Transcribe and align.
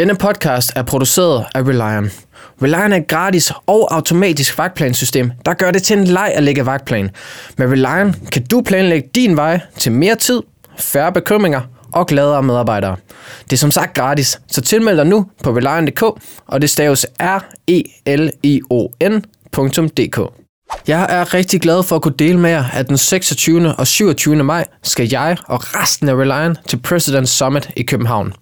Denne 0.00 0.14
podcast 0.14 0.72
er 0.76 0.82
produceret 0.82 1.46
af 1.54 1.60
Relion. 1.60 2.10
Relion 2.62 2.92
er 2.92 2.96
et 2.96 3.08
gratis 3.08 3.52
og 3.66 3.94
automatisk 3.94 4.58
vagtplansystem, 4.58 5.32
der 5.46 5.54
gør 5.54 5.70
det 5.70 5.82
til 5.82 5.98
en 5.98 6.04
leg 6.04 6.32
at 6.34 6.42
lægge 6.42 6.66
vagtplan. 6.66 7.10
Med 7.56 7.66
Relion 7.66 8.14
kan 8.32 8.46
du 8.46 8.60
planlægge 8.60 9.08
din 9.14 9.36
vej 9.36 9.60
til 9.78 9.92
mere 9.92 10.14
tid, 10.14 10.42
færre 10.78 11.12
bekymringer 11.12 11.60
og 11.92 12.06
gladere 12.06 12.42
medarbejdere. 12.42 12.96
Det 13.44 13.52
er 13.52 13.56
som 13.56 13.70
sagt 13.70 13.94
gratis, 13.94 14.40
så 14.48 14.60
tilmeld 14.60 14.96
dig 14.96 15.06
nu 15.06 15.26
på 15.44 15.50
relion.dk, 15.50 16.02
og 16.46 16.60
det 16.60 16.70
staves 16.70 17.06
r 17.20 17.44
e 17.68 17.82
l 18.16 18.30
i 18.42 18.60
o 18.70 18.88
n.dk. 19.02 20.20
Jeg 20.88 21.06
er 21.08 21.34
rigtig 21.34 21.60
glad 21.60 21.82
for 21.82 21.96
at 21.96 22.02
kunne 22.02 22.14
dele 22.18 22.38
med 22.38 22.50
jer, 22.50 22.64
at 22.72 22.88
den 22.88 22.98
26. 22.98 23.74
og 23.74 23.86
27. 23.86 24.36
maj 24.36 24.64
skal 24.82 25.08
jeg 25.10 25.36
og 25.46 25.60
resten 25.74 26.08
af 26.08 26.14
Reliant 26.14 26.58
til 26.68 26.76
President 26.76 27.28
Summit 27.28 27.70
i 27.76 27.82
København. 27.82 28.32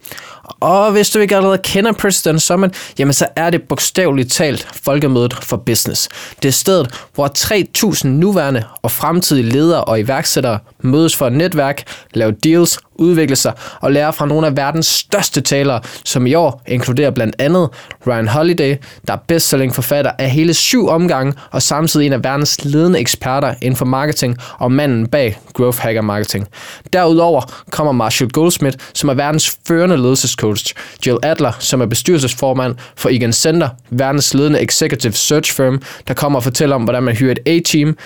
Og 0.60 0.92
hvis 0.92 1.10
du 1.10 1.18
ikke 1.18 1.36
allerede 1.36 1.58
kender 1.58 1.92
President 1.92 2.42
Summit, 2.42 2.92
jamen 2.98 3.12
så 3.12 3.26
er 3.36 3.50
det 3.50 3.62
bogstaveligt 3.62 4.32
talt 4.32 4.68
folkemødet 4.84 5.34
for 5.34 5.56
business. 5.56 6.08
Det 6.42 6.48
er 6.48 6.52
stedet, 6.52 7.04
hvor 7.14 7.28
3.000 7.38 8.06
nuværende 8.06 8.64
og 8.82 8.90
fremtidige 8.90 9.50
ledere 9.50 9.84
og 9.84 10.00
iværksættere 10.00 10.58
mødes 10.82 11.16
for 11.16 11.26
et 11.26 11.32
netværk, 11.32 11.82
lave 12.14 12.32
deals, 12.32 12.78
udvikle 12.98 13.36
sig 13.36 13.52
og 13.80 13.92
lære 13.92 14.12
fra 14.12 14.26
nogle 14.26 14.46
af 14.46 14.56
verdens 14.56 14.86
største 14.86 15.40
talere, 15.40 15.80
som 16.04 16.26
i 16.26 16.34
år 16.34 16.62
inkluderer 16.66 17.10
blandt 17.10 17.36
andet 17.38 17.68
Ryan 18.06 18.28
Holiday, 18.28 18.76
der 19.06 19.12
er 19.12 19.18
bestselling 19.28 19.74
forfatter 19.74 20.10
af 20.18 20.30
hele 20.30 20.54
syv 20.54 20.88
omgange 20.88 21.32
og 21.50 21.62
samtidig 21.62 22.06
en 22.06 22.12
af 22.12 22.24
verdens 22.24 22.64
ledende 22.64 22.98
eksperter 22.98 23.54
inden 23.62 23.76
for 23.76 23.84
marketing 23.84 24.36
og 24.58 24.72
manden 24.72 25.06
bag 25.06 25.38
Growth 25.52 25.78
Hacker 25.78 26.02
Marketing. 26.02 26.48
Derudover 26.92 27.42
kommer 27.70 27.92
Marshall 27.92 28.30
Goldsmith, 28.30 28.78
som 28.94 29.08
er 29.08 29.14
verdens 29.14 29.58
førende 29.68 29.96
coach 30.38 30.74
Jill 31.06 31.18
Adler, 31.22 31.52
som 31.58 31.80
er 31.80 31.86
bestyrelsesformand 31.86 32.76
for 32.96 33.08
Igen 33.08 33.32
Center, 33.32 33.68
verdens 33.90 34.34
ledende 34.34 34.60
executive 34.60 35.12
search 35.12 35.54
firm, 35.56 35.82
der 36.08 36.14
kommer 36.14 36.38
og 36.38 36.42
fortæller 36.42 36.76
om, 36.76 36.82
hvordan 36.82 37.02
man 37.02 37.16
hyrer 37.16 37.32
et 37.32 37.38
A-team, 37.46 37.96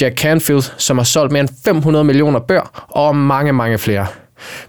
Jack 0.00 0.18
Canfield, 0.18 0.62
som 0.78 0.98
har 0.98 1.04
solgt 1.04 1.32
mere 1.32 1.40
end 1.40 1.48
500 1.64 2.04
millioner 2.04 2.40
bør, 2.40 2.86
og 2.88 3.16
mange, 3.16 3.52
mange 3.52 3.78
flere. 3.78 4.06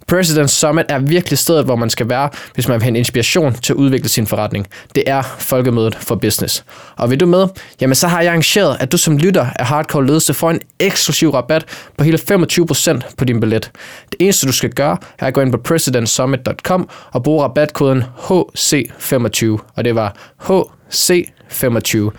President 0.08 0.50
Summit 0.50 0.86
er 0.90 1.00
virkelig 1.00 1.40
stedet, 1.40 1.66
hvor 1.66 1.76
man 1.76 1.90
skal 1.90 2.10
være, 2.10 2.30
hvis 2.54 2.68
man 2.68 2.76
vil 2.76 2.84
have 2.84 2.90
en 2.90 2.96
inspiration 2.96 3.54
til 3.54 3.74
at 3.74 3.78
udvikle 3.78 4.10
sin 4.10 4.28
forretning. 4.28 4.68
Det 4.96 5.04
er 5.08 5.22
folkemødet 5.40 5.96
for 5.96 6.16
business. 6.16 6.66
Og 6.96 7.10
vil 7.10 7.20
du 7.20 7.26
med? 7.26 7.48
Jamen 7.82 7.96
så 7.96 8.08
har 8.08 8.22
jeg 8.22 8.30
arrangeret, 8.30 8.78
at 8.80 8.92
du 8.92 8.98
som 8.98 9.18
lytter 9.18 9.48
af 9.56 9.66
Hardcore 9.66 10.06
Ledelse 10.06 10.34
får 10.34 10.52
en 10.52 10.60
eksklusiv 10.80 11.30
rabat 11.30 11.66
på 11.98 12.04
hele 12.04 12.20
25% 12.32 13.00
på 13.18 13.26
din 13.26 13.40
billet. 13.40 13.72
Det 14.12 14.16
eneste 14.20 14.48
du 14.48 14.52
skal 14.52 14.70
gøre, 14.70 14.98
er 15.20 15.26
at 15.26 15.34
gå 15.34 15.42
ind 15.42 15.52
på 15.52 15.58
presidentsummit.com 15.58 16.90
og 17.12 17.24
bruge 17.24 17.44
rabatkoden 17.44 18.04
HC25. 18.18 19.58
Og 19.76 19.86
det 19.86 19.96
var 19.96 20.16
HC25. 20.42 22.12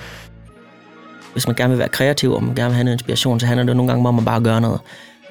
Hvis 1.32 1.46
man 1.46 1.56
gerne 1.56 1.70
vil 1.70 1.78
være 1.78 1.88
kreativ, 1.88 2.32
og 2.32 2.44
man 2.44 2.54
gerne 2.54 2.68
vil 2.68 2.74
have 2.74 2.80
en 2.80 2.92
inspiration, 2.92 3.40
så 3.40 3.46
handler 3.46 3.66
det 3.66 3.76
nogle 3.76 3.92
gange 3.92 4.08
om 4.08 4.18
at 4.18 4.24
bare 4.24 4.40
gøre 4.40 4.60
noget. 4.60 4.80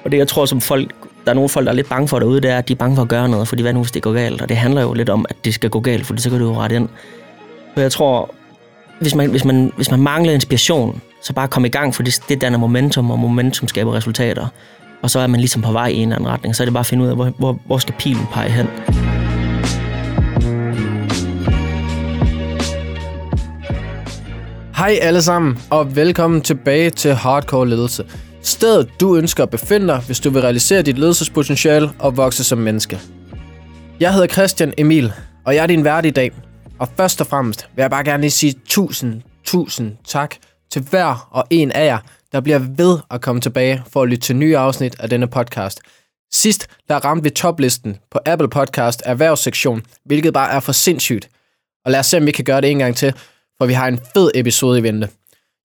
Og 0.04 0.12
det 0.12 0.18
jeg 0.18 0.28
tror, 0.28 0.46
som 0.46 0.60
folk 0.60 0.94
der 1.24 1.30
er 1.30 1.34
nogle 1.34 1.48
folk, 1.48 1.66
der 1.66 1.72
er 1.72 1.76
lidt 1.76 1.88
bange 1.88 2.08
for 2.08 2.18
derude, 2.18 2.40
det 2.40 2.50
er, 2.50 2.58
at 2.58 2.68
de 2.68 2.72
er 2.72 2.76
bange 2.76 2.96
for 2.96 3.02
at 3.02 3.08
gøre 3.08 3.28
noget, 3.28 3.48
fordi 3.48 3.62
hvad 3.62 3.72
nu, 3.72 3.80
hvis 3.80 3.92
det 3.92 4.02
går 4.02 4.12
galt? 4.12 4.42
Og 4.42 4.48
det 4.48 4.56
handler 4.56 4.82
jo 4.82 4.92
lidt 4.92 5.08
om, 5.08 5.26
at 5.28 5.36
det 5.44 5.54
skal 5.54 5.70
gå 5.70 5.80
galt, 5.80 6.06
for 6.06 6.14
så 6.16 6.30
kan 6.30 6.38
du 6.38 6.44
jo 6.44 6.60
rette 6.60 6.76
ind. 6.76 6.88
Så 7.74 7.80
jeg 7.80 7.92
tror, 7.92 8.34
hvis 9.00 9.14
man, 9.14 9.30
hvis 9.30 9.44
man, 9.44 9.72
hvis 9.76 9.90
man 9.90 10.00
mangler 10.00 10.32
inspiration, 10.32 11.00
så 11.22 11.32
bare 11.32 11.48
kom 11.48 11.64
i 11.64 11.68
gang, 11.68 11.94
for 11.94 12.02
det, 12.02 12.20
det 12.28 12.40
danner 12.40 12.58
momentum, 12.58 13.10
og 13.10 13.18
momentum 13.18 13.68
skaber 13.68 13.94
resultater. 13.94 14.46
Og 15.02 15.10
så 15.10 15.18
er 15.18 15.26
man 15.26 15.40
ligesom 15.40 15.62
på 15.62 15.72
vej 15.72 15.86
i 15.86 15.96
en 15.96 16.02
eller 16.02 16.16
anden 16.16 16.30
retning. 16.30 16.56
Så 16.56 16.62
er 16.62 16.64
det 16.64 16.74
bare 16.74 16.80
at 16.80 16.86
finde 16.86 17.04
ud 17.04 17.08
af, 17.08 17.14
hvor, 17.14 17.32
hvor, 17.38 17.58
hvor 17.66 17.78
skal 17.78 17.94
pilen 17.98 18.26
pege 18.32 18.50
hen. 18.50 18.66
Hej 24.76 24.98
alle 25.00 25.22
sammen, 25.22 25.58
og 25.70 25.96
velkommen 25.96 26.40
tilbage 26.40 26.90
til 26.90 27.14
Hardcore 27.14 27.68
Ledelse. 27.68 28.04
Stedet, 28.42 28.90
du 29.00 29.16
ønsker 29.16 29.42
at 29.42 29.50
befinde 29.50 29.86
dig, 29.86 29.98
hvis 30.06 30.20
du 30.20 30.30
vil 30.30 30.42
realisere 30.42 30.82
dit 30.82 30.98
ledelsespotentiale 30.98 31.90
og 31.98 32.16
vokse 32.16 32.44
som 32.44 32.58
menneske. 32.58 33.00
Jeg 34.00 34.12
hedder 34.12 34.26
Christian 34.26 34.74
Emil, 34.78 35.12
og 35.44 35.54
jeg 35.54 35.62
er 35.62 35.66
din 35.66 35.84
vært 35.84 36.06
i 36.06 36.10
dag. 36.10 36.32
Og 36.78 36.88
først 36.96 37.20
og 37.20 37.26
fremmest 37.26 37.68
vil 37.76 37.82
jeg 37.82 37.90
bare 37.90 38.04
gerne 38.04 38.20
lige 38.20 38.30
sige 38.30 38.54
tusind, 38.66 39.22
tusind 39.44 39.96
tak 40.04 40.36
til 40.70 40.82
hver 40.82 41.28
og 41.30 41.44
en 41.50 41.72
af 41.72 41.86
jer, 41.86 41.98
der 42.32 42.40
bliver 42.40 42.58
ved 42.58 42.98
at 43.10 43.20
komme 43.20 43.40
tilbage 43.40 43.82
for 43.92 44.02
at 44.02 44.08
lytte 44.08 44.22
til 44.22 44.36
nye 44.36 44.58
afsnit 44.58 44.96
af 45.00 45.10
denne 45.10 45.26
podcast. 45.26 45.80
Sidst, 46.32 46.66
der 46.88 46.96
ramte 46.96 47.22
vi 47.22 47.30
toplisten 47.30 47.98
på 48.10 48.18
Apple 48.26 48.48
Podcast 48.48 49.02
erhvervssektion, 49.04 49.82
hvilket 50.04 50.34
bare 50.34 50.50
er 50.50 50.60
for 50.60 50.72
sindssygt. 50.72 51.28
Og 51.84 51.90
lad 51.90 52.00
os 52.00 52.06
se, 52.06 52.16
om 52.16 52.26
vi 52.26 52.32
kan 52.32 52.44
gøre 52.44 52.60
det 52.60 52.70
en 52.70 52.78
gang 52.78 52.96
til, 52.96 53.14
for 53.58 53.66
vi 53.66 53.72
har 53.72 53.88
en 53.88 54.00
fed 54.14 54.30
episode 54.34 54.78
i 54.78 54.82
vente. 54.82 55.08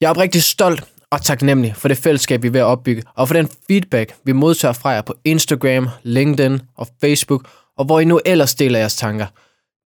Jeg 0.02 0.08
er 0.08 0.12
oprigtig 0.12 0.44
stolt 0.44 0.84
og 1.12 1.22
taknemmelig 1.22 1.76
for 1.76 1.88
det 1.88 1.98
fællesskab, 1.98 2.44
vi 2.44 2.48
er 2.48 2.52
ved 2.52 2.60
at 2.60 2.66
opbygge, 2.66 3.04
og 3.16 3.28
for 3.28 3.36
den 3.36 3.50
feedback, 3.68 4.16
vi 4.24 4.32
modtager 4.32 4.74
fra 4.74 4.90
jer 4.90 5.02
på 5.02 5.14
Instagram, 5.24 5.90
LinkedIn 6.04 6.60
og 6.76 6.88
Facebook, 7.02 7.48
og 7.78 7.86
hvor 7.86 8.00
I 8.00 8.06
nu 8.06 8.20
ellers 8.26 8.56
deler 8.56 8.80
jeres 8.80 8.96
tanker. 8.96 9.26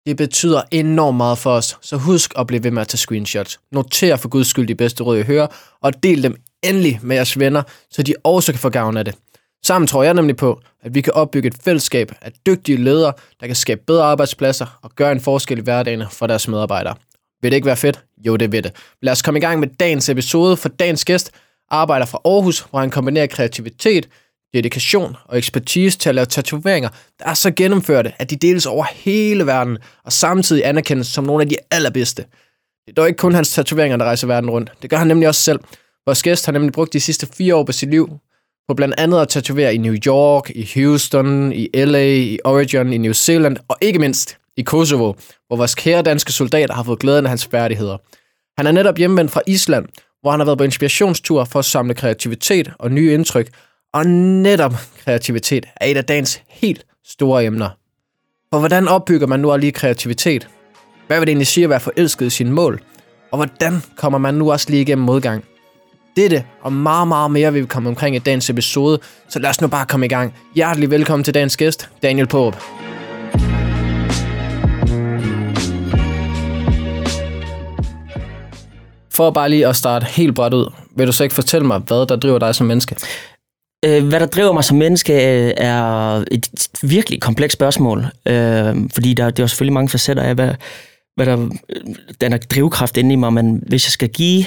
Det 0.06 0.16
betyder 0.16 0.62
enormt 0.70 1.16
meget 1.16 1.38
for 1.38 1.50
os, 1.50 1.78
så 1.82 1.96
husk 1.96 2.32
at 2.38 2.46
blive 2.46 2.64
ved 2.64 2.70
med 2.70 2.82
at 2.82 2.88
tage 2.88 2.98
screenshots. 2.98 3.60
Noter 3.72 4.16
for 4.16 4.28
guds 4.28 4.46
skyld 4.46 4.68
de 4.68 4.74
bedste 4.74 5.02
råd, 5.02 5.18
I 5.18 5.22
hører, 5.22 5.46
og 5.82 6.02
del 6.02 6.22
dem 6.22 6.36
endelig 6.62 6.98
med 7.02 7.16
jeres 7.16 7.38
venner, 7.38 7.62
så 7.90 8.02
de 8.02 8.14
også 8.24 8.52
kan 8.52 8.58
få 8.58 8.68
gavn 8.68 8.96
af 8.96 9.04
det. 9.04 9.14
Sammen 9.64 9.86
tror 9.86 10.02
jeg 10.02 10.14
nemlig 10.14 10.36
på, 10.36 10.60
at 10.82 10.94
vi 10.94 11.00
kan 11.00 11.12
opbygge 11.12 11.46
et 11.46 11.56
fællesskab 11.64 12.12
af 12.20 12.32
dygtige 12.46 12.84
ledere, 12.84 13.12
der 13.40 13.46
kan 13.46 13.56
skabe 13.56 13.80
bedre 13.86 14.04
arbejdspladser 14.04 14.78
og 14.82 14.90
gøre 14.96 15.12
en 15.12 15.20
forskel 15.20 15.58
i 15.58 15.60
hverdagen 15.60 16.02
for 16.10 16.26
deres 16.26 16.48
medarbejdere. 16.48 16.94
Vil 17.42 17.50
det 17.50 17.56
ikke 17.56 17.66
være 17.66 17.76
fedt? 17.76 18.04
Jo, 18.26 18.36
det 18.36 18.52
vil 18.52 18.64
det. 18.64 18.72
Lad 19.02 19.12
os 19.12 19.22
komme 19.22 19.38
i 19.38 19.40
gang 19.40 19.60
med 19.60 19.68
dagens 19.68 20.08
episode, 20.08 20.56
for 20.56 20.68
dagens 20.68 21.04
gæst 21.04 21.30
arbejder 21.70 22.06
fra 22.06 22.20
Aarhus, 22.24 22.60
hvor 22.70 22.80
han 22.80 22.90
kombinerer 22.90 23.26
kreativitet, 23.26 24.08
dedikation 24.54 25.16
og 25.24 25.38
ekspertise 25.38 25.98
til 25.98 26.08
at 26.08 26.14
lave 26.14 26.26
tatoveringer, 26.26 26.88
der 27.18 27.26
er 27.26 27.34
så 27.34 27.50
gennemførte, 27.50 28.12
at 28.18 28.30
de 28.30 28.36
deles 28.36 28.66
over 28.66 28.84
hele 28.94 29.46
verden, 29.46 29.78
og 30.04 30.12
samtidig 30.12 30.66
anerkendes 30.66 31.06
som 31.06 31.24
nogle 31.24 31.42
af 31.42 31.48
de 31.48 31.56
allerbedste. 31.70 32.22
Det 32.86 32.90
er 32.90 32.94
dog 32.94 33.08
ikke 33.08 33.16
kun 33.16 33.34
hans 33.34 33.52
tatoveringer, 33.52 33.96
der 33.96 34.04
rejser 34.04 34.26
verden 34.26 34.50
rundt. 34.50 34.72
Det 34.82 34.90
gør 34.90 34.96
han 34.96 35.06
nemlig 35.06 35.28
også 35.28 35.42
selv. 35.42 35.60
Vores 36.06 36.22
gæst 36.22 36.46
har 36.46 36.52
nemlig 36.52 36.72
brugt 36.72 36.92
de 36.92 37.00
sidste 37.00 37.26
fire 37.26 37.54
år 37.54 37.64
på 37.64 37.72
sit 37.72 37.90
liv 37.90 38.18
på 38.68 38.74
blandt 38.74 38.94
andet 38.98 39.20
at 39.20 39.28
tatovere 39.28 39.74
i 39.74 39.78
New 39.78 39.94
York, 40.06 40.50
i 40.50 40.70
Houston, 40.74 41.52
i 41.52 41.68
LA, 41.74 42.04
i 42.04 42.38
Oregon, 42.44 42.92
i 42.92 42.98
New 42.98 43.12
Zealand 43.12 43.56
og 43.68 43.76
ikke 43.80 43.98
mindst 43.98 44.36
i 44.60 44.62
Kosovo, 44.62 45.12
hvor 45.46 45.56
vores 45.56 45.74
kære 45.74 46.02
danske 46.02 46.32
soldater 46.32 46.74
har 46.74 46.82
fået 46.82 46.98
glæden 46.98 47.24
af 47.24 47.28
hans 47.28 47.46
færdigheder. 47.46 47.98
Han 48.58 48.66
er 48.66 48.72
netop 48.72 48.96
hjemvendt 48.96 49.30
fra 49.30 49.42
Island, 49.46 49.86
hvor 50.20 50.30
han 50.30 50.40
har 50.40 50.44
været 50.44 50.58
på 50.58 50.64
inspirationstur 50.64 51.44
for 51.44 51.58
at 51.58 51.64
samle 51.64 51.94
kreativitet 51.94 52.72
og 52.78 52.90
nye 52.90 53.14
indtryk, 53.14 53.48
og 53.94 54.06
netop 54.06 54.74
kreativitet 55.04 55.66
er 55.76 55.86
et 55.86 55.96
af 55.96 56.04
dagens 56.04 56.42
helt 56.48 56.86
store 57.04 57.44
emner. 57.44 57.68
For 58.52 58.58
hvordan 58.58 58.88
opbygger 58.88 59.26
man 59.26 59.40
nu 59.40 59.56
lige 59.56 59.72
kreativitet? 59.72 60.48
Hvad 61.06 61.18
vil 61.18 61.26
det 61.26 61.30
egentlig 61.30 61.46
sige 61.46 61.64
at 61.64 61.70
være 61.70 61.80
forelsket 61.80 62.26
i 62.26 62.30
sine 62.30 62.52
mål? 62.52 62.80
Og 63.32 63.36
hvordan 63.38 63.82
kommer 63.96 64.18
man 64.18 64.34
nu 64.34 64.52
også 64.52 64.70
lige 64.70 64.82
igennem 64.82 65.04
modgang? 65.04 65.44
Dette 66.16 66.44
og 66.62 66.72
meget, 66.72 67.08
meget 67.08 67.30
mere 67.30 67.52
vil 67.52 67.62
vi 67.62 67.66
komme 67.66 67.88
omkring 67.88 68.16
i 68.16 68.18
dagens 68.18 68.50
episode, 68.50 68.98
så 69.28 69.38
lad 69.38 69.50
os 69.50 69.60
nu 69.60 69.68
bare 69.68 69.86
komme 69.86 70.06
i 70.06 70.08
gang. 70.08 70.34
Hjertelig 70.54 70.90
velkommen 70.90 71.24
til 71.24 71.34
dagens 71.34 71.56
gæst, 71.56 71.90
Daniel 72.02 72.26
Pope. 72.26 72.56
For 79.20 79.30
bare 79.30 79.48
lige 79.48 79.66
at 79.66 79.76
starte 79.76 80.06
helt 80.06 80.34
bredt 80.34 80.54
ud, 80.54 80.72
vil 80.96 81.06
du 81.06 81.12
så 81.12 81.22
ikke 81.22 81.34
fortælle 81.34 81.66
mig, 81.66 81.78
hvad 81.78 82.06
der 82.06 82.16
driver 82.16 82.38
dig 82.38 82.54
som 82.54 82.66
menneske? 82.66 82.96
Øh, 83.84 84.08
hvad 84.08 84.20
der 84.20 84.26
driver 84.26 84.52
mig 84.52 84.64
som 84.64 84.76
menneske 84.76 85.12
øh, 85.12 85.54
er 85.56 86.24
et 86.30 86.68
virkelig 86.82 87.20
komplekst 87.20 87.56
spørgsmål, 87.56 88.06
øh, 88.26 88.76
fordi 88.94 89.14
der, 89.14 89.30
der 89.30 89.42
er 89.42 89.46
selvfølgelig 89.46 89.72
mange 89.72 89.88
facetter 89.88 90.22
af, 90.22 90.34
hvad, 90.34 90.54
hvad 91.16 91.26
der 91.26 91.48
øh, 91.68 91.94
danner 92.20 92.36
er 92.36 92.40
drivkraft 92.40 92.96
inde 92.96 93.12
i 93.12 93.16
mig, 93.16 93.32
men 93.32 93.62
hvis 93.66 93.86
jeg 93.86 93.92
skal 93.92 94.08
give, 94.08 94.44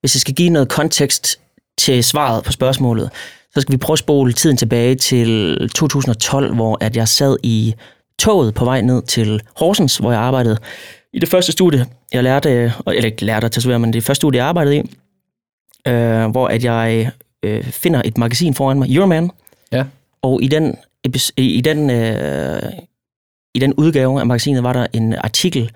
hvis 0.00 0.14
jeg 0.14 0.20
skal 0.20 0.34
give 0.34 0.50
noget 0.50 0.68
kontekst 0.68 1.40
til 1.78 2.04
svaret 2.04 2.44
på 2.44 2.52
spørgsmålet, 2.52 3.10
så 3.54 3.60
skal 3.60 3.72
vi 3.72 3.78
prøve 3.78 3.94
at 3.94 3.98
spole 3.98 4.32
tiden 4.32 4.56
tilbage 4.56 4.94
til 4.94 5.58
2012, 5.74 6.54
hvor 6.54 6.78
at 6.80 6.96
jeg 6.96 7.08
sad 7.08 7.36
i 7.42 7.74
toget 8.18 8.54
på 8.54 8.64
vej 8.64 8.80
ned 8.80 9.02
til 9.02 9.40
Horsens, 9.56 9.96
hvor 9.96 10.12
jeg 10.12 10.20
arbejdede 10.20 10.58
i 11.14 11.18
det 11.18 11.28
første 11.28 11.52
studie, 11.52 11.86
jeg 12.12 12.22
lærte, 12.22 12.72
eller 12.86 13.04
ikke 13.04 13.24
lærte 13.24 13.44
at 13.44 13.52
tatovere, 13.52 13.78
men 13.78 13.92
det 13.92 14.02
første 14.02 14.18
studie, 14.20 14.38
jeg 14.38 14.46
arbejdede 14.46 14.76
i, 14.76 14.82
øh, 15.88 16.30
hvor 16.30 16.48
at 16.48 16.64
jeg 16.64 17.10
øh, 17.42 17.64
finder 17.64 18.02
et 18.04 18.18
magasin 18.18 18.54
foran 18.54 18.78
mig, 18.78 18.94
Euroman, 18.96 19.30
Ja. 19.72 19.84
og 20.22 20.42
i 20.42 20.48
den, 20.48 20.76
i 21.36 21.60
den, 21.60 21.90
øh, 21.90 22.62
i 23.54 23.58
den 23.58 23.74
udgave 23.74 24.20
af 24.20 24.26
magasinet 24.26 24.62
var 24.62 24.72
der 24.72 24.86
en 24.92 25.14
artikel 25.14 25.70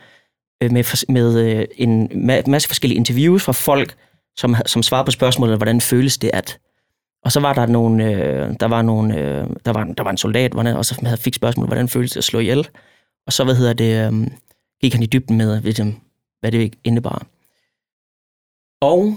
øh, 0.63 0.73
med, 0.73 1.07
med 1.13 1.39
øh, 1.41 1.67
en 1.77 2.11
masse 2.47 2.69
forskellige 2.69 2.97
interviews 2.97 3.43
fra 3.43 3.53
folk, 3.53 3.95
som, 4.37 4.57
som 4.67 4.83
svarede 4.83 5.05
på 5.05 5.11
spørgsmålet, 5.11 5.57
hvordan 5.57 5.81
føles 5.81 6.19
det 6.19 6.31
at... 6.33 6.59
Og 7.25 7.33
så 7.33 7.41
var 7.41 7.53
der 7.53 7.67
nogle, 7.67 8.05
øh, 8.05 8.55
der 8.61 8.67
var 8.67 8.83
nogle, 8.83 9.19
øh, 9.19 9.47
der 9.65 9.73
var, 9.73 9.85
der 9.85 10.03
var 10.03 10.11
en 10.11 10.17
soldat, 10.17 10.53
hvor 10.53 10.63
og 10.63 10.85
så 10.85 11.17
fik 11.21 11.35
spørgsmålet, 11.35 11.69
hvordan 11.69 11.89
føles 11.89 12.11
det 12.11 12.17
at 12.19 12.25
slå 12.25 12.39
ihjel? 12.39 12.69
Og 13.27 13.33
så, 13.33 13.45
hvad 13.45 13.55
hedder 13.55 13.73
det, 13.73 14.13
øh, 14.13 14.29
gik 14.81 14.93
han 14.93 15.03
i 15.03 15.07
dybden 15.07 15.37
med, 15.37 15.61
ligesom, 15.61 16.01
hvad 16.41 16.53
det 16.53 16.75
indebar. 16.85 17.27
Og 18.81 19.15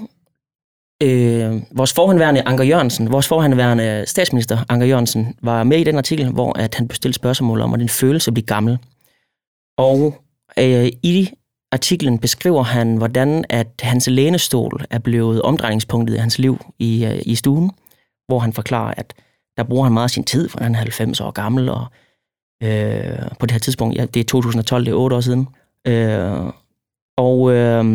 øh, 1.03 1.61
vores 1.71 1.93
forhenværende 1.93 2.41
Anker 2.45 2.63
Jørgensen, 2.63 3.11
vores 3.11 3.27
forhenværende 3.27 4.03
statsminister 4.07 4.65
Anker 4.69 4.85
Jørgensen, 4.85 5.35
var 5.41 5.63
med 5.63 5.79
i 5.79 5.83
den 5.83 5.97
artikel, 5.97 6.31
hvor 6.31 6.59
at 6.59 6.75
han 6.75 6.87
bestilte 6.87 7.15
spørgsmål 7.15 7.61
om, 7.61 7.73
at 7.73 7.79
den 7.79 7.89
følelse 7.89 8.31
bliver 8.31 8.45
gammel. 8.45 8.77
Og 9.77 10.23
øh, 10.59 10.89
i 11.03 11.29
artiklen 11.71 12.19
beskriver 12.19 12.63
han, 12.63 12.97
hvordan 12.97 13.45
at 13.49 13.67
hans 13.81 14.07
lænestol 14.07 14.85
er 14.89 14.99
blevet 14.99 15.41
omdrejningspunktet 15.41 16.15
i 16.15 16.17
hans 16.17 16.39
liv 16.39 16.65
i, 16.79 17.05
øh, 17.05 17.21
i 17.25 17.35
stuen, 17.35 17.71
hvor 18.27 18.39
han 18.39 18.53
forklarer, 18.53 18.93
at 18.97 19.13
der 19.57 19.63
bruger 19.63 19.83
han 19.83 19.93
meget 19.93 20.03
af 20.03 20.09
sin 20.09 20.23
tid, 20.23 20.49
for 20.49 20.63
han 20.63 20.75
er 20.75 20.79
90 20.79 21.21
år 21.21 21.31
gammel, 21.31 21.69
og 21.69 21.85
øh, 22.61 23.29
på 23.39 23.45
det 23.45 23.51
her 23.51 23.59
tidspunkt, 23.59 23.97
ja, 23.97 24.05
det 24.05 24.19
er 24.19 24.23
2012, 24.23 24.85
det 24.85 24.91
er 24.91 24.95
8 24.95 25.15
år 25.15 25.21
siden, 25.21 25.47
øh, 25.87 26.53
og 27.17 27.51
øh, 27.51 27.85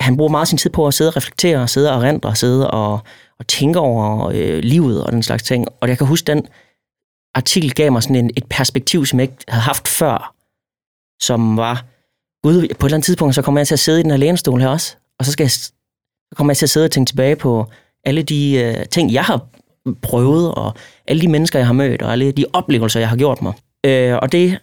han 0.00 0.16
bruger 0.16 0.30
meget 0.30 0.48
sin 0.48 0.58
tid 0.58 0.70
på 0.70 0.86
at 0.86 0.94
sidde 0.94 1.10
og 1.10 1.16
reflektere, 1.16 1.68
sidde 1.68 1.92
og 1.92 2.02
rendre, 2.02 2.36
sidde 2.36 2.70
og, 2.70 3.00
og 3.38 3.46
tænke 3.46 3.78
over 3.78 4.30
øh, 4.34 4.58
livet 4.58 5.04
og 5.04 5.12
den 5.12 5.22
slags 5.22 5.42
ting. 5.42 5.66
Og 5.80 5.88
jeg 5.88 5.98
kan 5.98 6.06
huske, 6.06 6.26
den 6.26 6.46
artikel 7.34 7.74
gav 7.74 7.92
mig 7.92 8.02
sådan 8.02 8.16
en, 8.16 8.30
et 8.36 8.44
perspektiv, 8.50 9.06
som 9.06 9.18
jeg 9.18 9.24
ikke 9.24 9.44
havde 9.48 9.62
haft 9.62 9.88
før, 9.88 10.34
som 11.20 11.56
var, 11.56 11.84
gud, 12.42 12.54
på 12.54 12.86
et 12.86 12.88
eller 12.88 12.96
andet 12.96 13.04
tidspunkt, 13.04 13.34
så 13.34 13.42
kommer 13.42 13.60
jeg 13.60 13.66
til 13.66 13.74
at 13.74 13.78
sidde 13.78 14.00
i 14.00 14.02
den 14.02 14.10
her 14.10 14.18
lænestol 14.18 14.60
her 14.60 14.68
også, 14.68 14.96
og 15.18 15.24
så, 15.24 15.32
skal 15.32 15.44
jeg, 15.44 15.50
så 15.50 15.72
kommer 16.36 16.50
jeg 16.50 16.56
til 16.56 16.66
at 16.66 16.70
sidde 16.70 16.84
og 16.84 16.90
tænke 16.90 17.08
tilbage 17.08 17.36
på 17.36 17.66
alle 18.04 18.22
de 18.22 18.54
øh, 18.54 18.86
ting, 18.86 19.12
jeg 19.12 19.24
har 19.24 19.46
prøvet, 19.94 20.54
og 20.54 20.74
alle 21.06 21.22
de 21.22 21.28
mennesker, 21.28 21.58
jeg 21.58 21.66
har 21.66 21.74
mødt, 21.74 22.02
og 22.02 22.12
alle 22.12 22.32
de 22.32 22.44
oplevelser, 22.52 23.00
jeg 23.00 23.08
har 23.08 23.16
gjort 23.16 23.42
mig. 23.42 23.52
Øh, 23.86 24.16
og 24.22 24.32
det 24.32 24.58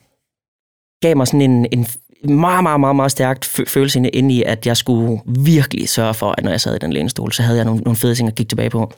gav 1.01 1.17
mig 1.17 1.27
sådan 1.27 1.41
en, 1.41 1.67
en 1.71 1.87
meget, 2.23 2.63
meget, 2.63 2.79
meget, 2.79 2.95
meget 2.95 3.11
stærkt 3.11 3.45
følelse 3.45 4.09
inde 4.09 4.35
i, 4.35 4.43
at 4.43 4.67
jeg 4.67 4.77
skulle 4.77 5.21
virkelig 5.25 5.89
sørge 5.89 6.13
for, 6.13 6.35
at 6.37 6.43
når 6.43 6.51
jeg 6.51 6.61
sad 6.61 6.75
i 6.75 6.79
den 6.79 6.93
lænestol, 6.93 7.31
så 7.31 7.43
havde 7.43 7.57
jeg 7.57 7.65
nogle, 7.65 7.81
nogle 7.81 7.97
fede 7.97 8.15
ting 8.15 8.27
at 8.27 8.35
kigge 8.35 8.49
tilbage 8.49 8.69
på. 8.69 8.93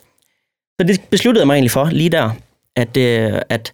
Så 0.80 0.86
det 0.86 1.00
besluttede 1.10 1.42
jeg 1.42 1.46
mig 1.46 1.54
egentlig 1.54 1.70
for, 1.70 1.84
lige 1.84 2.10
der, 2.10 2.30
at, 2.76 2.96
øh, 2.96 3.40
at 3.48 3.72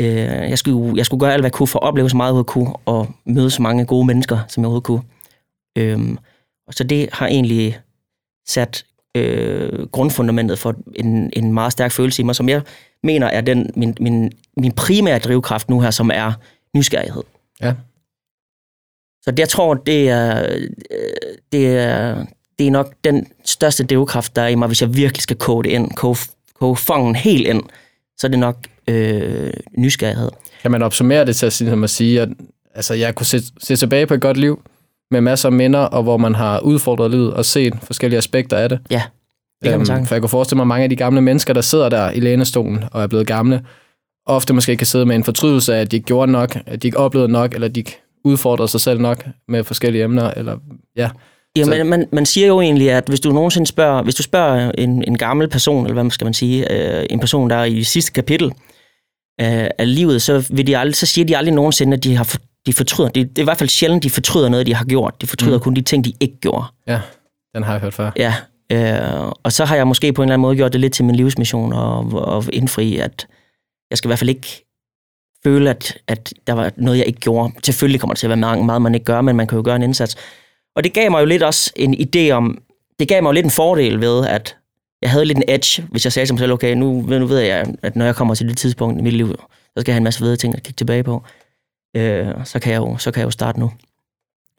øh, 0.00 0.06
jeg, 0.50 0.58
skulle, 0.58 0.96
jeg 0.96 1.06
skulle 1.06 1.20
gøre 1.20 1.32
alt, 1.32 1.42
hvad 1.42 1.48
jeg 1.48 1.52
kunne 1.52 1.66
for 1.66 1.78
at 1.78 1.88
opleve 1.88 2.10
så 2.10 2.16
meget, 2.16 2.36
jeg 2.36 2.46
kunne, 2.46 2.72
og 2.84 3.08
møde 3.26 3.50
så 3.50 3.62
mange 3.62 3.86
gode 3.86 4.06
mennesker, 4.06 4.38
som 4.48 4.60
jeg 4.60 4.66
overhovedet 4.66 4.86
kunne. 4.86 5.02
Øhm, 5.78 6.18
og 6.66 6.74
så 6.74 6.84
det 6.84 7.08
har 7.12 7.26
egentlig 7.26 7.80
sat 8.48 8.84
øh, 9.16 9.86
grundfundamentet 9.86 10.58
for 10.58 10.74
en, 10.94 11.30
en 11.32 11.52
meget 11.52 11.72
stærk 11.72 11.92
følelse 11.92 12.22
i 12.22 12.24
mig, 12.24 12.36
som 12.36 12.48
jeg 12.48 12.62
mener 13.02 13.26
er 13.26 13.40
den, 13.40 13.70
min, 13.76 13.96
min, 14.00 14.32
min 14.56 14.72
primære 14.72 15.18
drivkraft 15.18 15.70
nu 15.70 15.80
her, 15.80 15.90
som 15.90 16.10
er 16.14 16.32
nysgerrighed. 16.74 17.22
Ja. 17.60 17.74
Så 19.22 19.30
det, 19.30 19.38
jeg 19.38 19.48
tror, 19.48 19.74
det 19.74 20.08
er, 20.08 20.46
øh, 20.52 20.68
det 21.52 21.78
er, 21.78 22.24
det 22.58 22.66
er 22.66 22.70
nok 22.70 22.94
den 23.04 23.26
største 23.44 23.84
drivkraft, 23.84 24.36
der 24.36 24.42
er 24.42 24.48
i 24.48 24.54
mig, 24.54 24.66
hvis 24.66 24.82
jeg 24.82 24.96
virkelig 24.96 25.22
skal 25.22 25.36
koge 25.36 25.64
det 25.64 25.70
ind, 25.70 25.90
koge, 25.90 26.16
koge 26.54 26.76
fangen 26.76 27.14
helt 27.14 27.46
ind, 27.46 27.62
så 28.18 28.26
er 28.26 28.28
det 28.28 28.38
nok 28.38 28.56
øh, 28.88 29.52
nysgerrighed. 29.78 30.30
Kan 30.62 30.70
man 30.70 30.82
opsummere 30.82 31.24
det 31.24 31.36
til 31.36 31.46
at, 31.46 31.82
at 31.82 31.90
sige, 31.90 32.20
at 32.20 32.28
altså, 32.74 32.94
jeg 32.94 33.14
kunne 33.14 33.26
se, 33.26 33.38
se 33.58 33.76
tilbage 33.76 34.06
på 34.06 34.14
et 34.14 34.20
godt 34.20 34.36
liv, 34.36 34.62
med 35.10 35.20
masser 35.20 35.48
af 35.48 35.52
minder, 35.52 35.80
og 35.80 36.02
hvor 36.02 36.16
man 36.16 36.34
har 36.34 36.60
udfordret 36.60 37.10
livet 37.10 37.34
og 37.34 37.44
set 37.44 37.74
forskellige 37.82 38.18
aspekter 38.18 38.56
af 38.56 38.68
det. 38.68 38.78
Ja, 38.90 39.02
det 39.62 39.70
kan 39.70 39.78
man 39.78 39.90
øhm, 39.90 40.06
For 40.06 40.14
jeg 40.14 40.22
kunne 40.22 40.28
forestille 40.28 40.56
mig, 40.56 40.62
at 40.62 40.68
mange 40.68 40.84
af 40.84 40.90
de 40.90 40.96
gamle 40.96 41.20
mennesker, 41.20 41.54
der 41.54 41.60
sidder 41.60 41.88
der 41.88 42.10
i 42.10 42.20
lænestolen 42.20 42.84
og 42.92 43.02
er 43.02 43.06
blevet 43.06 43.26
gamle, 43.26 43.62
ofte 44.26 44.54
måske 44.54 44.76
kan 44.76 44.86
sidde 44.86 45.06
med 45.06 45.16
en 45.16 45.24
fortrydelse 45.24 45.74
af, 45.74 45.80
at 45.80 45.90
de 45.90 45.96
ikke 45.96 46.06
gjorde 46.06 46.32
nok, 46.32 46.56
at 46.66 46.82
de 46.82 46.88
ikke 46.88 46.98
oplevede 46.98 47.32
nok, 47.32 47.54
eller 47.54 47.68
de 47.68 47.80
ikke 47.80 48.00
udfordrede 48.24 48.68
sig 48.68 48.80
selv 48.80 49.00
nok 49.00 49.26
med 49.48 49.64
forskellige 49.64 50.04
emner, 50.04 50.30
eller 50.30 50.56
ja. 50.96 51.10
Ja, 51.56 51.64
men 51.66 51.86
man, 51.86 52.08
man 52.12 52.26
siger 52.26 52.46
jo 52.46 52.60
egentlig, 52.60 52.90
at 52.90 53.04
hvis 53.08 53.20
du 53.20 53.32
nogensinde 53.32 53.66
spørger, 53.66 54.02
hvis 54.02 54.14
du 54.14 54.22
spørger 54.22 54.70
en, 54.78 55.04
en 55.06 55.18
gammel 55.18 55.48
person, 55.48 55.86
eller 55.86 56.02
hvad 56.02 56.10
skal 56.10 56.24
man 56.24 56.34
sige, 56.34 56.72
øh, 56.72 57.06
en 57.10 57.20
person, 57.20 57.50
der 57.50 57.56
er 57.56 57.64
i 57.64 57.82
sidste 57.82 58.12
kapitel 58.12 58.46
øh, 59.40 59.66
af 59.78 59.94
livet, 59.94 60.22
så, 60.22 60.48
vil 60.52 60.66
de 60.66 60.78
aldrig, 60.78 60.96
så 60.96 61.06
siger 61.06 61.24
de 61.24 61.36
aldrig 61.36 61.54
nogensinde, 61.54 61.96
at 61.96 62.04
de 62.04 62.16
har 62.16 62.36
de 62.66 62.72
fortryder. 62.72 63.10
Det, 63.10 63.28
det 63.28 63.38
er 63.38 63.42
i 63.42 63.44
hvert 63.44 63.58
fald 63.58 63.68
sjældent, 63.68 64.02
de 64.02 64.10
fortryder 64.10 64.48
noget, 64.48 64.66
de 64.66 64.74
har 64.74 64.84
gjort. 64.84 65.20
De 65.20 65.26
fortryder 65.26 65.56
mm. 65.56 65.62
kun 65.62 65.74
de 65.74 65.82
ting, 65.82 66.04
de 66.04 66.12
ikke 66.20 66.36
gjorde. 66.40 66.64
Ja, 66.86 67.00
den 67.54 67.62
har 67.62 67.72
jeg 67.72 67.80
hørt 67.80 67.94
før. 67.94 68.10
Ja, 68.16 68.34
øh, 68.72 69.32
og 69.42 69.52
så 69.52 69.64
har 69.64 69.76
jeg 69.76 69.86
måske 69.86 70.12
på 70.12 70.22
en 70.22 70.28
eller 70.28 70.34
anden 70.34 70.42
måde 70.42 70.56
gjort 70.56 70.72
det 70.72 70.80
lidt 70.80 70.92
til 70.92 71.04
min 71.04 71.14
livsmission 71.14 71.72
og, 71.72 71.98
og 72.12 72.44
indfri, 72.52 72.98
at 72.98 73.26
jeg 73.90 73.98
skal 73.98 74.08
i 74.08 74.10
hvert 74.10 74.18
fald 74.18 74.30
ikke 74.30 74.64
føle, 75.44 75.70
at, 75.70 75.98
at 76.06 76.34
der 76.46 76.52
var 76.52 76.72
noget, 76.76 76.98
jeg 76.98 77.06
ikke 77.06 77.20
gjorde. 77.20 77.52
Selvfølgelig 77.64 78.00
kommer 78.00 78.14
det 78.14 78.18
til 78.18 78.26
at 78.26 78.28
være 78.28 78.36
meget, 78.36 78.64
meget, 78.64 78.82
man 78.82 78.94
ikke 78.94 79.04
gør, 79.04 79.20
men 79.20 79.36
man 79.36 79.46
kan 79.46 79.56
jo 79.56 79.62
gøre 79.64 79.76
en 79.76 79.82
indsats. 79.82 80.16
Og 80.76 80.84
det 80.84 80.92
gav 80.92 81.10
mig 81.10 81.20
jo 81.20 81.26
lidt 81.26 81.42
også 81.42 81.72
en 81.76 81.94
idé 81.94 82.30
om, 82.30 82.58
det 82.98 83.08
gav 83.08 83.22
mig 83.22 83.28
jo 83.28 83.32
lidt 83.32 83.44
en 83.44 83.50
fordel 83.50 84.00
ved, 84.00 84.26
at 84.26 84.56
jeg 85.02 85.10
havde 85.10 85.24
lidt 85.24 85.38
en 85.38 85.44
edge, 85.48 85.82
hvis 85.90 86.04
jeg 86.04 86.12
sagde 86.12 86.26
til 86.26 86.34
mig 86.34 86.38
selv, 86.38 86.52
okay, 86.52 86.74
nu, 86.74 87.02
nu 87.02 87.26
ved 87.26 87.38
jeg, 87.38 87.74
at 87.82 87.96
når 87.96 88.04
jeg 88.04 88.14
kommer 88.16 88.34
til 88.34 88.48
det 88.48 88.58
tidspunkt 88.58 89.00
i 89.00 89.02
mit 89.02 89.12
liv, 89.12 89.28
så 89.28 89.80
skal 89.80 89.92
jeg 89.92 89.94
have 89.94 90.00
en 90.00 90.04
masse 90.04 90.20
fede 90.20 90.36
ting 90.36 90.54
at 90.54 90.62
kigge 90.62 90.76
tilbage 90.76 91.02
på. 91.02 91.22
Øh, 91.96 92.26
så, 92.44 92.58
kan 92.58 92.72
jeg 92.72 92.78
jo, 92.78 92.96
så 92.96 93.10
kan 93.10 93.20
jeg 93.20 93.26
jo 93.26 93.30
starte 93.30 93.60
nu. 93.60 93.72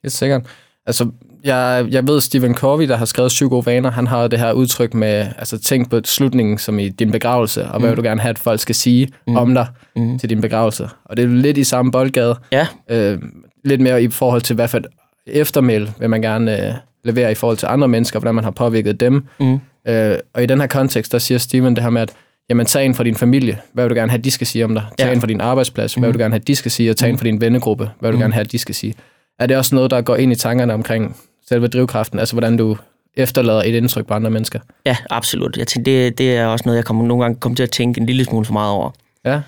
Det 0.02 0.08
er 0.08 0.10
sikkert. 0.10 0.42
Altså, 0.86 1.12
jeg, 1.44 1.88
jeg 1.90 2.08
ved, 2.08 2.22
Stephen 2.22 2.56
Covey, 2.56 2.88
der 2.88 2.96
har 2.96 3.06
skrevet 3.06 3.32
Syv 3.32 3.50
gode 3.50 3.66
vaner, 3.66 3.92
han 3.92 4.08
har 4.08 4.28
det 4.28 4.40
her 4.40 4.52
udtryk 4.52 4.94
med, 4.94 5.28
altså 5.38 5.60
tænk 5.60 5.90
på 5.90 6.02
slutningen 6.06 6.58
som 6.58 6.80
i 6.80 6.90
din 6.90 7.12
begravelse, 7.12 7.64
og 7.64 7.80
hvad 7.80 7.80
mm. 7.80 7.88
vil 7.88 7.98
du 7.98 8.02
gerne 8.02 8.22
have, 8.22 8.30
at 8.30 8.40
folk 8.40 8.60
skal 8.60 8.76
sige 8.76 9.10
mm. 9.28 9.36
om 9.36 9.54
dig 9.54 9.68
mm. 9.96 10.20
til 10.20 10.30
din 10.30 10.42
begravelse. 10.42 10.90
Og 11.06 11.18
det 11.18 11.26
er 11.26 11.30
lidt 11.30 11.58
i 11.58 11.64
samme 11.64 11.92
boldgade. 11.92 12.36
Ja. 12.52 12.68
Øh, 12.90 13.22
lidt 13.64 13.82
mere 13.82 14.04
i 14.04 14.10
forhold 14.10 14.42
til, 14.42 14.56
hvad 14.56 14.68
for 14.68 14.78
et 14.78 14.86
eftermæl 15.28 15.92
vil 16.00 16.10
man 16.10 16.22
gerne 16.22 16.68
øh, 16.68 16.74
levere 17.04 17.32
i 17.32 17.36
forhold 17.36 17.58
til 17.58 17.66
andre 17.66 17.88
mennesker, 17.88 18.20
hvordan 18.20 18.36
man 18.36 18.44
har 18.44 18.52
påvirket 18.52 19.00
dem. 19.00 19.26
Mm. 19.40 19.60
Øh, 19.88 20.18
og 20.34 20.44
i 20.44 20.46
den 20.46 20.60
her 20.60 20.68
kontekst, 20.68 21.12
der 21.12 21.18
siger 21.18 21.38
Steven 21.38 21.76
det 21.76 21.84
her 21.84 21.90
med, 21.90 22.02
at 22.02 22.14
jamen 22.50 22.66
tag 22.66 22.86
en 22.86 22.96
fra 22.96 23.04
din 23.04 23.16
familie, 23.16 23.60
hvad 23.74 23.84
vil 23.84 23.90
du 23.90 23.96
gerne 23.96 24.12
have, 24.12 24.22
de 24.22 24.32
skal 24.32 24.48
sige 24.48 24.66
om 24.66 24.74
dig? 24.74 24.86
Tag 24.98 25.08
ja. 25.08 25.14
en 25.14 25.20
fra 25.20 25.28
din 25.28 25.42
arbejdsplads, 25.42 25.94
hvad 25.94 26.08
vil 26.08 26.14
du 26.14 26.18
mhm. 26.18 26.24
gerne 26.24 26.34
have, 26.34 26.44
de 26.48 26.56
skal 26.56 26.72
sige? 26.72 26.90
Og 26.90 26.98
tag 26.98 27.10
en 27.10 27.14
mhm. 27.14 27.20
fra 27.20 27.26
din 27.26 27.42
vennegruppe, 27.42 27.90
hvad 28.00 28.10
vil 28.10 28.14
du 28.14 28.18
mm. 28.18 28.22
gerne 28.22 28.34
have, 28.34 28.44
de 28.44 28.58
skal 28.58 28.76
sige? 28.76 28.94
Er 29.40 29.46
det 29.46 29.58
også 29.58 29.76
noget, 29.76 29.92
der 29.92 30.02
går 30.02 30.16
ind 30.16 30.32
i 30.32 30.36
tankerne 30.36 30.74
omkring 30.74 31.18
selve 31.48 31.68
drivkraften, 31.68 32.20
altså 32.20 32.34
hvordan 32.34 32.58
du 32.58 32.78
efterlader 33.18 33.64
et 33.64 33.76
indtryk 33.76 34.08
på 34.08 34.14
andre 34.14 34.30
mennesker? 34.30 34.60
Ja, 34.86 34.98
absolut. 35.10 35.58
Jeg 35.58 35.68
tænker, 35.68 35.92
det, 35.92 36.18
det 36.18 36.38
er 36.38 36.46
også 36.46 36.64
noget, 36.66 36.78
jeg 36.78 36.86
kommer, 36.86 37.06
nogle 37.06 37.24
gange 37.24 37.40
kommer 37.40 37.56
til 37.56 37.64
at 37.64 37.72
tænke 37.72 38.02
en 38.02 38.06
lille 38.06 38.26
smule 38.26 38.46
for 38.46 38.54
meget 38.54 38.72
over. 38.72 38.92
Ja. 39.26 39.42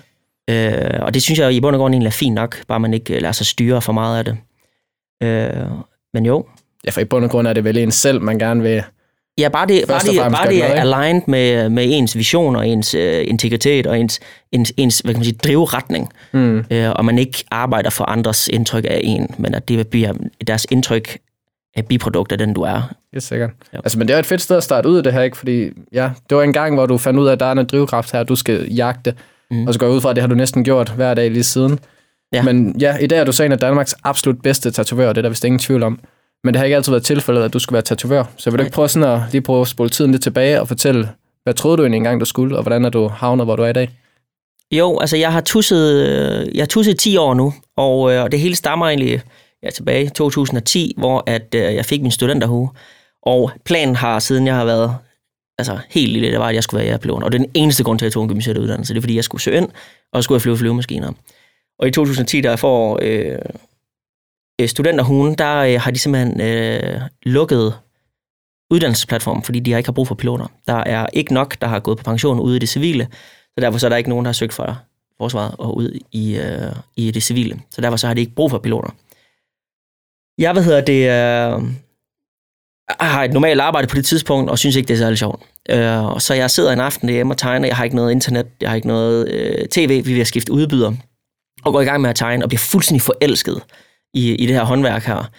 Øh, 0.50 1.02
og 1.02 1.14
det 1.14 1.22
synes 1.22 1.38
jeg 1.38 1.52
i 1.52 1.60
bund 1.60 1.76
og 1.76 1.80
grund 1.80 1.94
egentlig 1.94 2.06
er 2.06 2.12
fint 2.12 2.34
nok, 2.34 2.66
bare 2.66 2.80
man 2.80 2.94
ikke 2.94 3.20
lader 3.20 3.32
sig 3.32 3.46
styre 3.46 3.82
for 3.82 3.92
meget 3.92 4.18
af 4.18 4.24
det. 4.24 4.36
Øh, 5.22 5.70
men 6.14 6.26
jo. 6.26 6.46
Ja, 6.84 6.90
for 6.90 7.00
i 7.00 7.04
bund 7.04 7.24
og 7.24 7.30
grund 7.30 7.46
er 7.46 7.52
det 7.52 7.64
vel 7.64 7.76
en 7.76 7.90
selv, 7.90 8.22
man 8.22 8.38
gerne 8.38 8.62
vil 8.62 8.82
Ja, 9.40 9.48
bare 9.48 9.66
det, 9.66 9.84
bare 9.88 10.00
det, 10.00 10.32
bare 10.32 10.48
det 10.48 10.64
er 10.64 10.80
aligned 10.80 11.22
med, 11.26 11.68
med 11.68 11.84
ens 11.86 12.16
vision 12.16 12.56
og 12.56 12.68
ens 12.68 12.94
uh, 12.94 13.00
integritet 13.02 13.86
og 13.86 13.98
ens, 13.98 14.20
ens, 14.52 14.72
ens 14.76 15.00
hvad 15.00 15.14
kan 15.14 15.18
man 15.18 15.24
sige, 15.24 15.38
drivretning. 15.44 16.12
Mm. 16.32 16.58
Uh, 16.58 16.90
og 16.90 17.04
man 17.04 17.18
ikke 17.18 17.44
arbejder 17.50 17.90
for 17.90 18.04
andres 18.04 18.48
indtryk 18.48 18.84
af 18.84 19.00
en, 19.04 19.34
men 19.38 19.54
at 19.54 19.68
det 19.68 19.88
bliver 19.88 20.12
deres 20.46 20.66
indtryk 20.70 21.18
af 21.76 21.86
biprodukt 21.86 22.32
af 22.32 22.38
den, 22.38 22.54
du 22.54 22.62
er. 22.62 22.92
Det 23.10 23.16
er 23.16 23.20
sikkert. 23.20 23.50
Ja. 23.72 23.78
Altså, 23.78 23.98
men 23.98 24.08
det 24.08 24.14
er 24.14 24.18
et 24.18 24.26
fedt 24.26 24.40
sted 24.40 24.56
at 24.56 24.62
starte 24.62 24.88
ud 24.88 24.96
af 24.96 25.02
det 25.02 25.12
her, 25.12 25.22
ikke? 25.22 25.36
Fordi 25.36 25.70
ja, 25.92 26.10
det 26.30 26.36
var 26.36 26.42
en 26.42 26.52
gang, 26.52 26.74
hvor 26.74 26.86
du 26.86 26.98
fandt 26.98 27.20
ud 27.20 27.26
af, 27.26 27.32
at 27.32 27.40
der 27.40 27.46
er 27.46 27.52
en 27.52 27.66
drivkraft 27.66 28.12
her, 28.12 28.22
du 28.22 28.36
skal 28.36 28.72
jagte. 28.72 29.14
Mm. 29.50 29.66
Og 29.66 29.74
så 29.74 29.80
går 29.80 29.86
jeg 29.86 29.94
ud 29.94 30.00
fra, 30.00 30.10
at 30.10 30.16
det 30.16 30.22
har 30.22 30.28
du 30.28 30.34
næsten 30.34 30.64
gjort 30.64 30.88
hver 30.88 31.14
dag 31.14 31.30
lige 31.30 31.42
siden. 31.42 31.78
Ja. 32.32 32.42
Men 32.42 32.76
ja, 32.80 32.96
i 32.96 33.06
dag 33.06 33.18
er 33.18 33.24
du 33.24 33.32
så 33.32 33.44
en 33.44 33.52
af 33.52 33.58
Danmarks 33.58 33.94
absolut 34.04 34.42
bedste 34.42 34.70
tatovører, 34.70 35.12
det 35.12 35.18
er 35.18 35.22
der 35.22 35.28
vist 35.28 35.44
ingen 35.44 35.58
tvivl 35.58 35.82
om. 35.82 36.00
Men 36.44 36.54
det 36.54 36.58
har 36.58 36.64
ikke 36.64 36.76
altid 36.76 36.92
været 36.92 37.04
tilfældet, 37.04 37.42
at 37.42 37.52
du 37.52 37.58
skulle 37.58 37.74
være 37.74 37.82
tatovør. 37.82 38.24
Så 38.36 38.50
vil 38.50 38.58
du 38.58 38.62
ikke 38.64 38.74
prøve 38.74 38.88
sådan 38.88 39.08
at 39.08 39.20
lige 39.32 39.42
prøve 39.42 39.60
at 39.60 39.68
spole 39.68 39.90
tiden 39.90 40.10
lidt 40.10 40.22
tilbage 40.22 40.60
og 40.60 40.68
fortælle, 40.68 41.08
hvad 41.42 41.54
troede 41.54 41.76
du 41.76 41.82
egentlig 41.82 41.96
engang, 41.96 42.20
du 42.20 42.24
skulle, 42.24 42.56
og 42.56 42.62
hvordan 42.62 42.84
er 42.84 42.88
du 42.88 43.08
havnet, 43.08 43.46
hvor 43.46 43.56
du 43.56 43.62
er 43.62 43.68
i 43.68 43.72
dag? 43.72 43.90
Jo, 44.72 44.98
altså 44.98 45.16
jeg 45.16 45.32
har 45.32 45.40
tusset, 45.40 46.06
øh, 46.06 46.56
jeg 46.56 46.62
har 46.62 46.66
tusset 46.66 46.98
10 46.98 47.16
år 47.16 47.34
nu, 47.34 47.54
og, 47.76 48.12
øh, 48.12 48.22
og 48.22 48.32
det 48.32 48.40
hele 48.40 48.56
stammer 48.56 48.86
egentlig 48.86 49.22
ja, 49.62 49.70
tilbage 49.70 50.04
i 50.04 50.08
2010, 50.08 50.94
hvor 50.98 51.24
at, 51.26 51.54
øh, 51.54 51.74
jeg 51.74 51.84
fik 51.84 52.02
min 52.02 52.10
studenterhue. 52.10 52.70
Og 53.22 53.50
planen 53.64 53.96
har, 53.96 54.18
siden 54.18 54.46
jeg 54.46 54.54
har 54.54 54.64
været 54.64 54.96
altså, 55.58 55.78
helt 55.88 56.12
lille, 56.12 56.30
det 56.30 56.38
var, 56.38 56.48
at 56.48 56.54
jeg 56.54 56.62
skulle 56.62 56.78
være 56.78 56.86
jægerpiloten. 56.86 57.22
Og 57.22 57.32
det 57.32 57.38
er 57.38 57.42
den 57.42 57.52
eneste 57.54 57.84
grund 57.84 57.98
til, 57.98 58.06
at 58.06 58.08
jeg 58.08 58.12
tog 58.12 58.22
en 58.22 58.28
gymnasieuddannelse. 58.28 58.94
Det 58.94 58.98
er, 58.98 59.02
fordi 59.02 59.16
jeg 59.16 59.24
skulle 59.24 59.42
søge 59.42 59.56
ind, 59.56 59.68
og 60.12 60.24
skulle 60.24 60.36
jeg 60.36 60.42
flyve 60.42 60.56
flyvemaskiner. 60.56 61.12
Og 61.78 61.88
i 61.88 61.90
2010, 61.90 62.40
der 62.40 62.56
får 62.56 62.98
øh, 63.02 63.38
Øh, 64.60 64.68
studenterhugen, 64.68 65.34
der 65.34 65.56
øh, 65.56 65.80
har 65.80 65.90
de 65.90 65.98
simpelthen 65.98 66.40
øh, 66.40 67.00
lukket 67.22 67.74
uddannelsesplatformen, 68.70 69.42
fordi 69.42 69.60
de 69.60 69.70
har 69.70 69.78
ikke 69.78 69.88
har 69.88 69.92
brug 69.92 70.08
for 70.08 70.14
piloter. 70.14 70.46
Der 70.66 70.74
er 70.74 71.06
ikke 71.12 71.34
nok, 71.34 71.60
der 71.60 71.66
har 71.66 71.80
gået 71.80 71.98
på 71.98 72.04
pension 72.04 72.40
ude 72.40 72.56
i 72.56 72.58
det 72.58 72.68
civile, 72.68 73.08
så 73.54 73.60
derfor 73.60 73.78
så 73.78 73.86
er 73.86 73.88
der 73.88 73.96
ikke 73.96 74.10
nogen, 74.10 74.24
der 74.24 74.28
har 74.28 74.32
søgt 74.32 74.52
for 74.52 74.78
forsvaret 75.18 75.54
og 75.58 75.76
ud 75.76 75.98
i, 76.12 76.36
øh, 76.36 76.72
i 76.96 77.10
det 77.10 77.22
civile. 77.22 77.60
Så 77.70 77.80
derfor 77.80 77.96
så 77.96 78.06
har 78.06 78.14
de 78.14 78.20
ikke 78.20 78.34
brug 78.34 78.50
for 78.50 78.58
piloter. 78.58 78.90
Jeg, 80.38 80.52
hvad 80.52 80.62
hedder 80.62 80.80
det, 80.80 81.02
øh, 81.02 81.72
har 83.00 83.24
et 83.24 83.32
normalt 83.32 83.60
arbejde 83.60 83.86
på 83.86 83.96
det 83.96 84.04
tidspunkt, 84.04 84.50
og 84.50 84.58
synes 84.58 84.76
ikke, 84.76 84.88
det 84.88 84.94
er 84.94 84.98
særlig 84.98 85.18
sjovt. 85.18 85.42
Øh, 85.70 86.20
så 86.20 86.34
jeg 86.34 86.50
sidder 86.50 86.72
en 86.72 86.80
aften 86.80 87.08
hjemme 87.08 87.32
og 87.32 87.38
tegner, 87.38 87.66
jeg 87.66 87.76
har 87.76 87.84
ikke 87.84 87.96
noget 87.96 88.10
internet, 88.10 88.46
jeg 88.60 88.68
har 88.70 88.76
ikke 88.76 88.88
noget 88.88 89.28
øh, 89.28 89.68
tv, 89.68 90.04
vi 90.04 90.14
vil 90.14 90.26
skifte 90.26 90.52
udbyder. 90.52 90.92
og 91.64 91.72
går 91.72 91.80
i 91.80 91.84
gang 91.84 92.00
med 92.02 92.10
at 92.10 92.16
tegne, 92.16 92.44
og 92.44 92.48
bliver 92.48 92.58
fuldstændig 92.58 93.02
forelsket 93.02 93.62
i, 94.14 94.34
i 94.34 94.46
det 94.46 94.54
her 94.54 94.64
håndværk 94.64 95.04
her. 95.04 95.30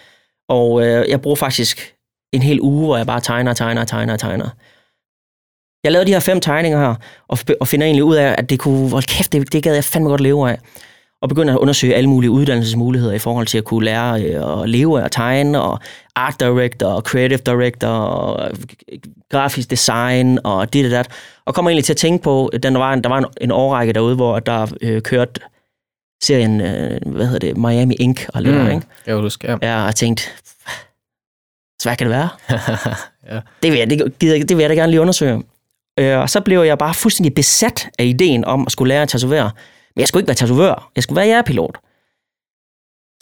Og 0.48 0.86
øh, 0.86 1.08
jeg 1.08 1.20
bruger 1.20 1.36
faktisk 1.36 1.94
en 2.32 2.42
hel 2.42 2.60
uge, 2.60 2.84
hvor 2.84 2.96
jeg 2.96 3.06
bare 3.06 3.20
tegner, 3.20 3.52
tegner, 3.54 3.84
tegner, 3.84 4.16
tegner. 4.16 4.48
Jeg 5.84 5.92
lavede 5.92 6.06
de 6.06 6.12
her 6.12 6.20
fem 6.20 6.40
tegninger 6.40 6.78
her, 6.78 6.94
og, 7.28 7.38
og 7.60 7.68
finder 7.68 7.86
egentlig 7.86 8.04
ud 8.04 8.16
af, 8.16 8.34
at 8.38 8.50
det 8.50 8.58
kunne, 8.58 8.90
hold 8.90 9.02
kæft, 9.02 9.32
det, 9.32 9.52
det 9.52 9.62
gad 9.62 9.74
jeg 9.74 9.84
fandme 9.84 10.10
godt 10.10 10.20
leve 10.20 10.50
af. 10.50 10.58
Og 11.22 11.28
begynder 11.28 11.54
at 11.54 11.58
undersøge 11.58 11.94
alle 11.94 12.10
mulige 12.10 12.30
uddannelsesmuligheder 12.30 13.12
i 13.12 13.18
forhold 13.18 13.46
til 13.46 13.58
at 13.58 13.64
kunne 13.64 13.84
lære 13.84 14.22
øh, 14.22 14.62
at 14.62 14.68
leve 14.68 15.00
af 15.00 15.04
at 15.04 15.12
tegne, 15.12 15.60
og 15.60 15.78
art 16.16 16.40
director, 16.40 16.86
og 16.86 17.02
creative 17.02 17.38
director, 17.38 17.88
og 17.88 18.50
øh, 18.50 18.98
grafisk 19.30 19.70
design, 19.70 20.38
og 20.44 20.72
det 20.72 20.84
og 20.84 20.90
dat. 20.90 21.08
Og 21.44 21.54
kommer 21.54 21.70
egentlig 21.70 21.84
til 21.84 21.92
at 21.92 21.96
tænke 21.96 22.22
på, 22.22 22.46
at 22.46 22.62
der 22.62 22.78
var 22.78 22.92
en, 22.92 23.04
der 23.04 23.08
var 23.08 23.18
en, 23.18 23.26
en 23.40 23.50
årrække 23.50 23.92
derude, 23.92 24.14
hvor 24.14 24.38
der 24.38 24.74
øh, 24.80 25.02
kørte 25.02 25.40
serien, 26.22 26.60
øh, 26.60 27.00
hvad 27.06 27.26
hedder 27.26 27.38
det, 27.38 27.56
Miami 27.56 27.94
Ink, 27.94 28.26
og 28.34 28.42
lidt 28.42 28.56
mm. 28.56 28.70
ikke? 28.70 28.86
Jeg 29.06 29.16
husker, 29.16 29.50
ja. 29.62 29.68
Ja, 29.68 29.80
og 29.80 29.86
jeg 29.86 29.94
tænkte, 29.94 30.22
så 31.82 31.88
hvad 31.88 31.96
kan 31.96 32.06
det 32.06 32.16
være? 32.16 32.28
ja. 33.34 33.40
det, 33.62 33.72
vil 33.72 33.78
jeg, 33.78 33.90
det, 33.90 34.48
det 34.48 34.56
vil 34.56 34.62
jeg 34.62 34.70
da 34.70 34.74
gerne 34.74 34.90
lige 34.90 35.00
undersøge. 35.00 35.42
Øh, 35.98 36.18
og 36.18 36.30
så 36.30 36.40
blev 36.40 36.62
jeg 36.62 36.78
bare 36.78 36.94
fuldstændig 36.94 37.34
besat 37.34 37.88
af 37.98 38.04
ideen 38.04 38.44
om 38.44 38.66
at 38.66 38.72
skulle 38.72 38.88
lære 38.88 39.02
at 39.02 39.08
tatovere. 39.08 39.50
Men 39.96 40.00
jeg 40.00 40.08
skulle 40.08 40.20
ikke 40.20 40.28
være 40.28 40.34
tatovør. 40.34 40.90
Jeg 40.96 41.02
skulle 41.02 41.16
være 41.16 41.26
jægerpilot. 41.26 41.78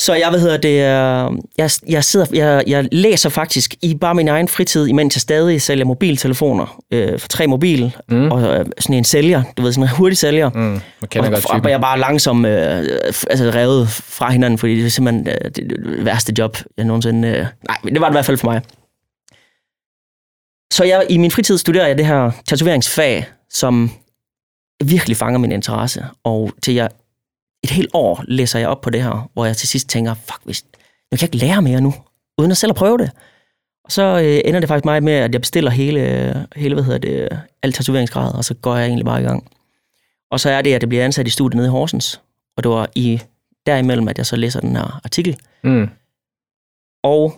Så 0.01 0.15
jeg, 0.15 0.31
hvad 0.31 0.41
hedder 0.41 0.57
det, 0.57 0.69
øh, 0.69 1.39
jeg, 1.59 1.71
jeg, 1.89 2.05
sidder, 2.05 2.27
jeg, 2.33 2.65
jeg 2.67 2.89
læser 2.93 3.29
faktisk 3.29 3.75
i 3.83 3.95
bare 3.95 4.15
min 4.15 4.29
egen 4.29 4.49
fritid, 4.49 4.87
imens 4.87 5.17
jeg 5.17 5.21
stadig 5.21 5.63
sælger 5.63 5.85
mobiltelefoner 5.85 6.83
øh, 6.91 7.19
for 7.19 7.29
tre 7.29 7.47
mobil, 7.47 7.97
mm. 8.09 8.31
og 8.31 8.43
øh, 8.43 8.67
sådan 8.79 8.97
en 8.97 9.05
sælger, 9.05 9.43
du 9.57 9.63
ved, 9.63 9.73
sådan 9.73 9.85
en 9.85 9.97
hurtig 9.97 10.19
sælger. 10.19 10.51
Mm, 10.51 10.61
man 10.61 10.81
kender 11.11 11.29
og, 11.29 11.43
godt 11.43 11.65
og 11.65 11.71
jeg 11.71 11.81
bare 11.81 11.99
langsomt 11.99 12.47
øh, 12.47 12.79
altså 13.31 13.51
revet 13.55 13.89
fra 13.89 14.31
hinanden, 14.31 14.59
fordi 14.59 14.77
det 14.77 14.87
er 14.87 14.91
simpelthen 14.91 15.29
øh, 15.29 15.45
det, 15.45 15.57
det 15.57 16.05
værste 16.05 16.35
job, 16.39 16.57
jeg 16.77 16.85
nogensinde... 16.85 17.29
Øh, 17.29 17.47
nej, 17.69 17.77
det 17.85 18.01
var 18.01 18.07
det 18.07 18.13
i 18.13 18.17
hvert 18.17 18.27
fald 18.27 18.37
for 18.37 18.47
mig. 18.47 18.63
Så 20.73 20.85
jeg, 20.85 21.07
i 21.09 21.17
min 21.17 21.31
fritid 21.31 21.59
studerer 21.59 21.87
jeg 21.87 21.99
det 21.99 22.07
her 22.07 22.31
tatoveringsfag, 22.47 23.27
som 23.51 23.91
virkelig 24.85 25.17
fanger 25.17 25.39
min 25.39 25.53
interesse, 25.53 26.05
og 26.25 26.51
til 26.63 26.75
jeg 26.75 26.89
et 27.63 27.71
helt 27.71 27.91
år 27.93 28.25
læser 28.29 28.59
jeg 28.59 28.69
op 28.69 28.81
på 28.81 28.91
det 28.91 29.03
her, 29.03 29.31
hvor 29.33 29.45
jeg 29.45 29.57
til 29.57 29.69
sidst 29.69 29.89
tænker, 29.89 30.15
fuck, 30.15 30.41
hvis, 30.45 30.65
jeg 31.11 31.19
kan 31.19 31.27
ikke 31.27 31.37
lære 31.37 31.63
mere 31.63 31.81
nu, 31.81 31.95
uden 32.39 32.51
at 32.51 32.57
selv 32.57 32.71
at 32.71 32.77
prøve 32.77 32.99
det. 32.99 33.11
Og 33.85 33.93
så 33.93 34.03
øh, 34.03 34.41
ender 34.45 34.61
det 34.61 34.69
faktisk 34.69 34.85
meget 34.85 35.03
med, 35.03 35.13
at 35.13 35.33
jeg 35.33 35.41
bestiller 35.41 35.71
hele, 35.71 36.47
hele 36.57 36.75
hvad 36.75 36.85
hedder 36.85 36.99
det, 36.99 37.29
alt 37.63 37.75
tatoveringsgrad, 37.75 38.35
og 38.35 38.45
så 38.45 38.55
går 38.55 38.77
jeg 38.77 38.87
egentlig 38.87 39.05
bare 39.05 39.21
i 39.21 39.25
gang. 39.25 39.51
Og 40.31 40.41
så 40.41 40.51
er 40.51 40.63
det, 40.63 40.75
at 40.75 40.81
det 40.81 40.89
bliver 40.89 41.05
ansat 41.05 41.27
i 41.27 41.31
studiet 41.31 41.57
nede 41.57 41.67
i 41.67 41.71
Horsens, 41.71 42.21
og 42.57 42.63
det 42.63 42.71
var 42.71 42.89
i 42.95 43.21
derimellem, 43.67 44.09
at 44.09 44.19
jeg 44.19 44.27
så 44.27 44.37
læser 44.37 44.61
den 44.61 44.77
her 44.77 45.01
artikel. 45.05 45.41
Mm. 45.65 45.89
Og 47.03 47.35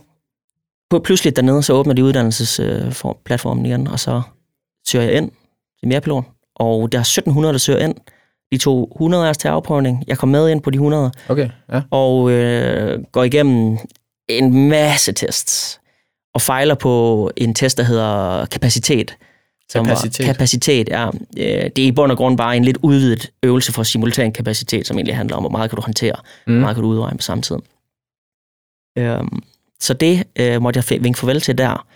på 0.90 0.98
pludselig 0.98 1.36
dernede, 1.36 1.62
så 1.62 1.72
åbner 1.72 1.94
de 1.94 2.04
uddannelsesplatformen 2.04 3.66
igen, 3.66 3.86
og 3.86 4.00
så 4.00 4.22
søger 4.86 5.04
jeg 5.04 5.14
ind 5.14 5.30
til 5.80 5.88
merepilot, 5.88 6.24
og 6.54 6.92
der 6.92 6.98
er 6.98 7.02
1700, 7.02 7.52
der 7.52 7.58
søger 7.58 7.78
ind. 7.78 7.94
De 8.52 8.58
tog 8.58 8.88
100 8.94 9.26
af 9.26 9.30
os 9.30 9.38
til 9.38 9.48
afprøvning. 9.48 10.04
Jeg 10.06 10.18
kom 10.18 10.28
med 10.28 10.48
ind 10.48 10.62
på 10.62 10.70
de 10.70 10.76
100. 10.76 11.12
Okay, 11.28 11.48
ja. 11.72 11.82
Og 11.90 12.30
øh, 12.30 13.02
går 13.12 13.22
igennem 13.22 13.78
en 14.28 14.68
masse 14.68 15.12
tests. 15.12 15.80
Og 16.34 16.40
fejler 16.40 16.74
på 16.74 17.30
en 17.36 17.54
test, 17.54 17.78
der 17.78 17.84
hedder 17.84 18.46
kapacitet. 18.46 19.16
Som 19.68 19.84
kapacitet? 19.84 20.26
Var, 20.26 20.32
kapacitet, 20.32 20.88
ja. 20.88 21.06
Øh, 21.38 21.70
det 21.76 21.78
er 21.78 21.86
i 21.86 21.92
bund 21.92 22.10
og 22.10 22.16
grund 22.18 22.36
bare 22.36 22.56
en 22.56 22.64
lidt 22.64 22.78
udvidet 22.82 23.30
øvelse 23.42 23.72
for 23.72 23.82
simultan 23.82 24.32
kapacitet, 24.32 24.86
som 24.86 24.96
egentlig 24.96 25.16
handler 25.16 25.36
om, 25.36 25.42
hvor 25.42 25.50
meget 25.50 25.70
kan 25.70 25.76
du 25.76 25.82
håndtere, 25.82 26.14
mm. 26.46 26.52
hvor 26.52 26.60
meget 26.60 26.76
kan 26.76 26.82
du 26.82 26.88
udregne 26.88 27.18
på 27.18 27.22
samme 27.22 27.42
tid. 27.42 27.56
Øhm, 28.98 29.42
så 29.80 29.94
det 29.94 30.24
øh, 30.36 30.62
måtte 30.62 30.82
jeg 30.90 31.02
vinke 31.02 31.18
farvel 31.18 31.40
til 31.40 31.58
der, 31.58 31.86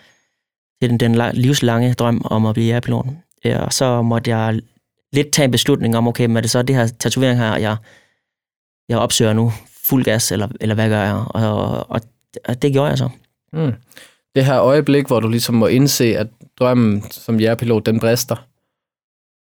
til 0.81 0.89
den, 0.89 0.99
den 0.99 1.31
livslange 1.33 1.93
drøm 1.93 2.21
om 2.25 2.45
at 2.45 2.53
blive 2.53 2.67
jægerpilot. 2.67 3.05
Øh, 3.45 3.59
og 3.59 3.73
så 3.73 4.01
måtte 4.01 4.29
jeg 4.29 4.59
lidt 5.13 5.31
tage 5.31 5.45
en 5.45 5.51
beslutning 5.51 5.97
om, 5.97 6.07
okay, 6.07 6.25
men 6.25 6.37
er 6.37 6.41
det 6.41 6.49
så 6.49 6.61
det 6.61 6.75
her 6.75 6.87
tatovering 6.99 7.39
her, 7.39 7.55
jeg, 7.55 7.77
jeg 8.89 8.97
opsøger 8.97 9.33
nu 9.33 9.53
fuld 9.83 10.03
gas, 10.03 10.31
eller, 10.31 10.47
eller 10.61 10.75
hvad 10.75 10.89
gør 10.89 11.03
jeg? 11.03 11.13
Og, 11.13 11.89
og, 11.89 12.01
og 12.45 12.61
det 12.61 12.71
gjorde 12.71 12.89
jeg 12.89 12.97
så. 12.97 13.09
Mm. 13.53 13.73
Det 14.35 14.45
her 14.45 14.61
øjeblik, 14.61 15.07
hvor 15.07 15.19
du 15.19 15.27
ligesom 15.27 15.55
må 15.55 15.67
indse, 15.67 16.17
at 16.17 16.27
drømmen 16.59 17.03
som 17.11 17.39
jægerpilot, 17.39 17.85
den 17.85 17.99
brister. 17.99 18.35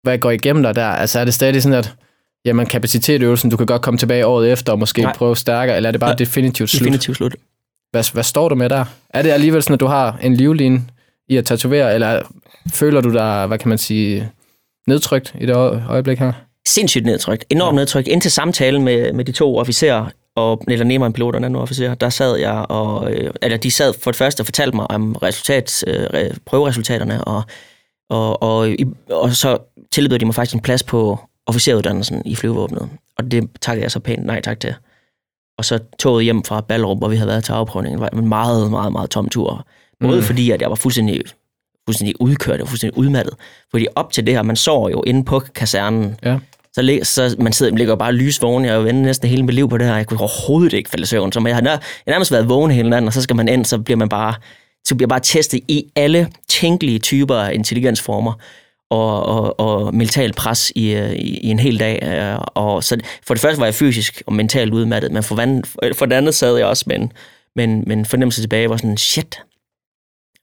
Hvad 0.02 0.18
går 0.18 0.30
igennem 0.30 0.62
dig 0.62 0.74
der? 0.74 0.86
Altså 0.86 1.20
er 1.20 1.24
det 1.24 1.34
stadig 1.34 1.62
sådan, 1.62 1.78
at 1.78 1.94
jamen, 2.44 2.66
kapacitetsøvelsen, 2.66 3.50
du 3.50 3.56
kan 3.56 3.66
godt 3.66 3.82
komme 3.82 3.98
tilbage 3.98 4.26
året 4.26 4.52
efter 4.52 4.72
og 4.72 4.78
måske 4.78 5.02
Nej. 5.02 5.12
prøve 5.12 5.36
stærkere, 5.36 5.76
eller 5.76 5.88
er 5.88 5.92
det 5.92 6.00
bare 6.00 6.10
ja. 6.10 6.16
definitivt 6.16 6.70
slut? 6.70 6.80
Definitivt 6.80 7.16
slut. 7.16 7.36
Hvad, 7.90 8.12
hvad 8.12 8.22
står 8.22 8.48
du 8.48 8.54
med 8.54 8.68
der? 8.68 8.84
Er 9.10 9.22
det 9.22 9.30
alligevel 9.30 9.62
sådan, 9.62 9.74
at 9.74 9.80
du 9.80 9.86
har 9.86 10.18
en 10.22 10.34
livline 10.34 10.82
i 11.28 11.36
at 11.36 11.44
tatovere, 11.44 11.94
eller 11.94 12.22
føler 12.72 13.00
du 13.00 13.12
dig, 13.12 13.46
hvad 13.46 13.58
kan 13.58 13.68
man 13.68 13.78
sige, 13.78 14.30
nedtrykt 14.88 15.34
i 15.40 15.46
det 15.46 15.54
øjeblik 15.88 16.18
her? 16.18 16.32
Sindssygt 16.68 17.06
nedtrykt. 17.06 17.44
Enormt 17.50 17.74
ja. 17.74 17.80
nedtrykt. 17.80 18.08
Indtil 18.08 18.30
samtalen 18.30 18.82
med, 18.82 19.12
med 19.12 19.24
de 19.24 19.32
to 19.32 19.58
officerer, 19.58 20.06
og, 20.36 20.62
eller 20.68 20.84
nemmere 20.84 21.06
en 21.06 21.12
pilot 21.12 21.34
og 21.34 21.38
en 21.38 21.44
anden 21.44 21.60
officer, 21.60 21.94
der 21.94 22.08
sad 22.08 22.36
jeg, 22.36 22.66
og, 22.68 23.12
øh, 23.12 23.30
eller 23.42 23.58
de 23.58 23.70
sad 23.70 23.94
for 24.02 24.10
det 24.10 24.18
første 24.18 24.40
og 24.40 24.46
fortalte 24.46 24.76
mig 24.76 24.90
om 24.90 25.12
resultat, 25.14 25.84
øh, 25.86 26.30
prøveresultaterne, 26.46 27.24
og, 27.24 27.42
og, 28.10 28.42
og, 28.42 28.68
og 29.10 29.32
så 29.32 29.58
tilbød 29.92 30.18
de 30.18 30.24
mig 30.24 30.34
faktisk 30.34 30.54
en 30.54 30.60
plads 30.60 30.82
på 30.82 31.18
officeruddannelsen 31.46 32.22
i 32.24 32.34
flyvevåbnet. 32.34 32.88
Og 33.18 33.30
det 33.30 33.48
takkede 33.60 33.82
jeg 33.82 33.90
så 33.90 34.00
pænt 34.00 34.26
nej 34.26 34.40
tak 34.40 34.60
til. 34.60 34.74
Og 35.58 35.64
så 35.64 35.78
toget 35.98 36.24
hjem 36.24 36.44
fra 36.44 36.60
Ballerup, 36.60 36.98
hvor 36.98 37.08
vi 37.08 37.16
havde 37.16 37.28
været 37.28 37.44
til 37.44 37.52
afprøvning. 37.52 37.92
Det 37.92 38.00
var 38.00 38.08
en 38.08 38.28
meget, 38.28 38.70
meget, 38.70 38.92
meget 38.92 39.10
tom 39.10 39.28
tur. 39.28 39.66
Både 40.00 40.16
mm. 40.16 40.22
fordi, 40.22 40.50
at 40.50 40.62
jeg 40.62 40.70
var 40.70 40.76
fuldstændig, 40.76 41.22
fuldstændig 41.88 42.20
udkørt 42.20 42.60
og 42.60 42.68
fuldstændig 42.68 42.98
udmattet. 42.98 43.34
Fordi 43.70 43.86
op 43.94 44.12
til 44.12 44.26
det 44.26 44.34
her, 44.34 44.42
man 44.42 44.56
sover 44.56 44.90
jo 44.90 45.02
inde 45.06 45.24
på 45.24 45.40
kasernen. 45.54 46.16
Ja. 46.24 46.38
Så, 46.72 47.00
så 47.02 47.36
man 47.38 47.52
sidder, 47.52 47.72
man 47.72 47.78
ligger 47.78 47.96
bare 47.96 48.12
lysvågen. 48.12 48.64
Jeg 48.64 48.72
har 48.72 48.78
jo 48.78 48.84
vendt 48.84 49.00
næsten 49.00 49.28
hele 49.28 49.42
mit 49.42 49.54
liv 49.54 49.68
på 49.68 49.78
det 49.78 49.86
her. 49.86 49.96
Jeg 49.96 50.06
kunne 50.06 50.20
overhovedet 50.20 50.72
ikke 50.72 50.90
falde 50.90 51.02
i 51.02 51.06
søvn. 51.06 51.32
Så 51.32 51.42
jeg 51.46 51.54
har, 51.54 51.62
nær, 51.62 51.76
nærmest 52.06 52.32
været 52.32 52.48
vågen 52.48 52.70
hele 52.70 52.90
natten, 52.90 53.06
og 53.06 53.12
så 53.12 53.22
skal 53.22 53.36
man 53.36 53.48
ind, 53.48 53.64
så 53.64 53.78
bliver 53.78 53.96
man 53.96 54.08
bare, 54.08 54.34
så 54.84 54.94
bliver 54.94 55.08
bare 55.08 55.20
testet 55.20 55.60
i 55.68 55.84
alle 55.96 56.28
tænkelige 56.48 56.98
typer 56.98 57.34
af 57.34 57.54
intelligensformer 57.54 58.32
og, 58.90 59.26
og, 59.26 59.60
og 59.60 59.94
mentalt 59.94 60.36
pres 60.36 60.72
i, 60.74 60.96
i, 60.96 61.38
i 61.38 61.46
en 61.46 61.58
hel 61.58 61.80
dag. 61.80 62.02
Øh, 62.02 62.38
og 62.54 62.84
så 62.84 63.00
for 63.26 63.34
det 63.34 63.40
første 63.40 63.60
var 63.60 63.66
jeg 63.66 63.74
fysisk 63.74 64.22
og 64.26 64.32
mentalt 64.32 64.72
udmattet, 64.72 65.12
men 65.12 65.22
for, 65.22 65.34
vand, 65.34 65.64
for 65.94 66.06
det 66.06 66.16
andet 66.16 66.34
sad 66.34 66.56
jeg 66.56 66.66
også 66.66 66.84
med 66.86 66.96
en, 66.96 67.12
med 67.56 67.64
en, 67.64 67.84
med 67.86 67.96
en 67.96 68.06
fornemmelse 68.06 68.42
tilbage, 68.42 68.66
hvor 68.66 68.76
sådan, 68.76 68.96
shit, 68.96 69.42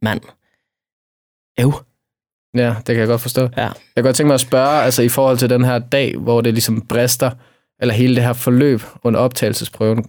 mand, 0.01 0.21
øv. 1.59 1.73
Ja, 2.55 2.75
det 2.77 2.85
kan 2.85 2.97
jeg 2.97 3.07
godt 3.07 3.21
forstå. 3.21 3.41
Ja. 3.41 3.61
Jeg 3.61 3.73
kan 3.95 4.03
godt 4.03 4.15
tænke 4.15 4.27
mig 4.27 4.33
at 4.33 4.41
spørge, 4.41 4.83
altså 4.83 5.01
i 5.01 5.09
forhold 5.09 5.37
til 5.37 5.49
den 5.49 5.65
her 5.65 5.79
dag, 5.79 6.15
hvor 6.17 6.41
det 6.41 6.53
ligesom 6.53 6.81
brister, 6.81 7.31
eller 7.81 7.93
hele 7.93 8.15
det 8.15 8.23
her 8.23 8.33
forløb 8.33 8.81
under 9.03 9.19
optagelsesprøven, 9.19 10.05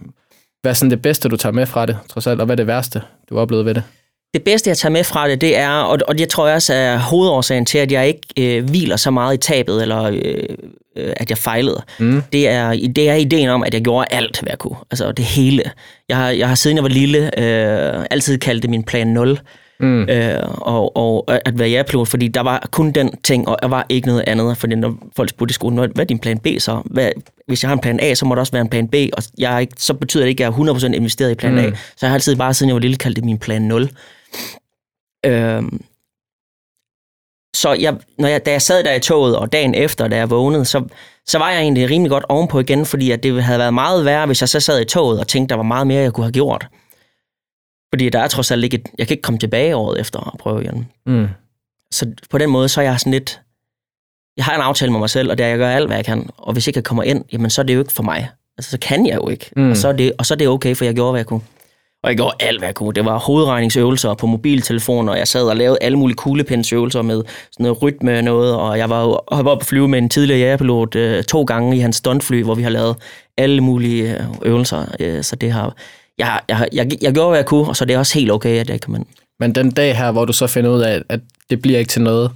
hvad 0.61 0.71
er 0.71 0.73
sådan 0.73 0.91
det 0.91 1.01
bedste, 1.01 1.29
du 1.29 1.37
tager 1.37 1.53
med 1.53 1.65
fra 1.65 1.85
det, 1.85 1.97
trods 2.09 2.27
alt, 2.27 2.39
og 2.39 2.45
hvad 2.45 2.53
er 2.53 2.57
det 2.57 2.67
værste, 2.67 3.01
du 3.29 3.35
har 3.35 3.41
oplevet 3.41 3.65
ved 3.65 3.73
det? 3.73 3.83
Det 4.33 4.43
bedste, 4.43 4.69
jeg 4.69 4.77
tager 4.77 4.93
med 4.93 5.03
fra 5.03 5.29
det, 5.29 5.41
det 5.41 5.57
er, 5.57 5.69
og, 5.69 5.99
og 6.07 6.17
det 6.17 6.29
tror 6.29 6.47
jeg 6.47 6.55
også 6.55 6.73
er 6.73 6.97
hovedårsagen 6.97 7.65
til, 7.65 7.77
at 7.77 7.91
jeg 7.91 8.07
ikke 8.07 8.21
øh, 8.57 8.69
hviler 8.69 8.95
så 8.95 9.11
meget 9.11 9.33
i 9.33 9.37
tabet, 9.37 9.81
eller 9.81 10.03
øh, 10.03 10.43
øh, 10.97 11.13
at 11.17 11.29
jeg 11.29 11.37
fejlede. 11.37 11.81
Mm. 11.99 12.23
Det, 12.31 12.49
er, 12.49 12.69
det 12.95 13.09
er 13.09 13.13
ideen 13.13 13.49
om, 13.49 13.63
at 13.63 13.73
jeg 13.73 13.81
gjorde 13.81 14.07
alt, 14.11 14.39
hvad 14.41 14.51
jeg 14.51 14.59
kunne. 14.59 14.75
Altså 14.91 15.11
det 15.11 15.25
hele. 15.25 15.63
Jeg 16.09 16.17
har, 16.17 16.29
jeg 16.29 16.47
har 16.47 16.55
siden 16.55 16.77
jeg 16.77 16.83
var 16.83 16.89
lille 16.89 17.39
øh, 17.39 18.05
altid 18.11 18.37
kaldt 18.37 18.61
det 18.61 18.69
min 18.69 18.83
plan 18.83 19.07
0. 19.07 19.39
Mm. 19.79 20.03
Øh, 20.09 20.39
og, 20.47 20.97
og 20.97 21.25
at 21.27 21.59
være 21.59 21.69
jægerpilot, 21.69 22.07
fordi 22.07 22.27
der 22.27 22.41
var 22.41 22.67
kun 22.71 22.91
den 22.91 23.17
ting, 23.23 23.47
og 23.47 23.57
der 23.61 23.67
var 23.67 23.85
ikke 23.89 24.07
noget 24.07 24.23
andet. 24.27 24.57
Fordi 24.57 24.75
når 24.75 24.97
folk 25.15 25.29
spurgte 25.29 25.51
i 25.51 25.53
skolen, 25.53 25.77
hvad 25.77 25.99
er 25.99 26.03
din 26.03 26.19
plan 26.19 26.39
B 26.39 26.47
så? 26.59 26.81
Hvad, 26.85 27.09
hvis 27.47 27.63
jeg 27.63 27.69
har 27.69 27.73
en 27.73 27.81
plan 27.81 27.99
A, 27.99 28.13
så 28.13 28.25
må 28.25 28.35
der 28.35 28.39
også 28.39 28.51
være 28.51 28.61
en 28.61 28.69
plan 28.69 28.87
B, 28.87 28.95
og 29.13 29.23
jeg 29.37 29.55
er 29.55 29.59
ikke, 29.59 29.73
så 29.77 29.93
betyder 29.93 30.23
det 30.23 30.29
ikke, 30.29 30.45
at 30.45 30.53
jeg 30.59 30.67
er 30.67 30.73
100% 30.73 30.85
investeret 30.85 31.31
i 31.31 31.35
plan 31.35 31.53
mm. 31.53 31.59
A. 31.59 31.69
Så 31.71 31.97
jeg 32.01 32.09
har 32.09 32.15
altid 32.15 32.35
bare, 32.35 32.53
siden 32.53 32.67
jeg 32.69 32.73
var 32.73 32.79
lille, 32.79 32.97
kaldt 32.97 33.15
det 33.15 33.25
min 33.25 33.37
plan 33.37 33.61
0. 33.61 33.89
Øhm, 35.25 35.81
så 37.55 37.73
jeg, 37.79 37.95
når 38.19 38.27
jeg, 38.27 38.45
da 38.45 38.51
jeg 38.51 38.61
sad 38.61 38.83
der 38.83 38.93
i 38.93 38.99
toget, 38.99 39.37
og 39.37 39.51
dagen 39.51 39.75
efter, 39.75 40.07
da 40.07 40.15
jeg 40.15 40.29
vågnede, 40.29 40.65
så, 40.65 40.83
så 41.25 41.37
var 41.37 41.51
jeg 41.51 41.61
egentlig 41.61 41.89
rimelig 41.89 42.09
godt 42.09 42.25
ovenpå 42.29 42.59
igen, 42.59 42.85
fordi 42.85 43.11
at 43.11 43.23
det 43.23 43.43
havde 43.43 43.59
været 43.59 43.73
meget 43.73 44.05
værre, 44.05 44.25
hvis 44.25 44.41
jeg 44.41 44.49
så 44.49 44.59
sad 44.59 44.81
i 44.81 44.85
toget 44.85 45.19
og 45.19 45.27
tænkte, 45.27 45.53
der 45.53 45.55
var 45.55 45.63
meget 45.63 45.87
mere, 45.87 46.01
jeg 46.01 46.13
kunne 46.13 46.25
have 46.25 46.31
gjort. 46.31 46.67
Fordi 47.93 48.09
der 48.09 48.19
er 48.19 48.27
trods 48.27 48.51
alt 48.51 48.63
ikke 48.63 48.77
et, 48.77 48.87
jeg 48.97 49.07
kan 49.07 49.13
ikke 49.13 49.21
komme 49.21 49.39
tilbage 49.39 49.75
året 49.75 49.99
efter 49.99 50.19
og 50.19 50.39
prøve 50.39 50.63
igen. 50.63 50.87
Mm. 51.05 51.27
Så 51.91 52.11
på 52.29 52.37
den 52.37 52.49
måde, 52.49 52.69
så 52.69 52.81
er 52.81 52.85
jeg 52.85 52.99
sådan 52.99 53.13
lidt, 53.13 53.41
jeg 54.37 54.45
har 54.45 54.55
en 54.55 54.61
aftale 54.61 54.91
med 54.91 54.99
mig 54.99 55.09
selv, 55.09 55.31
og 55.31 55.37
det 55.37 55.43
er, 55.43 55.47
jeg 55.47 55.57
gør 55.57 55.69
alt, 55.69 55.87
hvad 55.87 55.97
jeg 55.97 56.05
kan. 56.05 56.29
Og 56.37 56.53
hvis 56.53 56.67
ikke 56.67 56.77
jeg 56.77 56.83
kommer 56.83 57.03
ind, 57.03 57.25
jamen 57.31 57.49
så 57.49 57.61
er 57.61 57.65
det 57.65 57.73
jo 57.75 57.79
ikke 57.79 57.93
for 57.93 58.03
mig. 58.03 58.29
Altså, 58.57 58.71
så 58.71 58.77
kan 58.79 59.07
jeg 59.07 59.15
jo 59.15 59.29
ikke. 59.29 59.49
Mm. 59.55 59.69
Og, 59.69 59.77
så 59.77 59.87
er 59.87 59.91
det, 59.91 60.11
og 60.17 60.25
så 60.25 60.33
er 60.33 60.37
det 60.37 60.47
okay, 60.47 60.75
for 60.75 60.85
jeg 60.85 60.95
gjorde, 60.95 61.11
hvad 61.11 61.19
jeg 61.19 61.25
kunne. 61.25 61.41
Og 62.03 62.09
jeg 62.09 62.17
gjorde 62.17 62.35
alt, 62.39 62.59
hvad 62.59 62.67
jeg 62.67 62.75
kunne. 62.75 62.93
Det 62.93 63.05
var 63.05 63.19
hovedregningsøvelser 63.19 64.13
på 64.13 64.27
mobiltelefoner, 64.27 65.11
og 65.11 65.17
jeg 65.17 65.27
sad 65.27 65.43
og 65.43 65.55
lavede 65.55 65.77
alle 65.81 65.97
mulige 65.97 66.15
kuglepindsøvelser 66.15 67.01
med 67.01 67.23
sådan 67.51 67.63
noget 67.63 67.81
rytme 67.81 68.17
og 68.17 68.23
noget, 68.23 68.55
og 68.55 68.77
jeg 68.77 68.89
var 68.89 69.03
jo 69.03 69.19
oppe 69.27 69.51
op 69.51 69.61
at 69.61 69.65
flyve 69.65 69.87
med 69.87 69.99
en 69.99 70.09
tidligere 70.09 70.39
jægerpilot 70.39 70.95
øh, 70.95 71.23
to 71.23 71.43
gange 71.43 71.77
i 71.77 71.79
hans 71.79 71.95
stuntfly, 71.95 72.43
hvor 72.43 72.55
vi 72.55 72.63
har 72.63 72.69
lavet 72.69 72.95
alle 73.37 73.61
mulige 73.61 74.17
øh, 74.17 74.25
øvelser. 74.41 74.85
Øh, 74.99 75.23
så 75.23 75.35
det 75.35 75.51
har... 75.51 75.75
Jeg, 76.17 76.41
jeg, 76.49 76.67
jeg, 76.73 76.91
jeg 77.01 77.13
gjorde, 77.13 77.29
hvad 77.29 77.39
jeg 77.39 77.45
kunne, 77.45 77.67
og 77.67 77.75
så 77.75 77.85
det 77.85 77.93
er 77.93 77.99
også 77.99 78.19
helt 78.19 78.31
okay, 78.31 78.59
at 78.59 78.69
jeg 78.69 78.81
kom 78.81 78.95
ind. 78.95 79.05
Men 79.39 79.55
den 79.55 79.71
dag 79.71 79.97
her, 79.97 80.11
hvor 80.11 80.25
du 80.25 80.33
så 80.33 80.47
finder 80.47 80.69
ud 80.69 80.81
af, 80.81 81.01
at 81.09 81.19
det 81.49 81.61
bliver 81.61 81.79
ikke 81.79 81.89
til 81.89 82.01
noget, 82.01 82.31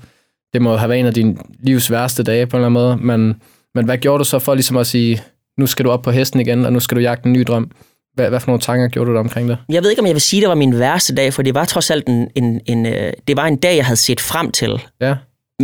det 0.54 0.62
må 0.62 0.76
have 0.76 0.90
været 0.90 1.00
en 1.00 1.06
af 1.06 1.14
dine 1.14 1.38
livs 1.60 1.92
værste 1.92 2.24
dage 2.24 2.48
på 2.48 2.58
en 2.58 2.64
eller 2.64 2.80
anden 2.80 3.08
måde, 3.08 3.18
men, 3.18 3.42
men 3.76 3.86
hvad 3.86 3.98
gjorde 3.98 4.20
du 4.20 4.24
så 4.24 4.40
for 4.40 4.54
ligesom 4.54 4.78
at 4.78 4.88
sige, 4.88 5.22
nu 5.58 5.68
skal 5.68 5.86
du 5.86 5.92
op 5.92 6.02
på 6.02 6.12
hesten 6.12 6.40
igen, 6.40 6.66
og 6.66 6.74
nu 6.74 6.80
skal 6.80 6.98
du 6.98 7.02
jagte 7.02 7.28
en 7.28 7.34
ny 7.34 7.44
drøm? 7.48 7.72
Hvad, 8.14 8.30
hvad 8.30 8.40
for 8.40 8.48
nogle 8.48 8.62
tanker 8.62 8.88
gjorde 8.88 9.10
du 9.10 9.14
der 9.14 9.20
omkring 9.20 9.50
det? 9.50 9.58
Jeg 9.70 9.84
ved 9.84 9.90
ikke, 9.90 10.00
om 10.00 10.06
jeg 10.06 10.16
vil 10.16 10.22
sige, 10.22 10.40
at 10.40 10.42
det 10.42 10.50
var 10.50 10.56
min 10.56 10.80
værste 10.80 11.16
dag, 11.16 11.34
for 11.34 11.42
det 11.42 11.54
var 11.54 11.66
trods 11.66 11.92
alt 11.92 12.08
en, 12.08 12.30
en, 12.36 12.62
en, 12.66 12.86
øh, 12.86 13.14
det 13.28 13.38
var 13.38 13.46
en 13.46 13.56
dag, 13.58 13.76
jeg 13.76 13.86
havde 13.86 13.98
set 13.98 14.20
frem 14.20 14.52
til. 14.52 14.82
Ja. 15.02 15.16